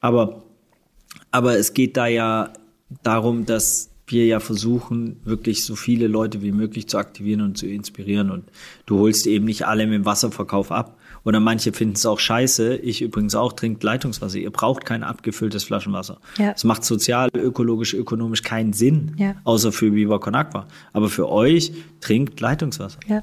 Aber 0.00 0.44
aber 1.32 1.58
es 1.58 1.74
geht 1.74 1.96
da 1.96 2.06
ja 2.06 2.52
darum, 3.02 3.46
dass 3.46 3.90
wir 4.10 4.26
ja 4.26 4.40
versuchen, 4.40 5.16
wirklich 5.24 5.64
so 5.64 5.74
viele 5.74 6.06
Leute 6.06 6.42
wie 6.42 6.52
möglich 6.52 6.88
zu 6.88 6.98
aktivieren 6.98 7.40
und 7.40 7.58
zu 7.58 7.66
inspirieren. 7.66 8.30
Und 8.30 8.44
du 8.86 8.98
holst 8.98 9.26
eben 9.26 9.44
nicht 9.44 9.66
alle 9.66 9.86
mit 9.86 9.94
dem 9.94 10.04
Wasserverkauf 10.04 10.72
ab, 10.72 10.96
oder 11.24 11.40
manche 11.40 11.72
finden 11.72 11.96
es 11.96 12.06
auch 12.06 12.18
scheiße. 12.18 12.76
Ich 12.76 13.02
übrigens 13.02 13.34
auch 13.34 13.52
trinkt 13.52 13.82
Leitungswasser. 13.82 14.38
Ihr 14.38 14.50
braucht 14.50 14.84
kein 14.84 15.02
abgefülltes 15.02 15.64
Flaschenwasser. 15.64 16.18
Ja. 16.38 16.52
Es 16.52 16.64
macht 16.64 16.84
sozial, 16.84 17.28
ökologisch, 17.34 17.94
ökonomisch 17.94 18.42
keinen 18.42 18.72
Sinn. 18.72 19.14
Ja. 19.18 19.34
Außer 19.44 19.72
für 19.72 19.94
Viva 19.94 20.18
Con 20.18 20.34
Aqua. 20.34 20.66
Aber 20.92 21.08
für 21.08 21.28
euch 21.28 21.72
trinkt 22.00 22.40
Leitungswasser. 22.40 23.00
Ja 23.06 23.22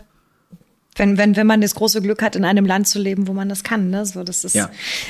wenn, 0.97 1.17
wenn, 1.17 1.35
wenn 1.35 1.47
man 1.47 1.61
das 1.61 1.75
große 1.75 2.01
Glück 2.01 2.21
hat, 2.21 2.35
in 2.35 2.45
einem 2.45 2.65
Land 2.65 2.87
zu 2.87 2.99
leben, 2.99 3.27
wo 3.27 3.33
man 3.33 3.49
das 3.49 3.63
kann. 3.63 3.89
Ne? 3.89 4.05
So, 4.05 4.23
das 4.23 4.43
ist 4.43 4.55
ja. 4.55 4.69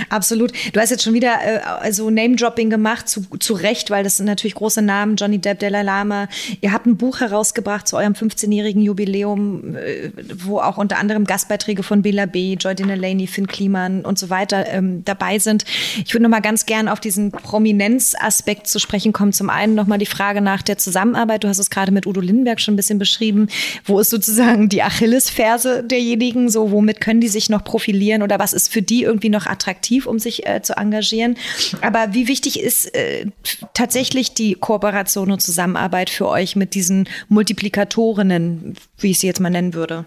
absolut. 0.09 0.51
Du 0.73 0.79
hast 0.79 0.89
jetzt 0.89 1.03
schon 1.03 1.13
wieder 1.13 1.35
äh, 1.43 1.59
also 1.59 2.09
Name-Dropping 2.09 2.69
gemacht, 2.69 3.07
zu, 3.07 3.21
zu 3.39 3.53
Recht, 3.53 3.89
weil 3.89 4.03
das 4.03 4.17
sind 4.17 4.25
natürlich 4.25 4.55
große 4.55 4.81
Namen, 4.81 5.15
Johnny 5.15 5.39
Depp, 5.39 5.59
Dalai 5.59 5.83
Lama. 5.83 6.27
Ihr 6.61 6.71
habt 6.71 6.85
ein 6.85 6.97
Buch 6.97 7.19
herausgebracht 7.19 7.87
zu 7.87 7.97
eurem 7.97 8.13
15-jährigen 8.13 8.81
Jubiläum, 8.81 9.75
äh, 9.75 10.11
wo 10.43 10.59
auch 10.59 10.77
unter 10.77 10.97
anderem 10.97 11.25
Gastbeiträge 11.25 11.83
von 11.83 12.01
Bela 12.01 12.25
B., 12.25 12.53
Joy 12.53 12.75
Dinelany, 12.75 13.27
Finn 13.27 13.47
Kliman 13.47 14.05
und 14.05 14.19
so 14.19 14.29
weiter 14.29 14.67
ähm, 14.67 15.03
dabei 15.05 15.39
sind. 15.39 15.63
Ich 16.05 16.13
würde 16.13 16.23
noch 16.23 16.29
mal 16.29 16.41
ganz 16.41 16.65
gern 16.65 16.87
auf 16.87 16.99
diesen 16.99 17.31
Prominenzaspekt 17.31 18.67
zu 18.67 18.79
sprechen 18.79 19.13
kommen. 19.13 19.33
Zum 19.33 19.49
einen 19.49 19.75
noch 19.75 19.87
mal 19.87 19.97
die 19.97 20.05
Frage 20.05 20.41
nach 20.41 20.61
der 20.61 20.77
Zusammenarbeit. 20.77 21.43
Du 21.43 21.47
hast 21.47 21.59
es 21.59 21.69
gerade 21.69 21.91
mit 21.91 22.05
Udo 22.05 22.21
Lindenberg 22.21 22.59
schon 22.59 22.73
ein 22.73 22.77
bisschen 22.77 22.99
beschrieben. 22.99 23.47
Wo 23.85 23.99
ist 23.99 24.09
sozusagen 24.09 24.69
die 24.69 24.83
Achillesferse 24.83 25.76
derjenigen? 25.83 26.49
So, 26.49 26.71
womit 26.71 27.01
können 27.01 27.21
die 27.21 27.27
sich 27.27 27.49
noch 27.49 27.63
profilieren 27.63 28.21
oder 28.21 28.39
was 28.39 28.53
ist 28.53 28.71
für 28.71 28.81
die 28.81 29.03
irgendwie 29.03 29.29
noch 29.29 29.45
attraktiv, 29.45 30.05
um 30.05 30.19
sich 30.19 30.45
äh, 30.45 30.61
zu 30.61 30.77
engagieren? 30.77 31.37
Aber 31.81 32.13
wie 32.13 32.27
wichtig 32.27 32.59
ist 32.59 32.93
äh, 32.95 33.25
tatsächlich 33.73 34.33
die 34.33 34.55
Kooperation 34.55 35.31
und 35.31 35.41
Zusammenarbeit 35.41 36.09
für 36.09 36.27
euch 36.27 36.55
mit 36.55 36.73
diesen 36.73 37.07
Multiplikatorinnen, 37.29 38.75
wie 38.97 39.11
ich 39.11 39.19
sie 39.19 39.27
jetzt 39.27 39.39
mal 39.39 39.49
nennen 39.49 39.73
würde? 39.73 40.05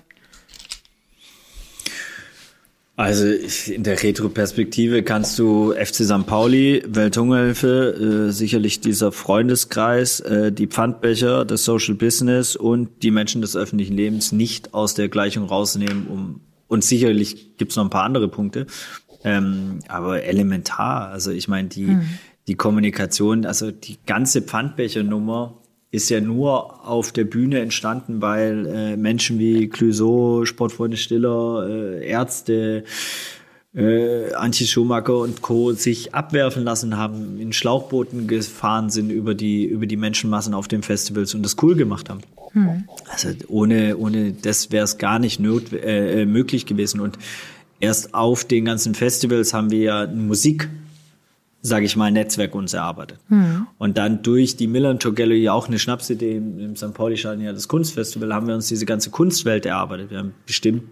Also 3.01 3.25
in 3.73 3.83
der 3.83 4.03
Retro-Perspektive 4.03 5.03
kannst 5.03 5.39
du 5.39 5.73
FC 5.73 6.05
St. 6.05 6.27
Pauli, 6.27 6.83
Welthungerhilfe, 6.87 8.27
äh, 8.29 8.31
sicherlich 8.31 8.81
dieser 8.81 9.11
Freundeskreis, 9.11 10.21
äh, 10.21 10.53
die 10.53 10.67
Pfandbecher, 10.67 11.47
das 11.47 11.65
Social 11.65 11.95
Business 11.95 12.57
und 12.57 13.03
die 13.03 13.11
Menschen 13.11 13.41
des 13.41 13.57
öffentlichen 13.57 13.97
Lebens 13.97 14.33
nicht 14.33 14.75
aus 14.75 14.93
der 14.93 15.09
Gleichung 15.09 15.47
rausnehmen. 15.47 16.09
Um, 16.09 16.41
und 16.69 16.85
sicherlich 16.85 17.57
gibt's 17.57 17.77
noch 17.77 17.85
ein 17.85 17.91
paar 17.91 18.05
andere 18.05 18.29
Punkte, 18.29 18.67
ähm, 19.25 19.79
aber 19.89 20.25
elementar. 20.25 21.09
Also 21.09 21.31
ich 21.31 21.49
meine, 21.49 21.69
die, 21.69 21.87
hm. 21.87 22.03
die 22.49 22.55
Kommunikation, 22.55 23.47
also 23.47 23.71
die 23.71 23.97
ganze 24.05 24.43
Pfandbechernummer 24.43 25.60
ist 25.91 26.09
ja 26.09 26.21
nur 26.21 26.87
auf 26.87 27.13
der 27.13 27.25
Bühne 27.25 27.61
entstanden, 27.61 28.23
weil 28.23 28.67
äh, 28.67 28.97
Menschen 28.97 29.39
wie 29.39 29.69
Clouseau, 29.69 30.45
Sportfreunde 30.45 30.97
Stiller, 30.97 31.67
äh, 31.69 32.07
Ärzte, 32.07 32.85
äh, 33.75 34.33
Antje 34.35 34.67
Schumacher 34.67 35.19
und 35.19 35.43
Co. 35.43 35.73
sich 35.73 36.15
abwerfen 36.15 36.65
lassen 36.65 36.97
haben, 36.97 37.41
in 37.41 37.53
Schlauchbooten 37.53 38.27
gefahren 38.29 38.91
sind 38.91 39.11
über 39.11 39.35
die, 39.35 39.65
über 39.65 39.87
die 39.87 39.97
Menschenmassen 39.97 40.55
auf 40.55 40.69
den 40.69 40.83
Festivals 40.83 41.35
und 41.35 41.43
das 41.43 41.57
cool 41.63 41.75
gemacht 41.75 42.09
haben. 42.09 42.21
Hm. 42.53 42.85
Also 43.09 43.31
ohne, 43.49 43.97
ohne 43.97 44.33
das 44.33 44.71
wäre 44.73 44.85
es 44.85 44.99
gar 44.99 45.19
nicht 45.19 45.41
not, 45.41 45.73
äh, 45.73 46.25
möglich 46.25 46.67
gewesen. 46.67 47.01
Und 47.01 47.19
erst 47.81 48.15
auf 48.15 48.45
den 48.45 48.65
ganzen 48.65 48.95
Festivals 48.95 49.55
haben 49.55 49.71
wir 49.71 49.81
ja 49.81 50.07
Musik 50.07 50.69
sage 51.63 51.85
ich 51.85 51.97
mal, 51.97 52.11
Netzwerk 52.11 52.55
uns 52.55 52.73
erarbeitet. 52.73 53.19
Mhm. 53.29 53.67
Und 53.79 53.99
dann 53.99 54.23
durch 54.23 54.57
die 54.57 54.67
Milan 54.67 54.99
Tour 54.99 55.15
Gallery, 55.15 55.49
auch 55.49 55.69
eine 55.69 55.79
Schnapsidee 55.79 56.37
im, 56.37 56.77
St. 56.77 56.95
Pauli-Stadion, 56.95 57.45
ja 57.45 57.53
das 57.53 57.69
Kunstfestival, 57.69 58.33
haben 58.33 58.47
wir 58.47 58.55
uns 58.55 58.69
diese 58.69 58.87
ganze 58.87 59.11
Kunstwelt 59.11 59.67
erarbeitet. 59.67 60.11
Wir 60.11 60.19
haben 60.19 60.35
bestimmt 60.47 60.85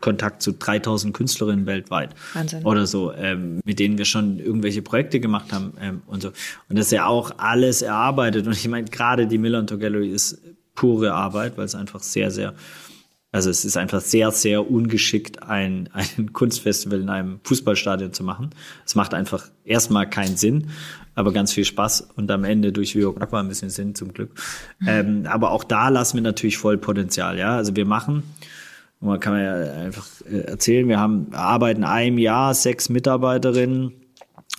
Kontakt 0.00 0.42
zu 0.42 0.52
3000 0.52 1.14
Künstlerinnen 1.14 1.64
weltweit 1.66 2.10
Wahnsinn. 2.34 2.64
oder 2.64 2.86
so, 2.86 3.12
ähm, 3.12 3.60
mit 3.64 3.78
denen 3.78 3.98
wir 3.98 4.04
schon 4.04 4.38
irgendwelche 4.38 4.82
Projekte 4.82 5.20
gemacht 5.20 5.52
haben 5.52 5.74
ähm, 5.80 6.02
und 6.06 6.22
so. 6.22 6.28
Und 6.68 6.78
das 6.78 6.86
ist 6.86 6.92
ja 6.92 7.06
auch 7.06 7.32
alles 7.38 7.82
erarbeitet. 7.82 8.46
Und 8.46 8.52
ich 8.52 8.68
meine, 8.68 8.88
gerade 8.90 9.26
die 9.26 9.38
Milan 9.38 9.66
Tour 9.66 9.78
Gallery 9.78 10.10
ist 10.10 10.40
pure 10.74 11.12
Arbeit, 11.12 11.56
weil 11.56 11.64
es 11.64 11.74
einfach 11.74 12.00
sehr, 12.00 12.30
sehr 12.30 12.54
also 13.32 13.48
es 13.48 13.64
ist 13.64 13.78
einfach 13.78 14.02
sehr, 14.02 14.30
sehr 14.30 14.70
ungeschickt, 14.70 15.42
ein, 15.42 15.88
ein 15.92 16.32
Kunstfestival 16.32 17.00
in 17.00 17.08
einem 17.08 17.40
Fußballstadion 17.44 18.12
zu 18.12 18.22
machen. 18.22 18.50
Es 18.84 18.94
macht 18.94 19.14
einfach 19.14 19.46
erstmal 19.64 20.08
keinen 20.08 20.36
Sinn, 20.36 20.68
aber 21.14 21.32
ganz 21.32 21.52
viel 21.52 21.64
Spaß 21.64 22.10
und 22.14 22.30
am 22.30 22.44
Ende 22.44 22.72
durch 22.72 22.96
Aqua 22.96 23.40
ein 23.40 23.48
bisschen 23.48 23.70
Sinn 23.70 23.94
zum 23.94 24.12
Glück. 24.12 24.30
Mhm. 24.80 24.88
Ähm, 24.88 25.26
aber 25.26 25.50
auch 25.50 25.64
da 25.64 25.88
lassen 25.88 26.18
wir 26.18 26.22
natürlich 26.22 26.58
voll 26.58 26.76
Potenzial. 26.76 27.38
Ja, 27.38 27.56
also 27.56 27.74
wir 27.74 27.86
machen, 27.86 28.22
man 29.00 29.18
kann 29.18 29.40
ja 29.40 29.72
einfach 29.80 30.06
äh, 30.30 30.40
erzählen, 30.40 30.86
wir 30.88 31.00
haben 31.00 31.28
arbeiten 31.32 31.84
einem 31.84 32.18
Jahr 32.18 32.54
sechs 32.54 32.90
Mitarbeiterinnen 32.90 33.92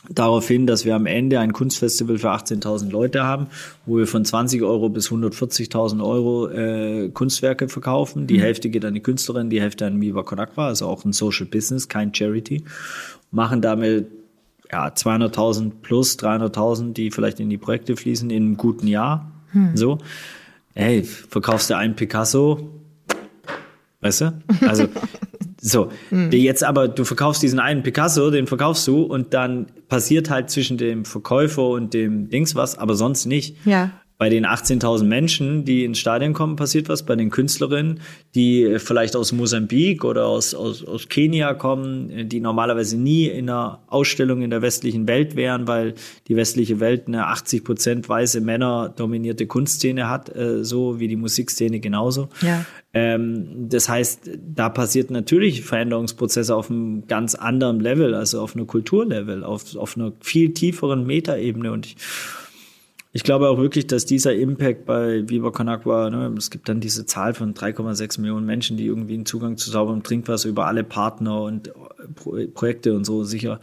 darauf 0.09 0.47
hin, 0.47 0.67
dass 0.67 0.85
wir 0.85 0.95
am 0.95 1.05
Ende 1.05 1.39
ein 1.39 1.53
Kunstfestival 1.53 2.17
für 2.17 2.29
18.000 2.31 2.91
Leute 2.91 3.23
haben, 3.23 3.47
wo 3.85 3.97
wir 3.97 4.07
von 4.07 4.25
20 4.25 4.61
Euro 4.63 4.89
bis 4.89 5.09
140.000 5.09 6.03
Euro 6.03 6.49
äh, 6.49 7.09
Kunstwerke 7.09 7.69
verkaufen. 7.69 8.27
Die 8.27 8.35
mhm. 8.35 8.41
Hälfte 8.41 8.69
geht 8.69 8.83
an 8.83 8.93
die 8.93 8.99
Künstlerin, 9.01 9.49
die 9.49 9.61
Hälfte 9.61 9.85
an 9.85 9.97
Miva 9.97 10.23
Konakwa, 10.23 10.67
also 10.67 10.87
auch 10.87 11.05
ein 11.05 11.13
Social 11.13 11.45
Business, 11.45 11.87
kein 11.87 12.13
Charity. 12.13 12.63
Machen 13.31 13.61
damit 13.61 14.07
ja 14.71 14.87
200.000 14.87 15.71
plus 15.81 16.17
300.000, 16.19 16.93
die 16.93 17.11
vielleicht 17.11 17.39
in 17.39 17.49
die 17.49 17.57
Projekte 17.57 17.95
fließen 17.95 18.29
in 18.29 18.43
einem 18.43 18.57
guten 18.57 18.87
Jahr. 18.87 19.31
Mhm. 19.53 19.77
So. 19.77 19.99
Hey, 20.75 21.03
verkaufst 21.03 21.69
du 21.69 21.77
einen 21.77 21.95
Picasso? 21.95 22.71
Weißt 24.01 24.21
du? 24.21 24.43
Also, 24.67 24.87
so. 25.63 25.89
Mhm. 26.11 26.31
Jetzt 26.31 26.63
aber, 26.63 26.87
du 26.87 27.05
verkaufst 27.05 27.41
diesen 27.41 27.59
einen 27.59 27.83
Picasso, 27.83 28.29
den 28.29 28.47
verkaufst 28.47 28.85
du 28.87 29.03
und 29.03 29.33
dann 29.33 29.67
passiert 29.87 30.29
halt 30.29 30.49
zwischen 30.49 30.77
dem 30.77 31.05
Verkäufer 31.05 31.69
und 31.69 31.93
dem 31.93 32.29
Dings 32.29 32.55
was, 32.55 32.77
aber 32.77 32.95
sonst 32.95 33.25
nicht. 33.25 33.55
Ja 33.65 33.91
bei 34.17 34.29
den 34.29 34.45
18.000 34.45 35.05
Menschen, 35.05 35.65
die 35.65 35.83
ins 35.83 35.99
Stadion 35.99 36.33
kommen, 36.33 36.55
passiert 36.55 36.87
was. 36.87 37.03
Bei 37.03 37.15
den 37.15 37.29
Künstlerinnen, 37.29 37.99
die 38.35 38.77
vielleicht 38.77 39.15
aus 39.15 39.31
Mosambik 39.31 40.05
oder 40.05 40.27
aus, 40.27 40.53
aus, 40.53 40.85
aus 40.85 41.09
Kenia 41.09 41.53
kommen, 41.55 42.29
die 42.29 42.39
normalerweise 42.39 42.97
nie 42.97 43.27
in 43.27 43.49
einer 43.49 43.81
Ausstellung 43.87 44.41
in 44.41 44.49
der 44.49 44.61
westlichen 44.61 45.07
Welt 45.07 45.35
wären, 45.35 45.67
weil 45.67 45.95
die 46.27 46.35
westliche 46.35 46.79
Welt 46.79 47.07
eine 47.07 47.27
80 47.27 47.63
Prozent 47.63 48.07
weiße 48.07 48.39
Männer 48.41 48.93
dominierte 48.95 49.47
Kunstszene 49.47 50.09
hat, 50.09 50.33
äh, 50.35 50.63
so 50.63 50.99
wie 50.99 51.07
die 51.07 51.15
Musikszene 51.15 51.79
genauso. 51.79 52.29
Ja. 52.41 52.65
Ähm, 52.93 53.67
das 53.69 53.89
heißt, 53.89 54.29
da 54.55 54.69
passiert 54.69 55.09
natürlich 55.09 55.63
Veränderungsprozesse 55.63 56.55
auf 56.55 56.69
einem 56.69 57.07
ganz 57.07 57.33
anderen 57.33 57.79
Level, 57.79 58.13
also 58.13 58.41
auf 58.41 58.55
einer 58.55 58.65
Kulturlevel, 58.65 59.43
auf, 59.43 59.75
auf 59.75 59.97
einer 59.97 60.13
viel 60.21 60.53
tieferen 60.53 61.05
Metaebene 61.07 61.71
und 61.71 61.87
ich 61.87 61.95
ich 63.15 63.23
glaube 63.23 63.47
auch 63.47 63.59
wirklich, 63.59 63.85
dass 63.85 64.05
dieser 64.05 64.33
Impact 64.33 64.87
bei 64.87 65.29
Viva 65.29 65.51
Con 65.51 65.69
Agua, 65.69 66.09
ne, 66.09 66.33
es 66.35 66.49
gibt 66.49 66.67
dann 66.67 66.79
diese 66.79 67.05
Zahl 67.05 67.35
von 67.35 67.53
3,6 67.53 68.19
Millionen 68.19 68.47
Menschen, 68.47 68.75
die 68.75 68.87
irgendwie 68.87 69.13
einen 69.13 69.27
Zugang 69.27 69.55
zu 69.55 69.69
sauberem 69.69 70.01
Trinkwasser 70.01 70.49
über 70.49 70.65
alle 70.65 70.83
Partner 70.83 71.43
und 71.43 71.67
äh, 71.67 72.47
Projekte 72.47 72.95
und 72.95 73.05
so 73.05 73.23
sicher. 73.23 73.59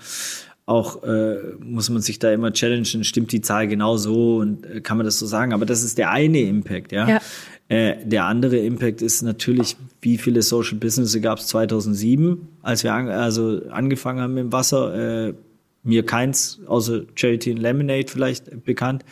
Auch 0.67 1.03
äh, 1.03 1.39
muss 1.59 1.91
man 1.91 2.01
sich 2.01 2.21
da 2.21 2.33
immer 2.33 2.53
challengen, 2.53 3.03
stimmt 3.03 3.33
die 3.33 3.41
Zahl 3.41 3.67
genau 3.67 3.97
so 3.97 4.37
und 4.37 4.65
äh, 4.67 4.81
kann 4.83 4.97
man 4.97 5.05
das 5.05 5.19
so 5.19 5.27
sagen? 5.27 5.53
Aber 5.53 5.67
das 5.67 5.83
ist 5.83 5.99
der 5.99 6.11
eine 6.11 6.43
Impact, 6.43 6.93
ja. 6.93 7.09
ja. 7.09 7.21
Äh, 7.69 8.07
der 8.07 8.27
andere 8.27 8.59
Impact 8.59 9.03
ist 9.03 9.23
natürlich, 9.23 9.77
wie 10.01 10.17
viele 10.17 10.43
Social 10.43 10.79
Businesses 10.79 11.21
gab 11.21 11.41
es 11.41 11.49
2007, 11.49 12.47
als 12.63 12.85
wir 12.85 12.95
an, 12.95 13.09
also 13.09 13.63
angefangen 13.71 14.21
haben 14.21 14.35
mit 14.35 14.45
dem 14.45 14.53
Wasser. 14.53 15.29
Äh, 15.29 15.35
mir 15.83 16.05
keins, 16.05 16.61
außer 16.67 17.03
Charity 17.15 17.53
and 17.53 17.61
Lemonade 17.61 18.07
vielleicht 18.09 18.65
bekannt, 18.65 19.05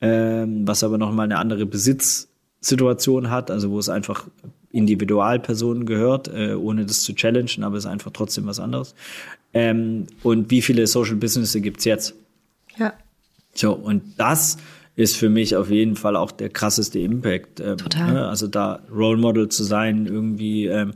ähm, 0.00 0.66
was 0.66 0.84
aber 0.84 0.98
nochmal 0.98 1.24
eine 1.24 1.38
andere 1.38 1.66
Besitzsituation 1.66 3.30
hat, 3.30 3.50
also 3.50 3.70
wo 3.70 3.78
es 3.78 3.88
einfach 3.88 4.26
Individualpersonen 4.70 5.86
gehört, 5.86 6.28
äh, 6.28 6.54
ohne 6.54 6.84
das 6.84 7.02
zu 7.02 7.14
challengen, 7.14 7.62
aber 7.62 7.76
es 7.76 7.84
ist 7.84 7.90
einfach 7.90 8.10
trotzdem 8.12 8.46
was 8.46 8.58
anderes. 8.58 8.94
Ähm, 9.52 10.06
und 10.22 10.50
wie 10.50 10.62
viele 10.62 10.86
Social 10.86 11.14
Businesses 11.16 11.62
gibt's 11.62 11.84
jetzt? 11.84 12.14
Ja. 12.76 12.92
So, 13.54 13.72
und 13.72 14.02
das 14.18 14.56
ist 14.96 15.16
für 15.16 15.28
mich 15.28 15.56
auf 15.56 15.70
jeden 15.70 15.96
Fall 15.96 16.16
auch 16.16 16.32
der 16.32 16.50
krasseste 16.50 16.98
Impact. 16.98 17.60
Ähm, 17.60 17.78
Total. 17.78 18.12
Ne? 18.12 18.28
Also 18.28 18.46
da 18.46 18.80
Role 18.92 19.16
Model 19.16 19.48
zu 19.48 19.64
sein 19.64 20.06
irgendwie 20.06 20.66
ähm, 20.66 20.92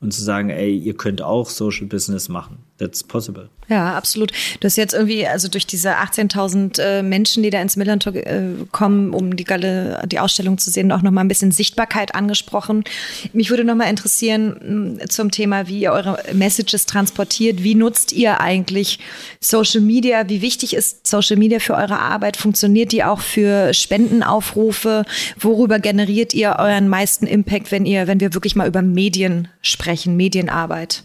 und 0.00 0.12
zu 0.12 0.22
sagen, 0.22 0.50
ey, 0.50 0.76
ihr 0.76 0.94
könnt 0.94 1.22
auch 1.22 1.48
Social 1.48 1.86
Business 1.86 2.28
machen. 2.28 2.58
That's 2.78 3.04
possible. 3.04 3.48
Ja, 3.68 3.94
absolut. 3.96 4.32
Du 4.60 4.66
hast 4.66 4.76
jetzt 4.76 4.92
irgendwie, 4.92 5.26
also 5.26 5.48
durch 5.48 5.66
diese 5.66 5.96
18.000 5.96 6.80
äh, 6.80 7.02
Menschen, 7.02 7.42
die 7.42 7.50
da 7.50 7.62
ins 7.62 7.76
Millantor 7.76 8.14
äh, 8.14 8.42
kommen, 8.72 9.14
um 9.14 9.36
die, 9.36 9.44
Galle, 9.44 10.02
die 10.06 10.18
Ausstellung 10.18 10.58
zu 10.58 10.70
sehen, 10.70 10.90
auch 10.90 11.02
nochmal 11.02 11.24
ein 11.24 11.28
bisschen 11.28 11.52
Sichtbarkeit 11.52 12.14
angesprochen. 12.14 12.84
Mich 13.32 13.50
würde 13.50 13.64
nochmal 13.64 13.88
interessieren 13.88 14.98
mh, 14.98 15.06
zum 15.08 15.30
Thema, 15.30 15.68
wie 15.68 15.80
ihr 15.80 15.92
eure 15.92 16.18
Messages 16.32 16.86
transportiert. 16.86 17.62
Wie 17.62 17.74
nutzt 17.74 18.12
ihr 18.12 18.40
eigentlich 18.40 18.98
Social 19.40 19.80
Media? 19.80 20.28
Wie 20.28 20.42
wichtig 20.42 20.74
ist 20.74 21.06
Social 21.06 21.36
Media 21.36 21.60
für 21.60 21.74
eure 21.74 21.98
Arbeit? 21.98 22.36
Funktioniert 22.36 22.90
die 22.92 23.04
auch 23.04 23.20
für 23.20 23.72
Spendenaufrufe? 23.72 25.04
Worüber 25.38 25.78
generiert 25.78 26.34
ihr 26.34 26.56
euren 26.58 26.88
meisten 26.88 27.26
Impact, 27.26 27.70
wenn 27.70 27.86
ihr, 27.86 28.06
wenn 28.06 28.20
wir 28.20 28.34
wirklich 28.34 28.56
mal 28.56 28.66
über 28.66 28.82
Medien 28.82 29.48
sprechen, 29.62 30.16
Medienarbeit? 30.16 31.04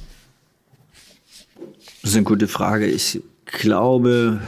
Das 2.08 2.14
ist 2.14 2.20
eine 2.20 2.24
gute 2.24 2.48
Frage. 2.48 2.86
Ich 2.88 3.20
glaube, 3.44 4.40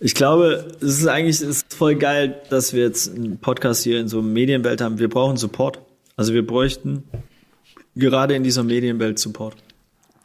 ich 0.00 0.14
glaube, 0.14 0.68
es 0.80 1.00
ist 1.00 1.06
eigentlich 1.06 1.36
es 1.36 1.42
ist 1.42 1.74
voll 1.74 1.96
geil, 1.96 2.40
dass 2.48 2.72
wir 2.72 2.82
jetzt 2.82 3.14
einen 3.14 3.36
Podcast 3.36 3.84
hier 3.84 4.00
in 4.00 4.08
so 4.08 4.20
einer 4.20 4.28
Medienwelt 4.28 4.80
haben. 4.80 4.98
Wir 4.98 5.10
brauchen 5.10 5.36
Support. 5.36 5.80
Also 6.16 6.32
wir 6.32 6.46
bräuchten 6.46 7.02
gerade 7.94 8.34
in 8.34 8.42
dieser 8.42 8.62
Medienwelt 8.62 9.18
Support. 9.18 9.56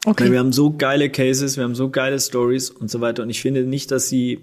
Okay. 0.06 0.24
Weil 0.24 0.32
wir 0.32 0.38
haben 0.38 0.54
so 0.54 0.74
geile 0.74 1.10
Cases, 1.10 1.58
wir 1.58 1.64
haben 1.64 1.74
so 1.74 1.90
geile 1.90 2.18
Stories 2.18 2.70
und 2.70 2.90
so 2.90 3.02
weiter. 3.02 3.22
Und 3.22 3.28
ich 3.28 3.42
finde 3.42 3.64
nicht, 3.64 3.90
dass 3.90 4.08
sie, 4.08 4.40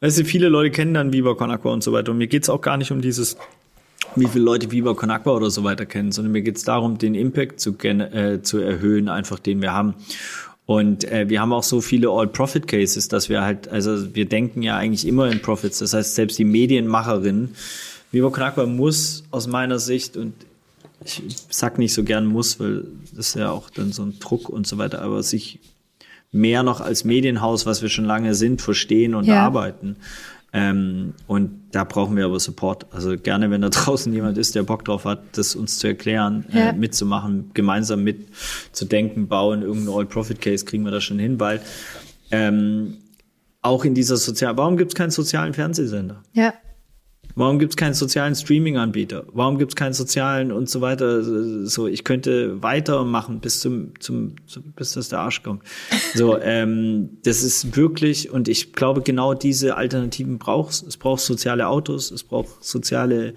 weißt 0.00 0.18
du, 0.18 0.24
viele 0.26 0.50
Leute 0.50 0.70
kennen 0.72 0.92
dann 0.92 1.14
Viva 1.14 1.36
Con 1.36 1.50
Aqua 1.50 1.72
und 1.72 1.82
so 1.82 1.92
weiter. 1.92 2.12
Und 2.12 2.18
mir 2.18 2.28
geht's 2.28 2.50
auch 2.50 2.60
gar 2.60 2.76
nicht 2.76 2.92
um 2.92 3.00
dieses 3.00 3.38
wie 4.16 4.26
viele 4.26 4.44
Leute 4.44 4.70
Viva 4.70 4.94
Con 4.94 5.10
Agua 5.10 5.34
oder 5.34 5.50
so 5.50 5.64
weiter 5.64 5.86
kennen, 5.86 6.12
sondern 6.12 6.32
mir 6.32 6.42
geht 6.42 6.56
es 6.56 6.64
darum, 6.64 6.98
den 6.98 7.14
Impact 7.14 7.60
zu, 7.60 7.76
äh, 7.78 8.42
zu 8.42 8.58
erhöhen, 8.58 9.08
einfach 9.08 9.38
den 9.38 9.60
wir 9.60 9.72
haben. 9.72 9.94
Und 10.66 11.04
äh, 11.10 11.30
wir 11.30 11.40
haben 11.40 11.52
auch 11.52 11.62
so 11.62 11.80
viele 11.80 12.10
All-Profit-Cases, 12.10 13.08
dass 13.08 13.28
wir 13.28 13.40
halt, 13.42 13.68
also 13.68 14.14
wir 14.14 14.26
denken 14.26 14.62
ja 14.62 14.76
eigentlich 14.76 15.06
immer 15.06 15.30
in 15.30 15.40
Profits. 15.40 15.78
Das 15.78 15.94
heißt, 15.94 16.14
selbst 16.14 16.38
die 16.38 16.44
Medienmacherin, 16.44 17.54
Viva 18.12 18.30
Con 18.30 18.42
Agua 18.42 18.66
muss 18.66 19.24
aus 19.30 19.46
meiner 19.46 19.78
Sicht, 19.78 20.16
und 20.16 20.34
ich 21.04 21.22
sag 21.48 21.78
nicht 21.78 21.94
so 21.94 22.04
gern 22.04 22.26
muss, 22.26 22.60
weil 22.60 22.84
das 23.14 23.28
ist 23.28 23.36
ja 23.36 23.50
auch 23.50 23.70
dann 23.70 23.92
so 23.92 24.02
ein 24.02 24.18
Druck 24.18 24.48
und 24.48 24.66
so 24.66 24.76
weiter, 24.78 25.00
aber 25.00 25.22
sich 25.22 25.58
mehr 26.32 26.62
noch 26.62 26.80
als 26.80 27.04
Medienhaus, 27.04 27.64
was 27.64 27.82
wir 27.82 27.88
schon 27.88 28.04
lange 28.04 28.34
sind, 28.34 28.60
verstehen 28.60 29.14
und 29.14 29.24
ja. 29.24 29.42
arbeiten. 29.42 29.96
Ähm, 30.52 31.14
und 31.26 31.60
da 31.72 31.84
brauchen 31.84 32.16
wir 32.16 32.24
aber 32.24 32.40
Support. 32.40 32.86
Also 32.90 33.16
gerne, 33.16 33.50
wenn 33.50 33.60
da 33.60 33.68
draußen 33.70 34.12
jemand 34.12 34.38
ist, 34.38 34.54
der 34.54 34.62
Bock 34.62 34.84
drauf 34.84 35.04
hat, 35.04 35.22
das 35.32 35.54
uns 35.54 35.78
zu 35.78 35.88
erklären, 35.88 36.46
äh, 36.52 36.58
ja. 36.58 36.68
äh, 36.70 36.72
mitzumachen, 36.72 37.50
gemeinsam 37.54 38.02
mitzudenken, 38.04 39.28
bauen, 39.28 39.62
irgendeinen 39.62 39.96
All-Profit-Case 39.96 40.64
kriegen 40.64 40.84
wir 40.84 40.90
da 40.90 41.00
schon 41.00 41.18
hin, 41.18 41.38
weil 41.38 41.60
ähm, 42.30 42.96
auch 43.62 43.84
in 43.84 43.94
dieser 43.94 44.16
sozialen, 44.16 44.56
warum 44.56 44.76
gibt 44.76 44.92
es 44.92 44.94
keinen 44.94 45.10
sozialen 45.10 45.52
Fernsehsender? 45.52 46.22
Ja. 46.32 46.54
Warum 47.38 47.60
gibt 47.60 47.74
es 47.74 47.76
keinen 47.76 47.94
sozialen 47.94 48.34
Streaming-Anbieter? 48.34 49.24
Warum 49.32 49.58
gibt 49.58 49.70
es 49.70 49.76
keinen 49.76 49.92
sozialen 49.92 50.50
und 50.50 50.68
so 50.68 50.80
weiter? 50.80 51.22
So, 51.66 51.86
ich 51.86 52.02
könnte 52.02 52.60
weitermachen 52.64 53.38
bis 53.38 53.60
zum, 53.60 53.92
zum, 54.00 54.34
bis 54.74 54.94
das 54.94 55.08
der 55.08 55.20
Arsch 55.20 55.44
kommt. 55.44 55.62
So, 56.16 56.36
ähm, 56.42 57.10
das 57.22 57.44
ist 57.44 57.76
wirklich 57.76 58.28
und 58.32 58.48
ich 58.48 58.72
glaube 58.72 59.02
genau 59.02 59.34
diese 59.34 59.76
Alternativen 59.76 60.38
braucht 60.38 60.72
es. 60.72 60.82
Es 60.82 60.96
braucht 60.96 61.20
soziale 61.20 61.68
Autos, 61.68 62.10
es 62.10 62.24
braucht 62.24 62.64
soziale 62.64 63.34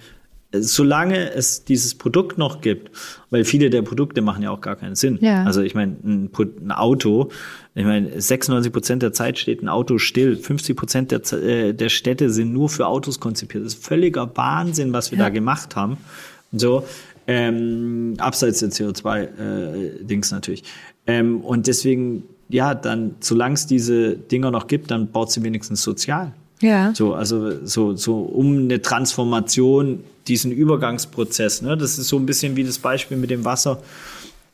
solange 0.53 1.31
es 1.31 1.63
dieses 1.63 1.95
Produkt 1.95 2.37
noch 2.37 2.61
gibt, 2.61 2.91
weil 3.29 3.45
viele 3.45 3.69
der 3.69 3.81
Produkte 3.81 4.21
machen 4.21 4.43
ja 4.43 4.51
auch 4.51 4.61
gar 4.61 4.75
keinen 4.75 4.95
Sinn. 4.95 5.17
Ja. 5.21 5.43
Also 5.45 5.61
ich 5.61 5.75
meine, 5.75 5.95
ein, 6.03 6.29
ein, 6.61 6.71
Auto, 6.71 7.29
ich 7.73 7.85
meine, 7.85 8.21
96 8.21 8.73
Prozent 8.73 9.01
der 9.03 9.13
Zeit 9.13 9.39
steht 9.39 9.63
ein 9.63 9.69
Auto 9.69 9.97
still, 9.97 10.35
50 10.35 10.75
Prozent 10.75 11.11
der, 11.11 11.21
äh, 11.33 11.73
der 11.73 11.89
Städte 11.89 12.29
sind 12.29 12.51
nur 12.51 12.69
für 12.69 12.87
Autos 12.87 13.19
konzipiert. 13.19 13.65
Das 13.65 13.75
ist 13.75 13.85
völliger 13.85 14.29
Wahnsinn, 14.35 14.91
was 14.91 15.11
wir 15.11 15.17
ja. 15.17 15.25
da 15.25 15.29
gemacht 15.29 15.75
haben. 15.75 15.97
So, 16.51 16.83
ähm, 17.27 18.15
abseits 18.17 18.59
der 18.59 18.69
CO2-Dings 18.69 20.31
äh, 20.31 20.35
natürlich. 20.35 20.63
Ähm, 21.07 21.41
und 21.41 21.67
deswegen, 21.67 22.23
ja, 22.49 22.75
dann, 22.75 23.15
solange 23.21 23.53
es 23.53 23.67
diese 23.67 24.17
Dinger 24.17 24.51
noch 24.51 24.67
gibt, 24.67 24.91
dann 24.91 25.11
baut 25.11 25.31
sie 25.31 25.43
wenigstens 25.43 25.81
sozial. 25.81 26.33
Ja. 26.61 26.93
So, 26.95 27.13
also 27.13 27.65
so, 27.65 27.95
so 27.95 28.19
um 28.21 28.57
eine 28.57 28.81
Transformation, 28.81 30.03
diesen 30.27 30.51
Übergangsprozess. 30.51 31.61
Ne? 31.61 31.75
Das 31.77 31.97
ist 31.97 32.07
so 32.07 32.17
ein 32.17 32.25
bisschen 32.25 32.55
wie 32.55 32.63
das 32.63 32.79
Beispiel 32.79 33.17
mit 33.17 33.29
dem 33.29 33.45
Wasser. 33.45 33.81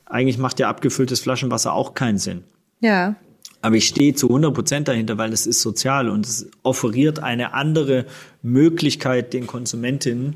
Eigentlich 0.05 0.37
macht 0.37 0.59
ja 0.59 0.69
abgefülltes 0.69 1.19
Flaschenwasser 1.19 1.73
auch 1.73 1.93
keinen 1.93 2.17
Sinn. 2.17 2.43
Ja. 2.79 3.15
Aber 3.61 3.75
ich 3.75 3.87
stehe 3.87 4.13
zu 4.13 4.27
100 4.27 4.53
Prozent 4.53 4.87
dahinter, 4.87 5.17
weil 5.17 5.33
es 5.33 5.47
ist 5.47 5.61
sozial 5.61 6.09
und 6.09 6.25
es 6.25 6.47
offeriert 6.63 7.19
eine 7.19 7.53
andere 7.53 8.05
Möglichkeit 8.41 9.33
den 9.33 9.47
Konsumentinnen, 9.47 10.35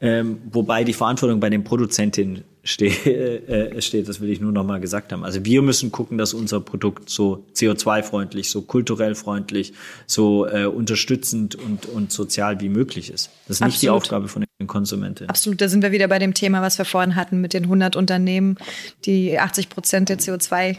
ähm, 0.00 0.38
wobei 0.52 0.84
die 0.84 0.92
Verantwortung 0.92 1.40
bei 1.40 1.50
den 1.50 1.64
Produzentinnen 1.64 2.44
ste 2.64 2.86
äh, 2.86 3.80
steht. 3.80 4.08
Das 4.08 4.20
will 4.20 4.30
ich 4.30 4.40
nur 4.40 4.52
noch 4.52 4.64
mal 4.64 4.80
gesagt 4.80 5.12
haben. 5.12 5.24
Also 5.24 5.44
wir 5.44 5.62
müssen 5.62 5.90
gucken, 5.90 6.18
dass 6.18 6.34
unser 6.34 6.60
Produkt 6.60 7.08
so 7.10 7.44
CO2-freundlich, 7.54 8.50
so 8.50 8.62
kulturell 8.62 9.14
freundlich, 9.14 9.72
so 10.06 10.46
äh, 10.46 10.66
unterstützend 10.66 11.54
und, 11.54 11.86
und 11.86 12.12
sozial 12.12 12.60
wie 12.60 12.68
möglich 12.68 13.10
ist. 13.10 13.30
Das 13.46 13.56
ist 13.56 13.62
Absolut. 13.62 13.72
nicht 13.72 13.82
die 13.82 13.90
Aufgabe 13.90 14.28
von 14.28 14.44
den 14.60 14.66
Konsumentin. 14.66 15.28
Absolut, 15.28 15.60
da 15.60 15.68
sind 15.68 15.82
wir 15.82 15.92
wieder 15.92 16.08
bei 16.08 16.18
dem 16.18 16.34
Thema, 16.34 16.62
was 16.62 16.78
wir 16.78 16.84
vorhin 16.84 17.14
hatten 17.14 17.40
mit 17.40 17.54
den 17.54 17.64
100 17.64 17.94
Unternehmen, 17.94 18.56
die 19.04 19.38
80 19.38 19.68
Prozent 19.68 20.08
der 20.08 20.18
CO2 20.18 20.78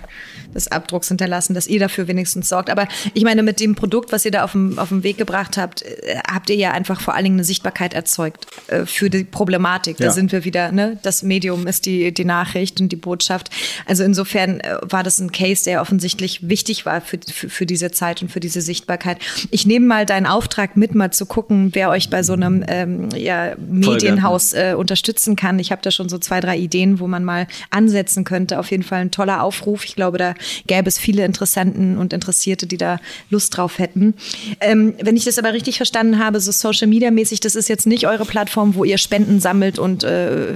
des 0.54 0.70
Abdrucks 0.70 1.08
hinterlassen, 1.08 1.54
dass 1.54 1.66
ihr 1.66 1.80
dafür 1.80 2.10
wenigstens 2.10 2.50
sorgt. 2.50 2.70
Aber 2.70 2.90
ich 3.14 3.24
meine, 3.24 3.42
mit 3.42 3.62
dem 3.62 3.76
Produkt, 3.76 4.12
was 4.12 4.26
ihr 4.26 4.32
da 4.32 4.44
auf 4.44 4.52
dem, 4.52 4.78
auf 4.78 4.90
Weg 4.92 5.18
gebracht 5.18 5.56
habt, 5.56 5.84
äh, 5.84 6.20
habt 6.30 6.50
ihr 6.50 6.58
ja 6.58 6.72
einfach 6.72 7.00
vor 7.00 7.14
allen 7.14 7.24
Dingen 7.24 7.36
eine 7.38 7.46
Sichtbarkeit 7.46 7.94
erzeugt 7.94 8.48
äh, 8.68 8.86
für 8.86 9.10
die 9.10 9.24
Problematik. 9.24 9.96
Da 9.96 10.06
ja. 10.06 10.12
sind 10.12 10.34
wir 10.34 10.44
wieder, 10.44 10.74
ne? 10.74 11.00
Das 11.04 11.24
Medium 11.24 11.66
ist 11.66 11.86
die, 11.86 12.14
die 12.14 12.26
Nachricht 12.26 12.82
und 12.82 12.90
die 12.90 12.98
Botschaft. 12.98 13.50
Also 13.86 14.04
insofern 14.04 14.60
äh, 14.60 14.78
war 14.82 15.04
das 15.04 15.20
ein 15.20 15.32
Case, 15.32 15.64
der 15.64 15.80
offensichtlich 15.80 16.50
wichtig 16.50 16.86
war 16.86 17.00
für, 17.00 17.18
für, 17.26 17.50
für 17.50 17.66
diese 17.66 17.92
Zeit 17.92 18.22
und 18.22 18.30
für 18.30 18.42
diese 18.42 18.60
Sichtbarkeit. 18.60 19.20
Ich 19.52 19.66
nehme 19.66 19.86
mal 19.86 20.06
deinen 20.06 20.26
Auftrag 20.26 20.76
mit, 20.76 20.96
mal 20.96 21.12
zu 21.12 21.26
gucken, 21.26 21.70
wer 21.72 21.90
euch 21.92 22.10
bei 22.10 22.24
so 22.24 22.34
einem 22.34 22.66
ähm, 22.68 23.08
ja, 23.16 23.56
Medienhaus 23.70 24.54
äh, 24.54 24.76
unterstützen 24.78 25.36
kann. 25.36 25.60
Ich 25.60 25.72
habe 25.72 25.82
da 25.82 25.92
schon 25.92 26.10
so 26.10 26.18
zwei, 26.18 26.40
drei 26.40 26.58
Ideen, 26.58 27.00
wo 27.00 27.08
man 27.08 27.24
mal 27.24 27.48
ansetzen 27.70 28.24
könnte. 28.24 28.60
Auf 28.60 28.72
jeden 28.72 28.84
Fall 28.84 29.02
ein 29.02 29.12
toller 29.12 29.44
Aufruf. 29.44 29.86
Ich 29.86 29.96
glaube, 29.96 30.18
da 30.18 30.34
gäbe 30.68 30.88
es 30.88 30.98
viele 30.98 31.26
Interessanten 31.26 31.98
und 31.98 32.14
Interessierte, 32.14 32.68
die 32.68 32.78
da 32.78 33.00
Lust 33.30 33.58
drauf 33.58 33.80
hätten. 33.80 34.14
Ähm, 34.60 34.96
wenn 35.02 35.16
ich 35.16 35.26
das 35.26 35.38
aber 35.38 35.54
richtig 35.54 35.78
verstanden 35.78 36.20
habe, 36.20 36.40
so 36.40 36.52
Social 36.52 36.88
Media 36.88 37.12
mäßig, 37.12 37.40
das 37.40 37.56
ist 37.56 37.70
jetzt 37.70 37.88
nicht 37.88 38.08
eure 38.08 38.26
Plattform, 38.26 38.76
wo 38.76 38.84
ihr 38.84 38.98
Spenden 38.98 39.40
sammelt 39.40 39.80
und 39.80 40.04
äh, 40.04 40.48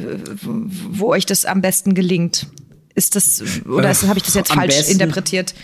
wo 0.41 1.09
euch 1.09 1.26
das 1.26 1.45
am 1.45 1.61
besten 1.61 1.93
gelingt. 1.93 2.47
Ist 2.95 3.16
das, 3.16 3.41
oder 3.66 3.89
äh, 3.89 3.95
habe 4.07 4.20
ich 4.20 4.24
das 4.24 4.36
jetzt 4.36 4.53
falsch 4.53 4.76
besten, 4.76 4.93
interpretiert? 4.93 5.55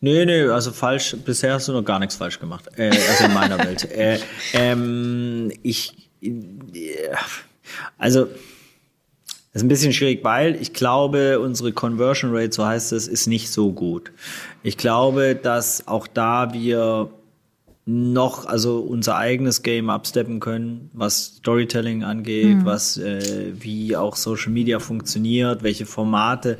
Nee, 0.00 0.24
nee, 0.24 0.42
also 0.44 0.72
falsch, 0.72 1.14
bisher 1.22 1.54
hast 1.54 1.68
du 1.68 1.72
noch 1.72 1.84
gar 1.84 1.98
nichts 1.98 2.16
falsch 2.16 2.40
gemacht. 2.40 2.64
Äh, 2.76 2.88
also 2.88 3.24
in 3.24 3.34
meiner 3.34 3.58
Welt. 3.58 3.90
Äh, 3.90 4.18
ähm, 4.54 5.52
ich, 5.62 5.92
also, 7.98 8.26
das 8.26 9.60
ist 9.60 9.62
ein 9.62 9.68
bisschen 9.68 9.92
schwierig, 9.92 10.24
weil 10.24 10.56
ich 10.56 10.72
glaube, 10.72 11.40
unsere 11.40 11.72
Conversion 11.72 12.34
Rate, 12.34 12.52
so 12.52 12.64
heißt 12.64 12.92
es, 12.92 13.06
ist 13.06 13.26
nicht 13.26 13.50
so 13.50 13.72
gut. 13.72 14.12
Ich 14.62 14.78
glaube, 14.78 15.34
dass 15.34 15.86
auch 15.86 16.06
da 16.06 16.52
wir 16.52 17.10
noch, 17.84 18.46
also 18.46 18.78
unser 18.78 19.16
eigenes 19.16 19.62
Game 19.62 19.90
absteppen 19.90 20.38
können, 20.38 20.90
was 20.92 21.36
Storytelling 21.38 22.04
angeht, 22.04 22.58
mhm. 22.58 22.64
was 22.64 22.96
äh, 22.96 23.52
wie 23.58 23.96
auch 23.96 24.14
Social 24.14 24.52
Media 24.52 24.78
funktioniert, 24.78 25.62
welche 25.64 25.84
Formate. 25.84 26.58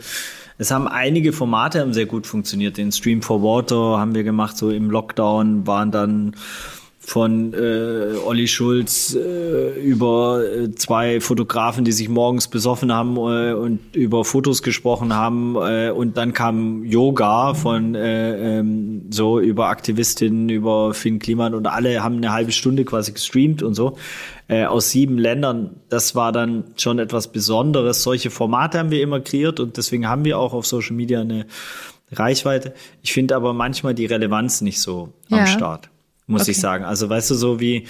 Es 0.59 0.71
haben 0.73 0.89
einige 0.89 1.33
Formate 1.33 1.81
haben 1.81 1.95
sehr 1.95 2.07
gut 2.07 2.27
funktioniert. 2.27 2.77
Den 2.77 2.91
Stream 2.91 3.23
for 3.23 3.43
Water 3.43 3.99
haben 3.99 4.15
wir 4.15 4.25
gemacht, 4.25 4.57
so 4.57 4.71
im 4.71 4.91
Lockdown 4.91 5.67
waren 5.67 5.93
dann 5.93 6.35
von 7.05 7.53
äh, 7.53 8.15
Olli 8.25 8.47
Schulz 8.47 9.15
äh, 9.15 9.79
über 9.81 10.45
äh, 10.45 10.73
zwei 10.77 11.21
Fotografen, 11.21 11.85
die 11.85 11.91
sich 11.91 12.09
morgens 12.09 12.47
besoffen 12.47 12.93
haben 12.93 13.17
äh, 13.17 13.53
und 13.53 13.81
über 13.93 14.25
Fotos 14.25 14.63
gesprochen 14.63 15.13
haben 15.13 15.57
äh, 15.57 15.91
und 15.91 16.17
dann 16.17 16.33
kam 16.33 16.85
Yoga 16.85 17.55
von 17.55 17.97
äh, 17.97 18.59
ähm, 18.59 19.09
so 19.11 19.41
über 19.41 19.67
Aktivistinnen, 19.67 20.49
über 20.49 20.95
Finn 20.95 21.19
Kliman 21.19 21.55
und 21.55 21.67
alle 21.67 22.05
haben 22.05 22.19
eine 22.19 22.33
halbe 22.33 22.53
Stunde 22.53 22.85
quasi 22.85 23.11
gestreamt 23.11 23.65
und 23.65 23.75
so 23.75 23.97
äh, 24.47 24.65
aus 24.65 24.91
sieben 24.91 25.19
Ländern. 25.19 25.81
Das 25.89 26.15
war 26.15 26.31
dann 26.31 26.65
schon 26.77 27.01
etwas 27.01 27.33
Besonderes. 27.33 28.05
Solche 28.05 28.31
Formate 28.31 28.79
haben 28.79 28.93
wir 28.93 29.03
immer 29.03 29.19
kreiert 29.19 29.59
und 29.59 29.77
deswegen 29.77 30.09
haben 30.09 30.25
wir 30.25 30.39
auch 30.39 30.55
auf 30.55 30.67
Social 30.67 30.95
Media 30.95 31.21
eine 31.21 31.47
Reichweite. 32.13 32.75
Ich 33.03 33.13
finde 33.13 33.35
aber 33.35 33.53
manchmal 33.55 33.95
die 33.95 34.07
Relevanz 34.07 34.61
nicht 34.61 34.81
so 34.81 35.13
ja. 35.29 35.39
am 35.39 35.47
Start 35.49 35.92
muss 36.33 36.43
okay. 36.43 36.51
ich 36.53 36.61
sagen. 36.61 36.85
Also 36.85 37.09
weißt 37.09 37.31
du, 37.31 37.35
so 37.35 37.61
wie 37.61 37.87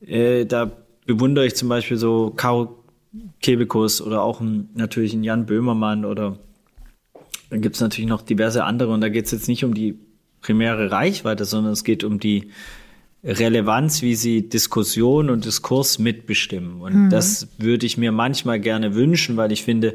äh, 0.00 0.46
da 0.46 0.70
bewundere 1.06 1.46
ich 1.46 1.54
zum 1.54 1.68
Beispiel 1.68 1.96
so 1.96 2.32
Karo 2.34 2.84
Kebekus 3.40 4.00
oder 4.00 4.22
auch 4.22 4.40
ein, 4.40 4.70
natürlich 4.74 5.12
einen 5.12 5.24
Jan 5.24 5.46
Böhmermann 5.46 6.04
oder 6.04 6.38
dann 7.50 7.60
gibt 7.60 7.76
es 7.76 7.80
natürlich 7.80 8.08
noch 8.08 8.22
diverse 8.22 8.64
andere 8.64 8.92
und 8.92 9.00
da 9.00 9.08
geht 9.08 9.26
es 9.26 9.30
jetzt 9.30 9.48
nicht 9.48 9.64
um 9.64 9.74
die 9.74 9.98
primäre 10.40 10.90
Reichweite, 10.90 11.44
sondern 11.44 11.72
es 11.72 11.84
geht 11.84 12.04
um 12.04 12.18
die 12.18 12.50
Relevanz, 13.22 14.02
wie 14.02 14.14
sie 14.14 14.48
Diskussion 14.48 15.30
und 15.30 15.44
Diskurs 15.46 15.98
mitbestimmen. 15.98 16.80
Und 16.80 17.04
mhm. 17.04 17.10
das 17.10 17.48
würde 17.56 17.86
ich 17.86 17.96
mir 17.96 18.12
manchmal 18.12 18.60
gerne 18.60 18.94
wünschen, 18.94 19.36
weil 19.36 19.50
ich 19.50 19.62
finde, 19.62 19.94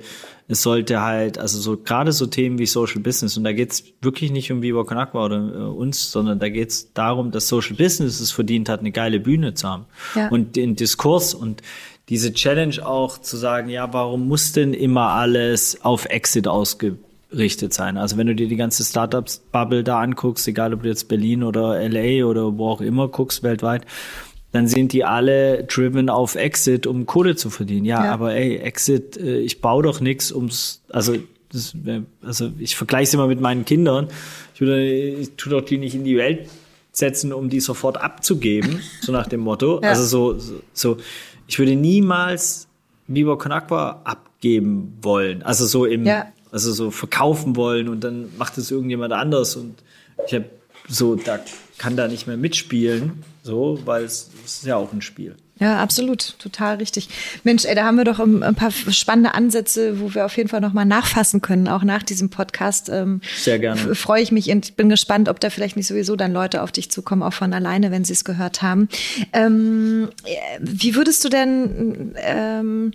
es 0.49 0.63
sollte 0.63 1.01
halt, 1.01 1.37
also 1.37 1.59
so 1.59 1.77
gerade 1.77 2.11
so 2.11 2.25
Themen 2.25 2.57
wie 2.57 2.65
Social 2.65 3.01
Business, 3.01 3.37
und 3.37 3.43
da 3.43 3.53
geht 3.53 3.71
es 3.71 3.83
wirklich 4.01 4.31
nicht 4.31 4.51
um 4.51 4.63
Viva 4.63 4.83
Con 4.83 4.97
Aqua 4.97 5.25
oder 5.25 5.37
äh, 5.37 5.57
uns, 5.57 6.11
sondern 6.11 6.39
da 6.39 6.49
geht 6.49 6.69
es 6.69 6.91
darum, 6.93 7.29
dass 7.29 7.47
Social 7.47 7.75
Business 7.75 8.19
es 8.19 8.31
verdient 8.31 8.67
hat, 8.67 8.79
eine 8.79 8.91
geile 8.91 9.19
Bühne 9.19 9.53
zu 9.53 9.69
haben. 9.69 9.85
Ja. 10.15 10.27
Und 10.29 10.55
den 10.55 10.75
Diskurs 10.75 11.35
und 11.35 11.61
diese 12.09 12.33
Challenge 12.33 12.83
auch 12.83 13.19
zu 13.19 13.37
sagen, 13.37 13.69
ja, 13.69 13.93
warum 13.93 14.27
muss 14.27 14.51
denn 14.51 14.73
immer 14.73 15.09
alles 15.09 15.85
auf 15.85 16.05
Exit 16.05 16.47
ausgebildet 16.47 17.05
richtet 17.31 17.73
sein. 17.73 17.97
Also 17.97 18.17
wenn 18.17 18.27
du 18.27 18.35
dir 18.35 18.47
die 18.47 18.55
ganze 18.55 18.83
Startups-Bubble 18.83 19.83
da 19.83 19.99
anguckst, 19.99 20.47
egal 20.47 20.73
ob 20.73 20.83
du 20.83 20.89
jetzt 20.89 21.07
Berlin 21.07 21.43
oder 21.43 21.79
LA 21.87 22.25
oder 22.25 22.57
wo 22.57 22.69
auch 22.69 22.81
immer 22.81 23.07
guckst 23.07 23.43
weltweit, 23.43 23.85
dann 24.51 24.67
sind 24.67 24.93
die 24.93 25.03
alle 25.03 25.63
driven 25.63 26.09
auf 26.09 26.35
Exit, 26.35 26.87
um 26.87 27.05
Kohle 27.05 27.35
zu 27.35 27.49
verdienen. 27.49 27.85
Ja, 27.85 28.05
ja. 28.05 28.11
aber 28.11 28.33
ey, 28.33 28.57
Exit, 28.57 29.17
äh, 29.17 29.39
ich 29.39 29.61
baue 29.61 29.83
doch 29.83 30.01
nichts 30.01 30.31
ums, 30.31 30.81
also 30.89 31.15
das, 31.51 31.73
also 32.21 32.51
ich 32.59 32.75
vergleiche 32.75 33.03
es 33.03 33.13
immer 33.13 33.27
mit 33.27 33.41
meinen 33.41 33.65
Kindern. 33.65 34.07
Ich, 34.53 34.61
würde, 34.61 34.85
ich 34.85 35.31
tue 35.35 35.51
doch 35.51 35.61
die 35.61 35.77
nicht 35.77 35.95
in 35.95 36.03
die 36.03 36.17
Welt 36.17 36.47
setzen, 36.91 37.33
um 37.33 37.49
die 37.49 37.59
sofort 37.59 38.01
abzugeben, 38.01 38.81
so 39.01 39.11
nach 39.11 39.27
dem 39.27 39.41
Motto. 39.41 39.79
Ja. 39.81 39.89
Also 39.89 40.05
so, 40.05 40.39
so, 40.39 40.61
so, 40.73 40.97
ich 41.47 41.57
würde 41.57 41.75
niemals 41.75 42.67
Con 43.07 43.51
Aqua 43.51 44.01
abgeben 44.03 44.97
wollen. 45.01 45.41
Also 45.41 45.65
so 45.65 45.85
im, 45.85 46.05
ja 46.05 46.27
also 46.51 46.71
so 46.71 46.91
verkaufen 46.91 47.55
wollen 47.55 47.89
und 47.89 48.03
dann 48.03 48.29
macht 48.37 48.57
es 48.57 48.71
irgendjemand 48.71 49.13
anders 49.13 49.55
und 49.55 49.75
ich 50.27 50.33
habe 50.33 50.45
so, 50.89 51.15
da 51.15 51.39
kann 51.77 51.95
da 51.95 52.07
nicht 52.07 52.27
mehr 52.27 52.37
mitspielen, 52.37 53.23
so, 53.43 53.79
weil 53.85 54.03
es, 54.03 54.29
es 54.45 54.57
ist 54.57 54.65
ja 54.65 54.75
auch 54.75 54.91
ein 54.91 55.01
Spiel. 55.01 55.35
Ja, 55.59 55.81
absolut, 55.81 56.39
total 56.39 56.77
richtig. 56.77 57.09
Mensch, 57.43 57.65
ey, 57.65 57.75
da 57.75 57.83
haben 57.83 57.97
wir 57.97 58.05
doch 58.05 58.19
ein 58.19 58.55
paar 58.55 58.71
spannende 58.71 59.33
Ansätze, 59.33 59.99
wo 59.99 60.13
wir 60.13 60.25
auf 60.25 60.37
jeden 60.37 60.47
Fall 60.47 60.61
nochmal 60.61 60.85
nachfassen 60.85 61.41
können, 61.41 61.67
auch 61.67 61.83
nach 61.83 62.01
diesem 62.01 62.29
Podcast. 62.29 62.87
Ähm, 62.87 63.19
Sehr 63.35 63.59
gerne. 63.59 63.93
Freue 63.93 64.21
ich 64.21 64.31
mich 64.31 64.49
und 64.49 64.77
bin 64.77 64.87
gespannt, 64.87 65.27
ob 65.27 65.41
da 65.41 65.49
vielleicht 65.49 65.75
nicht 65.75 65.87
sowieso 65.87 66.15
dann 66.15 66.31
Leute 66.31 66.63
auf 66.63 66.71
dich 66.71 66.89
zukommen, 66.89 67.23
auch 67.23 67.33
von 67.33 67.53
alleine, 67.53 67.91
wenn 67.91 68.05
sie 68.05 68.13
es 68.13 68.23
gehört 68.23 68.61
haben. 68.61 68.87
Ähm, 69.33 70.07
wie 70.61 70.95
würdest 70.95 71.25
du 71.25 71.29
denn 71.29 72.15
ähm, 72.15 72.91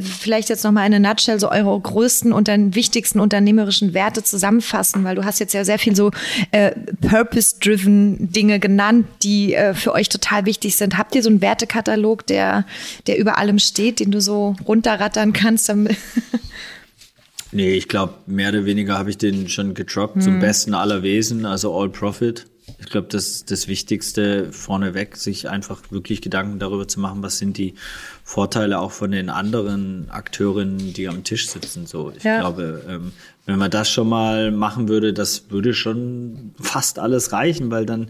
vielleicht 0.00 0.48
jetzt 0.48 0.64
nochmal 0.64 0.86
in 0.86 0.94
eine 0.94 1.08
Nutshell 1.08 1.40
so 1.40 1.50
eure 1.50 1.78
größten 1.78 2.32
und 2.32 2.48
dann 2.48 2.74
wichtigsten 2.74 3.20
unternehmerischen 3.20 3.94
Werte 3.94 4.22
zusammenfassen, 4.22 5.04
weil 5.04 5.16
du 5.16 5.24
hast 5.24 5.40
jetzt 5.40 5.54
ja 5.54 5.64
sehr 5.64 5.78
viel 5.78 5.96
so 5.96 6.10
äh, 6.50 6.72
purpose-driven 7.00 8.30
Dinge 8.32 8.60
genannt, 8.60 9.06
die 9.22 9.54
äh, 9.54 9.74
für 9.74 9.92
euch 9.92 10.08
total 10.08 10.46
wichtig 10.46 10.76
sind. 10.76 10.98
Habt 10.98 11.14
ihr 11.14 11.22
so 11.22 11.28
einen 11.28 11.40
Wertekatalog? 11.40 11.94
Katalog, 11.94 12.26
der, 12.26 12.64
der 13.06 13.18
über 13.18 13.38
allem 13.38 13.58
steht, 13.58 14.00
den 14.00 14.10
du 14.10 14.20
so 14.20 14.56
runterrattern 14.66 15.32
kannst? 15.32 15.72
nee, 17.52 17.74
ich 17.74 17.88
glaube, 17.88 18.14
mehr 18.26 18.50
oder 18.50 18.64
weniger 18.64 18.98
habe 18.98 19.10
ich 19.10 19.18
den 19.18 19.48
schon 19.48 19.74
gedroppt. 19.74 20.16
Hm. 20.16 20.22
Zum 20.22 20.40
besten 20.40 20.74
aller 20.74 21.02
Wesen, 21.02 21.46
also 21.46 21.76
All 21.76 21.88
Profit. 21.88 22.46
Ich 22.78 22.86
glaube, 22.86 23.08
das 23.10 23.26
ist 23.26 23.50
das 23.50 23.68
Wichtigste 23.68 24.52
vorneweg, 24.52 25.16
sich 25.16 25.48
einfach 25.48 25.82
wirklich 25.90 26.22
Gedanken 26.22 26.58
darüber 26.58 26.88
zu 26.88 26.98
machen, 26.98 27.22
was 27.22 27.38
sind 27.38 27.58
die 27.58 27.74
Vorteile 28.22 28.80
auch 28.80 28.90
von 28.90 29.10
den 29.10 29.28
anderen 29.28 30.08
Akteurinnen, 30.10 30.94
die 30.94 31.08
am 31.08 31.24
Tisch 31.24 31.48
sitzen. 31.48 31.86
So, 31.86 32.12
ich 32.16 32.24
ja. 32.24 32.40
glaube, 32.40 32.82
ähm, 32.88 33.12
wenn 33.46 33.58
man 33.58 33.70
das 33.70 33.90
schon 33.90 34.08
mal 34.08 34.50
machen 34.50 34.88
würde, 34.88 35.12
das 35.12 35.50
würde 35.50 35.74
schon 35.74 36.54
fast 36.58 36.98
alles 36.98 37.32
reichen, 37.32 37.70
weil 37.70 37.84
dann 37.84 38.08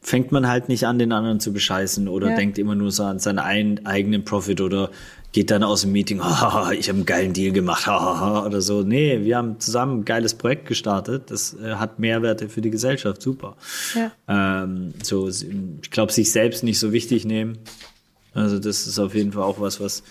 fängt 0.00 0.32
man 0.32 0.46
halt 0.46 0.68
nicht 0.68 0.86
an, 0.86 0.98
den 0.98 1.12
anderen 1.12 1.40
zu 1.40 1.52
bescheißen 1.52 2.08
oder 2.08 2.30
ja. 2.30 2.36
denkt 2.36 2.58
immer 2.58 2.74
nur 2.74 2.90
so 2.90 3.04
an 3.04 3.18
seinen 3.18 3.40
ein, 3.40 3.84
eigenen 3.84 4.24
Profit 4.24 4.60
oder 4.60 4.90
geht 5.32 5.50
dann 5.50 5.62
aus 5.62 5.82
dem 5.82 5.92
Meeting, 5.92 6.20
oh, 6.22 6.70
ich 6.70 6.88
habe 6.88 6.96
einen 6.96 7.06
geilen 7.06 7.32
Deal 7.32 7.52
gemacht 7.52 7.86
oh, 7.88 8.46
oder 8.46 8.60
so. 8.60 8.82
Nee, 8.82 9.24
wir 9.24 9.36
haben 9.36 9.60
zusammen 9.60 10.00
ein 10.00 10.04
geiles 10.04 10.34
Projekt 10.34 10.66
gestartet. 10.66 11.30
Das 11.30 11.54
äh, 11.54 11.74
hat 11.74 11.98
Mehrwerte 11.98 12.48
für 12.48 12.60
die 12.60 12.70
Gesellschaft, 12.70 13.22
super. 13.22 13.56
Ja. 13.94 14.12
Ähm, 14.62 14.94
so, 15.02 15.28
ich 15.28 15.90
glaube, 15.90 16.12
sich 16.12 16.32
selbst 16.32 16.62
nicht 16.64 16.78
so 16.78 16.92
wichtig 16.92 17.24
nehmen. 17.24 17.58
Also 18.34 18.58
das 18.58 18.86
ist 18.86 18.98
auf 18.98 19.14
jeden 19.14 19.32
Fall 19.32 19.42
auch 19.42 19.60
was, 19.60 19.80
was 19.80 20.02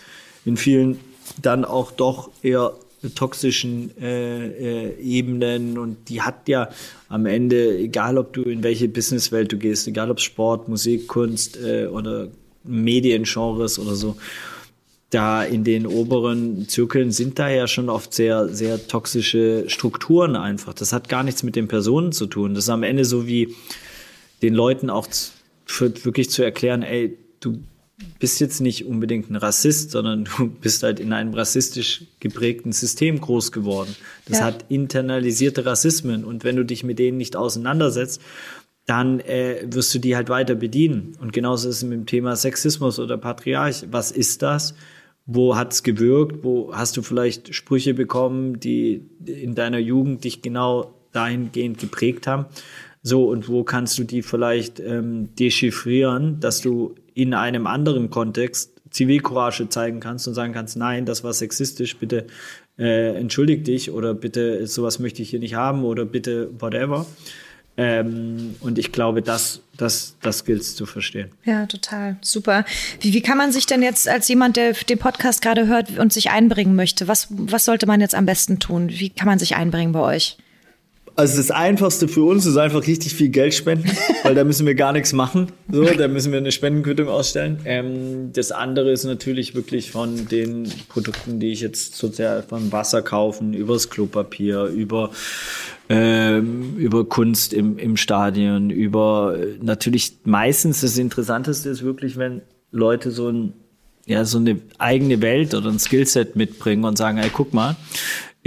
in 0.45 0.57
vielen 0.57 0.99
dann 1.41 1.65
auch 1.65 1.91
doch 1.91 2.32
eher 2.41 2.74
toxischen 3.15 3.91
äh, 4.01 4.47
äh, 4.88 4.99
Ebenen 4.99 5.78
und 5.78 6.09
die 6.09 6.22
hat 6.22 6.47
ja 6.47 6.70
am 7.09 7.26
Ende, 7.26 7.78
egal 7.78 8.18
ob 8.18 8.34
du 8.34 8.41
in 8.43 8.63
welche 8.63 8.88
Businesswelt 8.88 9.51
du 9.51 9.57
gehst, 9.57 9.88
egal 9.88 10.09
ob 10.09 10.20
Sport, 10.20 10.68
Musik, 10.68 11.07
Kunst 11.07 11.57
äh, 11.57 11.88
oder 11.88 12.30
Mediengenres 12.63 13.78
oder 13.78 13.95
so, 13.95 14.18
da 15.10 15.43
in 15.43 15.64
den 15.64 15.88
oberen 15.88 16.68
Zirkeln 16.68 17.12
sind 17.12 17.39
da 17.39 17.49
ja 17.49 17.68
schon 17.68 17.89
oft 17.89 18.14
sehr, 18.14 18.49
sehr 18.49 18.88
toxische 18.88 19.66
Strukturen 19.68 20.36
einfach. 20.36 20.74
Das 20.74 20.91
hat 20.91 21.08
gar 21.08 21.24
nichts 21.24 21.43
mit 21.43 21.55
den 21.55 21.68
Personen 21.68 22.12
zu 22.12 22.26
tun. 22.26 22.53
Das 22.53 22.66
ist 22.66 22.70
am 22.70 22.84
Ende 22.84 23.05
so 23.05 23.26
wie 23.26 23.55
den 24.41 24.53
Leuten 24.53 24.89
auch 24.89 25.08
wirklich 25.80 26.30
zu 26.30 26.43
erklären, 26.43 26.84
ey, 26.84 27.18
du 27.39 27.60
bist 28.20 28.39
jetzt 28.39 28.62
nicht 28.62 28.86
unbedingt 28.86 29.30
ein 29.30 29.36
Rassist, 29.36 29.91
sondern 29.91 30.26
du 30.26 30.49
bist 30.62 30.84
halt 30.84 30.99
in 30.99 31.14
einem 31.14 31.34
rassistisch 31.34 32.03
geprägten 32.20 32.72
System 32.72 33.20
groß 33.22 33.51
geworden. 33.51 33.95
Das 34.28 34.39
ja. 34.39 34.45
hat 34.45 34.66
internalisierte 34.70 35.66
Rassismen 35.66 36.26
und 36.26 36.43
wenn 36.43 36.58
du 36.58 36.66
dich 36.66 36.84
mit 36.84 36.99
denen 36.99 37.18
nicht 37.18 37.36
auseinandersetzt, 37.36 38.22
dann 38.86 39.20
äh, 39.20 39.66
wirst 39.66 39.93
du 39.93 39.99
die 39.99 40.16
halt 40.16 40.30
weiter 40.30 40.55
bedienen. 40.55 41.18
Und 41.20 41.34
genauso 41.34 41.68
ist 41.68 41.78
es 41.78 41.84
mit 41.84 41.93
dem 41.93 42.05
Thema 42.05 42.36
Sexismus 42.36 42.99
oder 42.99 43.18
Patriarch. 43.18 43.86
Was 43.91 44.12
ist 44.12 44.41
das? 44.41 44.76
Wo 45.28 45.56
hat's 45.56 45.84
gewirkt? 45.84 46.44
Wo 46.44 46.74
hast 46.74 46.96
du 46.98 47.02
vielleicht 47.02 47.54
Sprüche 47.54 47.94
bekommen, 47.94 48.60
die 48.60 49.02
in 49.26 49.56
deiner 49.56 49.78
Jugend 49.78 50.24
dich 50.24 50.42
genau 50.42 50.94
dahingehend 51.12 51.80
geprägt 51.80 52.28
haben? 52.28 52.46
So, 53.04 53.30
und 53.30 53.48
wo 53.48 53.64
kannst 53.64 54.00
du 54.00 54.04
die 54.04 54.22
vielleicht 54.22 54.80
ähm, 54.80 55.36
dechiffrieren, 55.36 56.40
dass 56.40 56.62
du 56.62 56.96
in 57.14 57.34
einem 57.34 57.68
anderen 57.68 58.10
Kontext 58.10 58.74
Zivilcourage 58.90 59.70
zeigen 59.70 60.00
kannst 60.00 60.28
und 60.28 60.34
sagen 60.34 60.54
kannst, 60.54 60.78
nein, 60.78 61.06
das 61.06 61.24
war 61.24 61.34
sexistisch, 61.34 61.98
bitte 61.98 62.28
äh, 62.80 63.16
entschuldig 63.16 63.64
dich 63.64 63.92
oder 63.92 64.14
bitte 64.14 64.66
sowas 64.68 65.00
möchte 65.00 65.22
ich 65.22 65.30
hier 65.30 65.40
nicht 65.40 65.56
haben 65.56 65.84
oder 65.84 66.06
bitte 66.06 66.50
whatever. 66.60 67.06
Ähm, 67.78 68.56
und 68.60 68.80
ich 68.80 68.92
glaube, 68.92 69.22
das, 69.22 69.62
das, 69.78 70.16
das 70.22 70.46
gilt 70.46 70.62
es 70.62 70.76
zu 70.76 70.88
verstehen. 70.88 71.30
Ja, 71.46 71.68
total. 71.68 72.18
Super. 72.22 72.66
Wie, 73.02 73.14
wie 73.14 73.22
kann 73.22 73.38
man 73.38 73.52
sich 73.52 73.68
denn 73.68 73.84
jetzt 73.84 74.10
als 74.10 74.28
jemand, 74.28 74.58
der 74.58 74.74
den 74.74 74.98
Podcast 74.98 75.44
gerade 75.44 75.68
hört 75.68 75.98
und 76.00 76.12
sich 76.12 76.32
einbringen 76.32 76.76
möchte, 76.76 77.08
was, 77.08 77.28
was 77.30 77.66
sollte 77.66 77.86
man 77.86 78.02
jetzt 78.02 78.16
am 78.16 78.26
besten 78.26 78.60
tun? 78.60 78.90
Wie 78.90 79.12
kann 79.12 79.28
man 79.28 79.38
sich 79.38 79.56
einbringen 79.56 79.92
bei 79.92 80.00
euch? 80.00 80.38
Also 81.18 81.38
das 81.38 81.49
Einfachste 81.49 82.07
für 82.07 82.22
uns 82.22 82.45
ist 82.45 82.57
einfach 82.57 82.86
richtig 82.86 83.15
viel 83.15 83.30
Geld 83.30 83.55
spenden, 83.55 83.89
weil 84.24 84.36
da 84.36 84.43
müssen 84.43 84.68
wir 84.68 84.76
gar 84.76 84.93
nichts 84.93 85.13
machen. 85.13 85.51
So, 85.72 85.84
da 85.84 86.07
müssen 86.07 86.32
wir 86.32 86.38
eine 86.38 86.51
Spendenquittung 86.51 87.07
ausstellen. 87.09 87.59
Ähm, 87.65 88.32
das 88.34 88.51
andere 88.51 88.91
ist 88.91 89.03
natürlich 89.03 89.55
wirklich 89.55 89.89
von 89.89 90.28
den 90.28 90.72
Produkten, 90.89 91.39
die 91.39 91.51
ich 91.51 91.61
jetzt 91.61 91.95
sozial 91.95 92.43
von 92.43 92.72
Wasser 92.72 93.01
kaufen, 93.01 93.55
übers 93.55 93.89
Klopapier, 93.89 94.65
über 94.65 95.09
ähm, 95.89 96.76
über 96.78 97.05
Kunst 97.05 97.51
im, 97.51 97.80
im 97.80 97.97
Stadion, 97.97 98.70
über 98.70 99.39
natürlich 99.59 100.18
meistens 100.24 100.82
das 100.82 100.99
Interessanteste 100.99 101.70
ist 101.70 101.82
wirklich, 101.82 102.18
wenn 102.18 102.41
Leute 102.72 103.09
so 103.09 103.30
ein 103.30 103.53
ja 104.05 104.24
so 104.24 104.38
eine 104.38 104.59
eigene 104.78 105.22
Welt 105.22 105.53
oder 105.53 105.70
ein 105.70 105.80
Skillset 105.80 106.36
mitbringen 106.36 106.86
und 106.86 106.97
sagen, 106.97 107.18
ey, 107.18 107.30
guck 107.30 107.53
mal, 107.53 107.76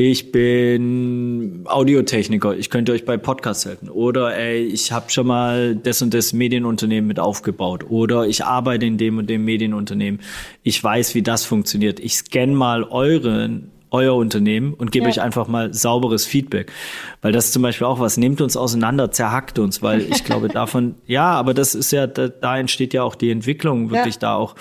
ich 0.09 0.33
bin 0.33 1.65
Audiotechniker, 1.67 2.57
ich 2.57 2.71
könnte 2.71 2.93
euch 2.93 3.05
bei 3.05 3.19
Podcasts 3.19 3.67
helfen. 3.67 3.91
Oder 3.91 4.35
ey, 4.35 4.63
ich 4.63 4.93
habe 4.93 5.11
schon 5.11 5.27
mal 5.27 5.77
das 5.77 6.01
und 6.01 6.15
das 6.15 6.33
Medienunternehmen 6.33 7.07
mit 7.07 7.21
aufgebaut. 7.21 7.85
Oder 7.91 8.27
ich 8.27 8.47
arbeite 8.47 8.87
in 8.87 8.97
dem 8.97 9.19
und 9.19 9.29
dem 9.29 9.45
Medienunternehmen. 9.45 10.23
Ich 10.63 10.83
weiß, 10.83 11.15
wie 11.15 11.21
das 11.21 11.45
funktioniert. 11.45 12.01
Ich 12.01 12.15
scanne 12.15 12.55
mal 12.55 12.85
euren 12.85 13.73
euer 13.93 14.15
Unternehmen 14.15 14.73
und 14.73 14.93
gebe 14.93 15.07
ja. 15.07 15.11
euch 15.11 15.21
einfach 15.21 15.49
mal 15.49 15.75
sauberes 15.75 16.25
Feedback. 16.25 16.73
Weil 17.21 17.33
das 17.33 17.51
zum 17.51 17.63
Beispiel 17.63 17.89
auch 17.89 17.99
was, 17.99 18.17
nehmt 18.17 18.41
uns 18.41 18.57
auseinander, 18.57 19.11
zerhackt 19.11 19.59
uns, 19.59 19.83
weil 19.83 20.03
ich 20.03 20.25
glaube 20.25 20.49
davon, 20.53 20.95
ja, 21.09 21.33
aber 21.33 21.55
das 21.55 21.75
ist 21.75 21.91
ja, 21.91 22.07
da, 22.07 22.29
da 22.29 22.57
entsteht 22.57 22.95
ja 22.95 23.03
auch 23.03 23.17
die 23.17 23.33
Entwicklung, 23.33 23.91
wirklich 23.91 24.15
ja. 24.15 24.21
da 24.21 24.35
auch 24.37 24.55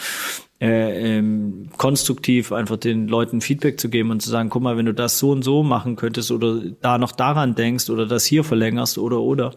äh, 0.62 1.18
ähm, 1.18 1.70
konstruktiv 1.78 2.52
einfach 2.52 2.78
den 2.78 3.08
Leuten 3.08 3.42
Feedback 3.42 3.80
zu 3.80 3.90
geben 3.90 4.12
und 4.12 4.22
zu 4.22 4.30
sagen, 4.30 4.50
guck 4.50 4.62
mal, 4.62 4.76
wenn 4.78 4.86
du 4.86 4.94
das 4.94 5.18
so 5.18 5.32
und 5.32 5.44
so 5.44 5.64
machen 5.64 5.96
könntest 5.96 6.32
oder 6.32 6.60
da 6.82 6.98
noch 6.98 7.14
daran 7.14 7.56
denkst 7.56 7.90
oder 7.90 8.06
das 8.06 8.26
hier 8.26 8.44
verlängerst 8.44 8.98
oder 8.98 9.22
oder. 9.22 9.54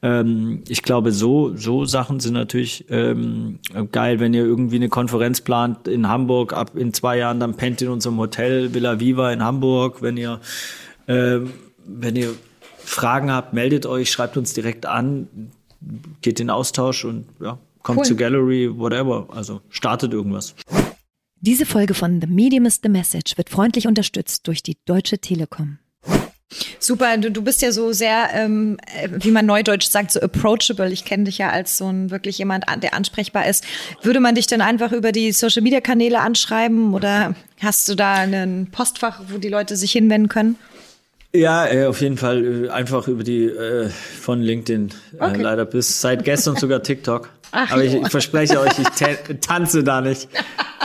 Ähm, 0.00 0.64
ich 0.68 0.82
glaube, 0.82 1.12
so 1.12 1.54
so 1.54 1.84
Sachen 1.84 2.18
sind 2.18 2.32
natürlich 2.32 2.86
ähm, 2.88 3.58
geil, 3.92 4.20
wenn 4.20 4.32
ihr 4.32 4.44
irgendwie 4.44 4.76
eine 4.76 4.88
Konferenz 4.88 5.42
plant 5.42 5.86
in 5.86 6.08
Hamburg 6.08 6.54
ab 6.54 6.76
in 6.76 6.94
zwei 6.94 7.18
Jahren, 7.18 7.38
dann 7.38 7.56
pennt 7.56 7.82
in 7.82 7.88
unserem 7.88 8.18
Hotel 8.18 8.72
Villa 8.72 9.00
Viva 9.00 9.30
in 9.32 9.44
Hamburg. 9.44 10.00
Wenn 10.00 10.16
ihr 10.16 10.40
ähm, 11.08 11.52
wenn 11.84 12.16
ihr 12.16 12.34
Fragen 12.78 13.30
habt, 13.30 13.52
meldet 13.52 13.86
euch, 13.86 14.10
schreibt 14.10 14.36
uns 14.36 14.54
direkt 14.54 14.86
an, 14.86 15.28
geht 16.20 16.40
in 16.40 16.50
Austausch 16.50 17.04
und 17.04 17.26
ja, 17.40 17.58
kommt 17.82 18.00
cool. 18.00 18.04
zur 18.04 18.16
Gallery, 18.16 18.70
whatever. 18.72 19.28
Also 19.30 19.60
startet 19.68 20.12
irgendwas. 20.12 20.54
Diese 21.40 21.66
Folge 21.66 21.94
von 21.94 22.20
The 22.20 22.26
Medium 22.28 22.66
is 22.66 22.80
the 22.82 22.88
Message 22.88 23.36
wird 23.36 23.50
freundlich 23.50 23.86
unterstützt 23.86 24.46
durch 24.46 24.62
die 24.62 24.76
Deutsche 24.84 25.18
Telekom. 25.18 25.78
Super, 26.78 27.16
du, 27.16 27.30
du 27.30 27.42
bist 27.42 27.62
ja 27.62 27.72
so 27.72 27.92
sehr, 27.92 28.28
ähm, 28.34 28.76
äh, 28.94 29.08
wie 29.10 29.30
man 29.30 29.46
neudeutsch 29.46 29.88
sagt, 29.88 30.12
so 30.12 30.20
approachable. 30.20 30.92
Ich 30.92 31.04
kenne 31.04 31.24
dich 31.24 31.38
ja 31.38 31.50
als 31.50 31.78
so 31.78 31.88
ein 31.88 32.10
wirklich 32.10 32.38
jemand, 32.38 32.66
der 32.82 32.94
ansprechbar 32.94 33.46
ist. 33.48 33.64
Würde 34.02 34.20
man 34.20 34.34
dich 34.34 34.46
denn 34.46 34.60
einfach 34.60 34.92
über 34.92 35.12
die 35.12 35.32
Social 35.32 35.62
Media 35.62 35.80
Kanäle 35.80 36.20
anschreiben 36.20 36.94
oder 36.94 37.34
hast 37.60 37.88
du 37.88 37.94
da 37.94 38.14
ein 38.14 38.68
Postfach, 38.70 39.22
wo 39.28 39.38
die 39.38 39.48
Leute 39.48 39.76
sich 39.76 39.92
hinwenden 39.92 40.28
können? 40.28 40.56
Ja, 41.34 41.66
äh, 41.66 41.86
auf 41.86 42.00
jeden 42.00 42.18
Fall 42.18 42.66
äh, 42.66 42.68
einfach 42.68 43.08
über 43.08 43.24
die 43.24 43.44
äh, 43.44 43.88
von 43.88 44.42
LinkedIn 44.42 44.92
äh, 45.18 45.24
okay. 45.24 45.42
leider 45.42 45.64
bis 45.64 46.00
seit 46.00 46.24
gestern 46.24 46.56
sogar 46.56 46.82
TikTok. 46.82 47.30
Ach, 47.52 47.70
Aber 47.70 47.84
ich, 47.84 47.94
ich, 47.94 48.08
verspreche 48.08 48.58
euch, 48.58 48.72
ich 48.78 49.38
tanze 49.40 49.84
da 49.84 50.00
nicht. 50.00 50.26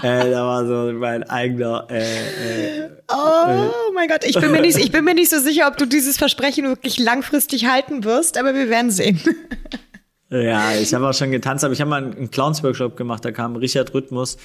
äh, 0.03 0.29
da 0.29 0.45
war 0.45 0.67
so 0.67 0.91
mein 0.93 1.23
eigener. 1.23 1.87
Äh, 1.89 2.81
äh, 2.81 2.89
oh 3.09 3.93
mein 3.93 4.09
Gott, 4.09 4.25
ich 4.25 4.37
bin, 4.37 4.51
mir 4.51 4.61
nicht, 4.61 4.77
ich 4.77 4.91
bin 4.91 5.05
mir 5.05 5.15
nicht 5.15 5.29
so 5.29 5.39
sicher, 5.39 5.67
ob 5.67 5.77
du 5.77 5.85
dieses 5.85 6.17
Versprechen 6.17 6.65
wirklich 6.65 6.99
langfristig 6.99 7.67
halten 7.67 8.03
wirst, 8.03 8.37
aber 8.37 8.53
wir 8.53 8.69
werden 8.69 8.91
sehen. 8.91 9.19
Ja, 10.29 10.73
ich 10.75 10.93
habe 10.93 11.07
auch 11.07 11.13
schon 11.13 11.31
getanzt, 11.31 11.63
aber 11.63 11.73
ich 11.73 11.79
habe 11.79 11.89
mal 11.89 12.03
einen 12.03 12.29
Clowns-Workshop 12.29 12.97
gemacht, 12.97 13.23
da 13.23 13.31
kam 13.31 13.55
Richard 13.55 13.93
Rhythmus, 13.93 14.37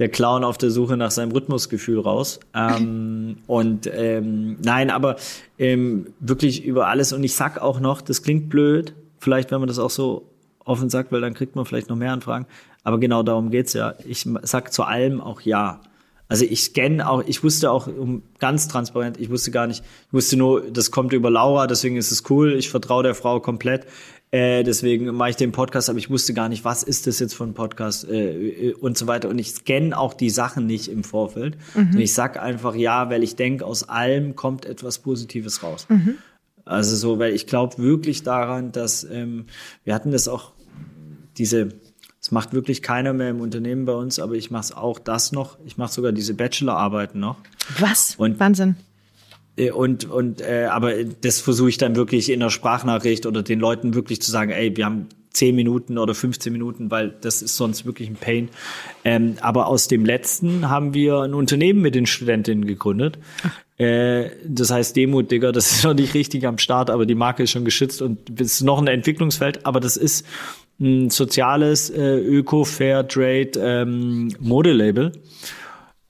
der 0.00 0.08
Clown 0.08 0.42
auf 0.42 0.58
der 0.58 0.72
Suche 0.72 0.96
nach 0.96 1.12
seinem 1.12 1.30
Rhythmusgefühl 1.30 2.00
raus. 2.00 2.40
Ähm, 2.54 3.36
und 3.46 3.88
ähm, 3.92 4.56
nein, 4.64 4.90
aber 4.90 5.14
ähm, 5.58 6.08
wirklich 6.18 6.64
über 6.64 6.88
alles. 6.88 7.12
Und 7.12 7.22
ich 7.22 7.36
sag 7.36 7.62
auch 7.62 7.78
noch, 7.78 8.00
das 8.00 8.24
klingt 8.24 8.48
blöd, 8.48 8.94
vielleicht 9.20 9.52
wenn 9.52 9.60
man 9.60 9.68
das 9.68 9.78
auch 9.78 9.90
so 9.90 10.28
offen 10.68 10.90
sagt, 10.90 11.12
weil 11.12 11.20
dann 11.20 11.34
kriegt 11.34 11.56
man 11.56 11.64
vielleicht 11.64 11.88
noch 11.88 11.96
mehr 11.96 12.12
Anfragen. 12.12 12.46
Aber 12.84 12.98
genau 12.98 13.22
darum 13.22 13.50
geht's 13.50 13.72
ja. 13.72 13.94
Ich 14.06 14.26
sag 14.42 14.72
zu 14.72 14.84
allem 14.84 15.20
auch 15.20 15.40
ja. 15.40 15.80
Also 16.28 16.44
ich 16.44 16.62
scanne 16.62 17.08
auch, 17.08 17.24
ich 17.26 17.42
wusste 17.42 17.70
auch 17.70 17.86
um, 17.86 18.22
ganz 18.38 18.68
transparent, 18.68 19.18
ich 19.18 19.30
wusste 19.30 19.50
gar 19.50 19.66
nicht, 19.66 19.82
ich 20.08 20.12
wusste 20.12 20.36
nur, 20.36 20.62
das 20.70 20.90
kommt 20.90 21.14
über 21.14 21.30
Laura, 21.30 21.66
deswegen 21.66 21.96
ist 21.96 22.10
es 22.10 22.28
cool, 22.28 22.52
ich 22.52 22.68
vertraue 22.68 23.02
der 23.02 23.14
Frau 23.14 23.40
komplett. 23.40 23.86
Äh, 24.30 24.62
deswegen 24.62 25.06
mache 25.14 25.30
ich 25.30 25.36
den 25.36 25.52
Podcast, 25.52 25.88
aber 25.88 25.98
ich 25.98 26.10
wusste 26.10 26.34
gar 26.34 26.50
nicht, 26.50 26.62
was 26.62 26.82
ist 26.82 27.06
das 27.06 27.18
jetzt 27.18 27.34
für 27.34 27.44
ein 27.44 27.54
Podcast 27.54 28.06
äh, 28.10 28.74
und 28.78 28.98
so 28.98 29.06
weiter. 29.06 29.30
Und 29.30 29.38
ich 29.38 29.52
scanne 29.52 29.96
auch 29.96 30.12
die 30.12 30.28
Sachen 30.28 30.66
nicht 30.66 30.88
im 30.88 31.02
Vorfeld. 31.02 31.56
Mhm. 31.74 31.94
Und 31.94 31.98
ich 31.98 32.12
sag 32.12 32.38
einfach 32.38 32.74
ja, 32.74 33.08
weil 33.08 33.22
ich 33.22 33.36
denke, 33.36 33.64
aus 33.64 33.88
allem 33.88 34.36
kommt 34.36 34.66
etwas 34.66 34.98
Positives 34.98 35.62
raus. 35.62 35.86
Mhm. 35.88 36.18
Also 36.66 36.94
so, 36.96 37.18
weil 37.18 37.32
ich 37.32 37.46
glaube 37.46 37.78
wirklich 37.78 38.22
daran, 38.22 38.72
dass 38.72 39.02
ähm, 39.02 39.46
wir 39.84 39.94
hatten 39.94 40.10
das 40.10 40.28
auch 40.28 40.52
diese, 41.38 41.68
es 42.20 42.30
macht 42.30 42.52
wirklich 42.52 42.82
keiner 42.82 43.12
mehr 43.12 43.30
im 43.30 43.40
Unternehmen 43.40 43.84
bei 43.84 43.94
uns, 43.94 44.18
aber 44.18 44.34
ich 44.34 44.50
mache 44.50 44.76
auch 44.76 44.98
das 44.98 45.32
noch. 45.32 45.58
Ich 45.64 45.76
mache 45.76 45.92
sogar 45.92 46.12
diese 46.12 46.34
Bachelorarbeiten 46.34 47.20
noch. 47.20 47.36
Was? 47.78 48.16
Und, 48.16 48.40
Wahnsinn. 48.40 48.76
Äh, 49.56 49.70
und, 49.70 50.04
und 50.04 50.40
äh, 50.40 50.68
aber 50.70 51.04
das 51.04 51.40
versuche 51.40 51.68
ich 51.68 51.78
dann 51.78 51.96
wirklich 51.96 52.30
in 52.30 52.40
der 52.40 52.50
Sprachnachricht 52.50 53.26
oder 53.26 53.42
den 53.42 53.60
Leuten 53.60 53.94
wirklich 53.94 54.20
zu 54.22 54.30
sagen, 54.30 54.50
ey, 54.50 54.76
wir 54.76 54.84
haben 54.84 55.08
10 55.32 55.54
Minuten 55.54 55.98
oder 55.98 56.14
15 56.14 56.52
Minuten, 56.52 56.90
weil 56.90 57.14
das 57.20 57.42
ist 57.42 57.56
sonst 57.56 57.86
wirklich 57.86 58.08
ein 58.08 58.16
Pain. 58.16 58.48
Ähm, 59.04 59.36
aber 59.40 59.66
aus 59.66 59.86
dem 59.86 60.04
letzten 60.04 60.68
haben 60.68 60.94
wir 60.94 61.20
ein 61.20 61.34
Unternehmen 61.34 61.80
mit 61.80 61.94
den 61.94 62.06
Studentinnen 62.06 62.66
gegründet. 62.66 63.18
Äh, 63.76 64.30
das 64.44 64.72
heißt 64.72 64.96
Demut, 64.96 65.30
Digga, 65.30 65.52
das 65.52 65.70
ist 65.70 65.84
noch 65.84 65.94
nicht 65.94 66.12
richtig 66.14 66.44
am 66.46 66.58
Start, 66.58 66.90
aber 66.90 67.06
die 67.06 67.14
Marke 67.14 67.44
ist 67.44 67.52
schon 67.52 67.64
geschützt 67.64 68.02
und 68.02 68.18
es 68.40 68.54
ist 68.54 68.62
noch 68.62 68.80
ein 68.80 68.88
Entwicklungsfeld, 68.88 69.64
aber 69.66 69.78
das 69.78 69.96
ist 69.96 70.26
ein 70.80 71.10
soziales 71.10 71.90
äh, 71.90 72.18
Öko-Fair 72.18 73.06
Trade 73.08 73.52
ähm, 73.58 74.28
Modelabel. 74.40 75.12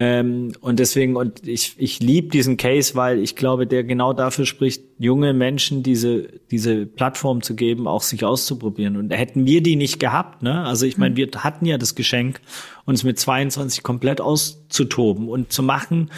Ähm, 0.00 0.52
und 0.60 0.78
deswegen, 0.78 1.16
und 1.16 1.46
ich, 1.46 1.74
ich 1.76 1.98
liebe 1.98 2.28
diesen 2.28 2.56
Case, 2.56 2.94
weil 2.94 3.18
ich 3.18 3.34
glaube, 3.34 3.66
der 3.66 3.82
genau 3.82 4.12
dafür 4.12 4.46
spricht, 4.46 4.84
junge 4.98 5.32
Menschen 5.32 5.82
diese, 5.82 6.28
diese 6.52 6.86
Plattform 6.86 7.42
zu 7.42 7.56
geben, 7.56 7.88
auch 7.88 8.02
sich 8.02 8.24
auszuprobieren. 8.24 8.96
Und 8.96 9.10
hätten 9.10 9.44
wir 9.44 9.60
die 9.60 9.74
nicht 9.74 9.98
gehabt, 9.98 10.42
ne? 10.42 10.64
Also 10.64 10.86
ich 10.86 10.98
meine, 10.98 11.16
wir 11.16 11.28
hatten 11.38 11.66
ja 11.66 11.78
das 11.78 11.96
Geschenk, 11.96 12.40
uns 12.84 13.02
mit 13.02 13.18
22 13.18 13.82
komplett 13.82 14.20
auszutoben 14.20 15.28
und 15.28 15.50
zu 15.52 15.64
machen, 15.64 16.10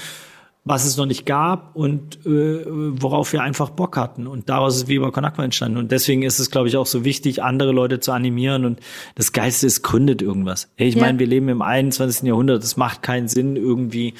was 0.64 0.84
es 0.84 0.96
noch 0.96 1.06
nicht 1.06 1.24
gab 1.24 1.74
und 1.74 2.24
äh, 2.26 2.64
worauf 2.66 3.32
wir 3.32 3.42
einfach 3.42 3.70
Bock 3.70 3.96
hatten. 3.96 4.26
Und 4.26 4.48
daraus 4.50 4.76
ist 4.76 4.88
Weber 4.88 5.10
Konakwa 5.10 5.42
entstanden. 5.42 5.78
Und 5.78 5.90
deswegen 5.90 6.22
ist 6.22 6.38
es, 6.38 6.50
glaube 6.50 6.68
ich, 6.68 6.76
auch 6.76 6.86
so 6.86 7.04
wichtig, 7.04 7.42
andere 7.42 7.72
Leute 7.72 7.98
zu 8.00 8.12
animieren. 8.12 8.66
Und 8.66 8.80
das 9.14 9.32
Geiste 9.32 9.66
ist, 9.66 9.82
gründet 9.82 10.20
irgendwas. 10.20 10.68
Hey, 10.76 10.88
ich 10.88 10.96
ja. 10.96 11.00
meine, 11.00 11.18
wir 11.18 11.26
leben 11.26 11.48
im 11.48 11.62
21. 11.62 12.28
Jahrhundert. 12.28 12.62
Es 12.62 12.76
macht 12.76 13.02
keinen 13.02 13.28
Sinn, 13.28 13.56
irgendwie 13.56 14.14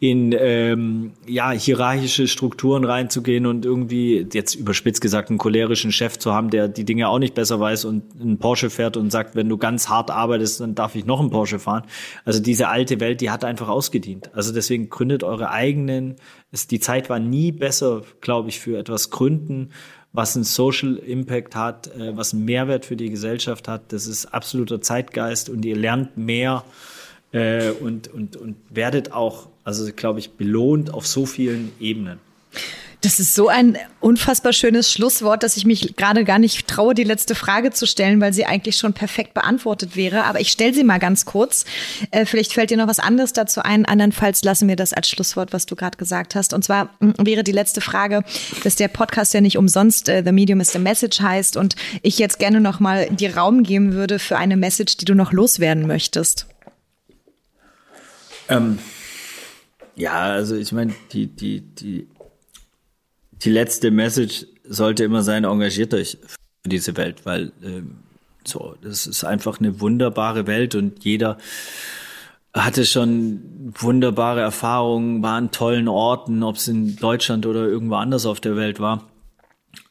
in 0.00 0.32
ähm, 0.38 1.12
ja, 1.26 1.50
hierarchische 1.50 2.28
Strukturen 2.28 2.84
reinzugehen 2.84 3.46
und 3.46 3.64
irgendwie, 3.64 4.26
jetzt 4.32 4.54
überspitzt 4.54 5.00
gesagt, 5.00 5.28
einen 5.28 5.38
cholerischen 5.38 5.90
Chef 5.90 6.18
zu 6.18 6.32
haben, 6.32 6.50
der 6.50 6.68
die 6.68 6.84
Dinge 6.84 7.08
auch 7.08 7.18
nicht 7.18 7.34
besser 7.34 7.58
weiß 7.58 7.84
und 7.84 8.04
einen 8.20 8.38
Porsche 8.38 8.70
fährt 8.70 8.96
und 8.96 9.10
sagt, 9.10 9.34
wenn 9.34 9.48
du 9.48 9.58
ganz 9.58 9.88
hart 9.88 10.12
arbeitest, 10.12 10.60
dann 10.60 10.76
darf 10.76 10.94
ich 10.94 11.04
noch 11.04 11.18
einen 11.18 11.30
Porsche 11.30 11.58
fahren. 11.58 11.82
Also 12.24 12.40
diese 12.40 12.68
alte 12.68 13.00
Welt, 13.00 13.20
die 13.20 13.30
hat 13.30 13.44
einfach 13.44 13.68
ausgedient. 13.68 14.30
Also 14.34 14.52
deswegen 14.52 14.88
gründet 14.88 15.24
eure 15.24 15.50
eigenen, 15.50 16.14
es, 16.52 16.68
die 16.68 16.78
Zeit 16.78 17.10
war 17.10 17.18
nie 17.18 17.50
besser, 17.50 18.02
glaube 18.20 18.50
ich, 18.50 18.60
für 18.60 18.78
etwas 18.78 19.10
gründen, 19.10 19.70
was 20.12 20.36
einen 20.36 20.44
Social 20.44 20.96
Impact 20.96 21.56
hat, 21.56 21.88
äh, 21.96 22.16
was 22.16 22.32
einen 22.32 22.44
Mehrwert 22.44 22.86
für 22.86 22.96
die 22.96 23.10
Gesellschaft 23.10 23.66
hat. 23.66 23.92
Das 23.92 24.06
ist 24.06 24.26
absoluter 24.26 24.80
Zeitgeist 24.80 25.50
und 25.50 25.64
ihr 25.64 25.76
lernt 25.76 26.16
mehr 26.16 26.64
äh, 27.32 27.70
und, 27.70 28.08
und, 28.08 28.36
und 28.36 28.56
werdet 28.70 29.12
auch, 29.12 29.48
also 29.68 29.86
glaube 29.94 30.18
ich, 30.18 30.30
belohnt 30.30 30.94
auf 30.94 31.06
so 31.06 31.26
vielen 31.26 31.72
Ebenen. 31.78 32.20
Das 33.02 33.20
ist 33.20 33.34
so 33.34 33.48
ein 33.48 33.76
unfassbar 34.00 34.54
schönes 34.54 34.90
Schlusswort, 34.90 35.42
dass 35.42 35.58
ich 35.58 35.66
mich 35.66 35.94
gerade 35.94 36.24
gar 36.24 36.38
nicht 36.38 36.66
traue, 36.66 36.94
die 36.94 37.04
letzte 37.04 37.34
Frage 37.34 37.70
zu 37.70 37.86
stellen, 37.86 38.18
weil 38.22 38.32
sie 38.32 38.46
eigentlich 38.46 38.78
schon 38.78 38.94
perfekt 38.94 39.34
beantwortet 39.34 39.94
wäre. 39.94 40.24
Aber 40.24 40.40
ich 40.40 40.50
stelle 40.50 40.72
sie 40.72 40.84
mal 40.84 40.98
ganz 40.98 41.26
kurz. 41.26 41.66
Äh, 42.12 42.24
vielleicht 42.24 42.54
fällt 42.54 42.70
dir 42.70 42.78
noch 42.78 42.88
was 42.88 42.98
anderes 42.98 43.34
dazu 43.34 43.60
ein. 43.60 43.84
Andernfalls 43.84 44.42
lassen 44.42 44.68
wir 44.68 44.76
das 44.76 44.94
als 44.94 45.10
Schlusswort, 45.10 45.52
was 45.52 45.66
du 45.66 45.76
gerade 45.76 45.98
gesagt 45.98 46.34
hast. 46.34 46.54
Und 46.54 46.64
zwar 46.64 46.88
wäre 47.18 47.44
die 47.44 47.52
letzte 47.52 47.82
Frage, 47.82 48.24
dass 48.64 48.74
der 48.74 48.88
Podcast 48.88 49.34
ja 49.34 49.42
nicht 49.42 49.58
umsonst 49.58 50.08
äh, 50.08 50.22
The 50.24 50.32
Medium 50.32 50.60
is 50.60 50.72
the 50.72 50.78
Message 50.78 51.20
heißt 51.20 51.58
und 51.58 51.76
ich 52.00 52.18
jetzt 52.18 52.38
gerne 52.38 52.62
noch 52.62 52.80
mal 52.80 53.10
dir 53.10 53.36
Raum 53.36 53.64
geben 53.64 53.92
würde 53.92 54.18
für 54.18 54.38
eine 54.38 54.56
Message, 54.56 54.96
die 54.96 55.04
du 55.04 55.14
noch 55.14 55.32
loswerden 55.32 55.86
möchtest. 55.86 56.46
Ähm, 58.48 58.78
ja, 59.98 60.20
also 60.22 60.56
ich 60.56 60.72
meine, 60.72 60.94
die, 61.12 61.26
die, 61.26 61.60
die 61.60 62.08
die 63.42 63.50
letzte 63.50 63.90
Message 63.90 64.46
sollte 64.64 65.04
immer 65.04 65.22
sein, 65.22 65.44
engagiert 65.44 65.94
euch 65.94 66.18
für 66.62 66.68
diese 66.68 66.96
Welt, 66.96 67.24
weil 67.24 67.52
ähm, 67.62 67.98
so, 68.44 68.74
das 68.82 69.06
ist 69.06 69.24
einfach 69.24 69.60
eine 69.60 69.80
wunderbare 69.80 70.46
Welt 70.46 70.74
und 70.74 71.04
jeder 71.04 71.38
hatte 72.54 72.86
schon 72.86 73.72
wunderbare 73.78 74.40
Erfahrungen, 74.40 75.22
war 75.22 75.36
an 75.36 75.50
tollen 75.50 75.86
Orten, 75.86 76.42
ob 76.42 76.56
es 76.56 76.66
in 76.66 76.96
Deutschland 76.96 77.46
oder 77.46 77.66
irgendwo 77.66 77.94
anders 77.96 78.26
auf 78.26 78.40
der 78.40 78.56
Welt 78.56 78.80
war 78.80 79.04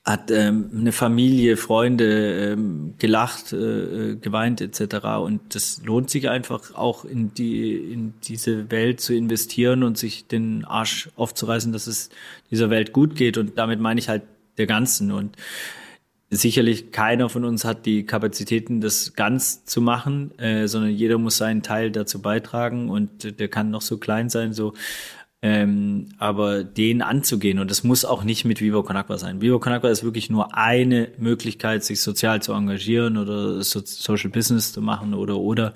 hat 0.08 0.32
ähm, 0.32 0.70
eine 0.74 0.94
Familie, 0.94 1.58
Freunde 1.58 2.54
ähm, 2.54 2.94
gelacht, 2.98 3.52
äh, 3.52 4.16
geweint 4.16 4.62
etc. 4.62 5.06
Und 5.22 5.54
das 5.54 5.82
lohnt 5.84 6.10
sich 6.10 6.30
einfach 6.30 6.74
auch 6.76 7.04
in 7.04 7.34
die 7.34 7.76
in 7.76 8.14
diese 8.24 8.72
Welt 8.72 9.02
zu 9.02 9.14
investieren 9.14 9.84
und 9.84 9.98
sich 9.98 10.26
den 10.26 10.64
Arsch 10.64 11.10
aufzureißen, 11.18 11.74
dass 11.74 11.88
es 11.88 12.10
dieser 12.50 12.70
Welt 12.70 12.94
gut 12.94 13.18
geht. 13.18 13.38
Und 13.38 13.58
damit 13.58 13.82
meine 13.82 14.00
ich 14.00 14.08
halt 14.08 14.24
der 14.58 14.66
Ganzen. 14.66 15.12
Und 15.12 15.36
sicherlich 16.30 16.92
keiner 16.92 17.28
von 17.28 17.44
uns 17.44 17.66
hat 17.66 17.86
die 17.86 18.06
Kapazitäten, 18.06 18.80
das 18.80 19.14
ganz 19.14 19.66
zu 19.66 19.82
machen, 19.82 20.32
äh, 20.40 20.70
sondern 20.70 20.92
jeder 20.92 21.18
muss 21.18 21.36
seinen 21.36 21.64
Teil 21.64 21.92
dazu 21.92 22.22
beitragen 22.22 22.90
und 22.90 23.40
der 23.40 23.50
kann 23.50 23.72
noch 23.72 23.82
so 23.82 23.98
klein 23.98 24.30
sein, 24.30 24.54
so 24.54 24.74
ähm, 25.50 26.10
aber 26.18 26.66
den 26.66 27.02
anzugehen, 27.02 27.60
und 27.60 27.72
das 27.72 27.86
muss 27.86 28.04
auch 28.04 28.26
nicht 28.26 28.44
mit 28.44 28.60
Vivo 28.60 28.84
Con 28.84 28.98
Agua 28.98 29.18
sein. 29.18 29.40
Vivo 29.40 29.60
Con 29.60 29.72
Agua 29.72 29.90
ist 29.90 30.04
wirklich 30.04 30.30
nur 30.30 30.58
eine 30.58 31.08
Möglichkeit, 31.18 31.86
sich 31.86 32.02
sozial 32.02 32.42
zu 32.42 32.52
engagieren 32.52 33.16
oder 33.16 33.64
so 33.64 33.80
Social 33.86 34.30
Business 34.30 34.74
zu 34.74 34.82
machen 34.82 35.14
oder 35.14 35.38
oder. 35.38 35.72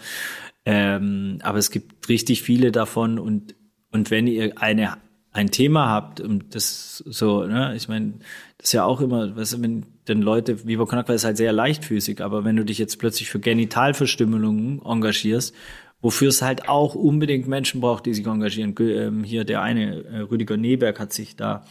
Ähm, 0.65 1.39
aber 1.41 1.57
es 1.57 1.72
gibt 1.72 2.09
richtig 2.09 2.41
viele 2.41 2.74
davon 2.74 3.17
und 3.17 3.55
und 3.91 4.11
wenn 4.11 4.28
ihr 4.28 4.61
eine 4.61 4.97
ein 5.32 5.51
Thema 5.51 5.88
habt 5.88 6.19
und 6.19 6.53
das 6.53 6.97
so, 7.07 7.45
ne, 7.45 7.74
ich 7.78 7.88
meine, 7.88 8.15
das 8.57 8.67
ist 8.67 8.74
ja 8.74 8.84
auch 8.84 8.99
immer, 8.99 9.34
weißt 9.38 9.53
du, 9.53 9.61
wenn 9.61 9.86
denn 10.09 10.22
Leute, 10.22 10.67
Vivo 10.67 10.86
Con 10.86 10.99
Agua 10.99 11.15
ist 11.15 11.24
halt 11.24 11.38
sehr 11.38 11.53
leichtfüßig, 11.53 12.22
aber 12.22 12.43
wenn 12.43 12.57
du 12.57 12.65
dich 12.65 12.78
jetzt 12.78 12.99
plötzlich 12.99 13.30
für 13.30 13.39
Genitalverstümmelungen 13.39 14.82
engagierst 14.84 15.55
wofür 16.02 16.30
es 16.30 16.41
halt 16.41 16.68
auch 16.68 16.95
unbedingt 16.95 17.47
Menschen 17.47 17.82
braucht, 17.82 18.06
die 18.06 18.14
sich 18.14 18.26
engagieren. 18.26 18.76
Ähm, 18.80 19.24
hier 19.24 19.43
der 19.43 19.62
eine, 19.62 20.04
äh, 20.04 20.20
Rüdiger 20.20 20.58
Neberg, 20.58 20.99
hat 20.99 21.14
sich 21.14 21.36
da, 21.36 21.66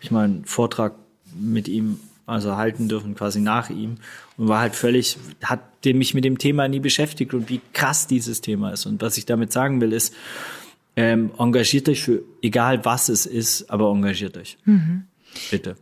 ich 0.00 0.10
mal 0.10 0.24
einen 0.24 0.44
Vortrag 0.44 0.94
mit 1.38 1.68
ihm 1.68 1.98
also 2.26 2.56
halten 2.56 2.88
dürfen, 2.88 3.14
quasi 3.14 3.40
nach 3.40 3.70
ihm. 3.70 3.96
Und 4.36 4.48
war 4.48 4.60
halt 4.60 4.74
völlig, 4.74 5.18
hat 5.42 5.60
mich 5.84 6.14
mit 6.14 6.24
dem 6.24 6.38
Thema 6.38 6.66
nie 6.68 6.80
beschäftigt 6.80 7.34
und 7.34 7.50
wie 7.50 7.60
krass 7.72 8.06
dieses 8.06 8.40
Thema 8.40 8.70
ist. 8.70 8.86
Und 8.86 9.02
was 9.02 9.18
ich 9.18 9.26
damit 9.26 9.52
sagen 9.52 9.80
will, 9.80 9.92
ist, 9.92 10.14
ähm, 10.96 11.30
engagiert 11.38 11.88
euch 11.88 12.02
für 12.02 12.22
egal 12.40 12.84
was 12.84 13.08
es 13.08 13.26
ist, 13.26 13.70
aber 13.70 13.90
engagiert 13.90 14.36
euch. 14.36 14.56
Mhm. 14.64 15.04
Bitte. 15.50 15.76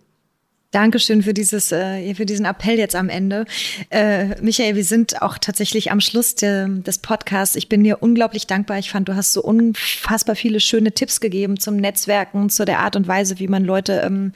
Dankeschön 0.72 1.22
für 1.22 1.34
dieses, 1.34 1.70
äh, 1.70 2.14
für 2.14 2.24
diesen 2.24 2.46
Appell 2.46 2.78
jetzt 2.78 2.96
am 2.96 3.10
Ende. 3.10 3.44
Äh, 3.90 4.40
Michael, 4.40 4.74
wir 4.74 4.84
sind 4.84 5.20
auch 5.20 5.36
tatsächlich 5.36 5.92
am 5.92 6.00
Schluss 6.00 6.34
de, 6.34 6.80
des 6.80 6.96
Podcasts. 6.96 7.56
Ich 7.56 7.68
bin 7.68 7.84
dir 7.84 7.98
unglaublich 8.00 8.46
dankbar. 8.46 8.78
Ich 8.78 8.90
fand, 8.90 9.06
du 9.06 9.14
hast 9.14 9.34
so 9.34 9.42
unfassbar 9.42 10.34
viele 10.34 10.60
schöne 10.60 10.92
Tipps 10.92 11.20
gegeben 11.20 11.60
zum 11.60 11.76
Netzwerken, 11.76 12.48
zu 12.48 12.64
der 12.64 12.78
Art 12.78 12.96
und 12.96 13.06
Weise, 13.06 13.38
wie 13.38 13.48
man 13.48 13.66
Leute 13.66 14.00
ähm, 14.02 14.32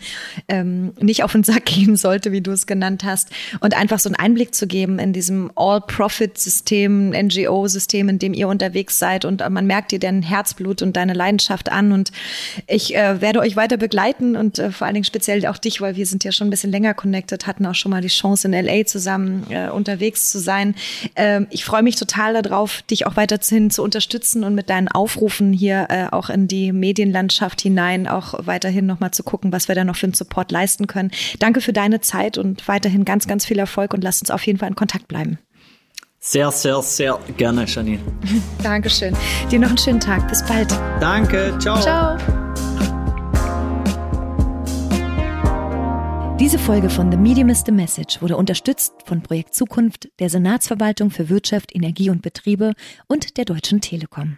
ähm, 0.49 0.93
nicht 1.01 1.25
auf 1.25 1.33
den 1.33 1.43
Sack 1.43 1.65
gehen 1.65 1.97
sollte, 1.97 2.33
wie 2.33 2.43
du 2.43 2.51
es 2.51 2.67
genannt 2.67 3.03
hast. 3.03 3.31
Und 3.61 3.75
einfach 3.75 3.99
so 3.99 4.11
einen 4.11 4.17
Einblick 4.17 4.55
zu 4.55 4.67
geben 4.67 4.99
in 4.99 5.15
diesem 5.15 5.51
All-Profit-System, 5.57 7.13
NGO-System, 7.13 8.11
in 8.11 8.19
dem 8.19 8.35
ihr 8.35 8.49
unterwegs 8.49 8.99
seid. 8.99 9.25
Und 9.25 9.41
äh, 9.41 9.49
man 9.49 9.67
merkt 9.67 9.91
dir 9.91 9.99
dein 9.99 10.21
Herzblut 10.21 10.83
und 10.83 10.97
deine 10.97 11.15
Leidenschaft 11.15 11.73
an. 11.73 11.93
Und 11.93 12.13
ich 12.67 12.91
werde 12.91 13.41
euch 13.41 13.57
weiter 13.57 13.79
begleiten 13.79 14.37
und 14.37 14.61
vor 14.71 14.87
allen 14.87 14.95
Dingen 14.95 15.05
speziell 15.05 15.47
auch 15.47 15.57
dich, 15.57 15.81
weil 15.81 15.97
wir 15.97 16.05
sind 16.05 16.26
ja 16.27 16.33
schon 16.33 16.49
ein 16.49 16.51
bisschen 16.51 16.71
länger 16.71 16.95
connected, 16.95 17.47
hatten 17.47 17.65
auch 17.67 17.75
schon 17.75 17.91
mal 17.91 18.03
die 18.03 18.09
Chance 18.09 18.49
in 18.49 18.53
LA 18.53 18.85
zusammen 18.85 19.47
äh, 19.51 19.71
unterwegs 19.71 20.31
zu 20.31 20.39
sein. 20.39 20.75
Ähm, 21.15 21.47
ich 21.51 21.65
freue 21.65 21.83
mich 21.83 21.97
total 21.97 22.43
darauf, 22.43 22.83
dich 22.83 23.07
auch 23.07 23.17
weiterhin 23.17 23.71
zu 23.71 23.83
unterstützen 23.83 24.45
und 24.45 24.55
mit 24.55 24.69
deinen 24.69 24.89
Aufrufen 24.89 25.53
hier 25.53 25.87
äh, 25.89 26.07
auch 26.11 26.29
in 26.29 26.49
die 26.49 26.73
Medienlandschaft 26.73 27.61
hinein 27.61 28.07
auch 28.07 28.47
weiterhin 28.47 28.87
nochmal 28.87 29.13
zu 29.13 29.23
gucken, 29.23 29.53
was 29.53 29.69
wir 29.69 29.75
da 29.75 29.85
noch 29.85 29.97
für 29.97 30.07
einen 30.07 30.15
Support 30.15 30.53
leisten 30.53 30.87
können. 30.87 31.11
Danke 31.39 31.61
für 31.61 31.73
deine 31.73 32.01
Zeit 32.01 32.39
und 32.39 32.69
weiterhin 32.69 33.05
ganz, 33.05 33.27
ganz 33.27 33.47
viel 33.47 33.59
Erfolg 33.59 33.95
und 33.95 34.05
lass 34.05 34.21
uns 34.21 34.31
auf 34.31 34.47
jeden 34.47 34.59
Fall 34.59 34.69
in 34.69 34.77
Kontakt 34.77 35.09
bleiben. 35.09 35.39
Sehr, 36.19 36.51
sehr, 36.51 36.83
sehr 36.83 37.19
gerne, 37.37 37.67
Janine. 37.67 38.01
Dankeschön. 38.63 39.17
Dir 39.51 39.61
noch 39.61 39.69
einen 39.69 39.79
schönen 39.79 40.01
Tag. 40.01 40.29
Bis 40.29 40.45
bald. 40.45 40.73
Danke. 41.01 41.57
Ciao. 41.61 41.81
Ciao. 41.81 42.46
Diese 46.39 46.59
Folge 46.59 46.91
von 46.91 47.11
The 47.11 47.17
Medium 47.17 47.49
is 47.49 47.63
the 47.65 47.73
Message 47.73 48.21
wurde 48.21 48.37
unterstützt 48.37 48.93
von 49.07 49.23
Projekt 49.23 49.55
Zukunft, 49.55 50.11
der 50.19 50.29
Senatsverwaltung 50.29 51.11
für 51.11 51.31
Wirtschaft, 51.31 51.75
Energie 51.75 52.11
und 52.11 52.21
Betriebe 52.21 52.75
und 53.07 53.39
der 53.39 53.47
Deutschen 53.47 53.81
Telekom. 53.81 54.37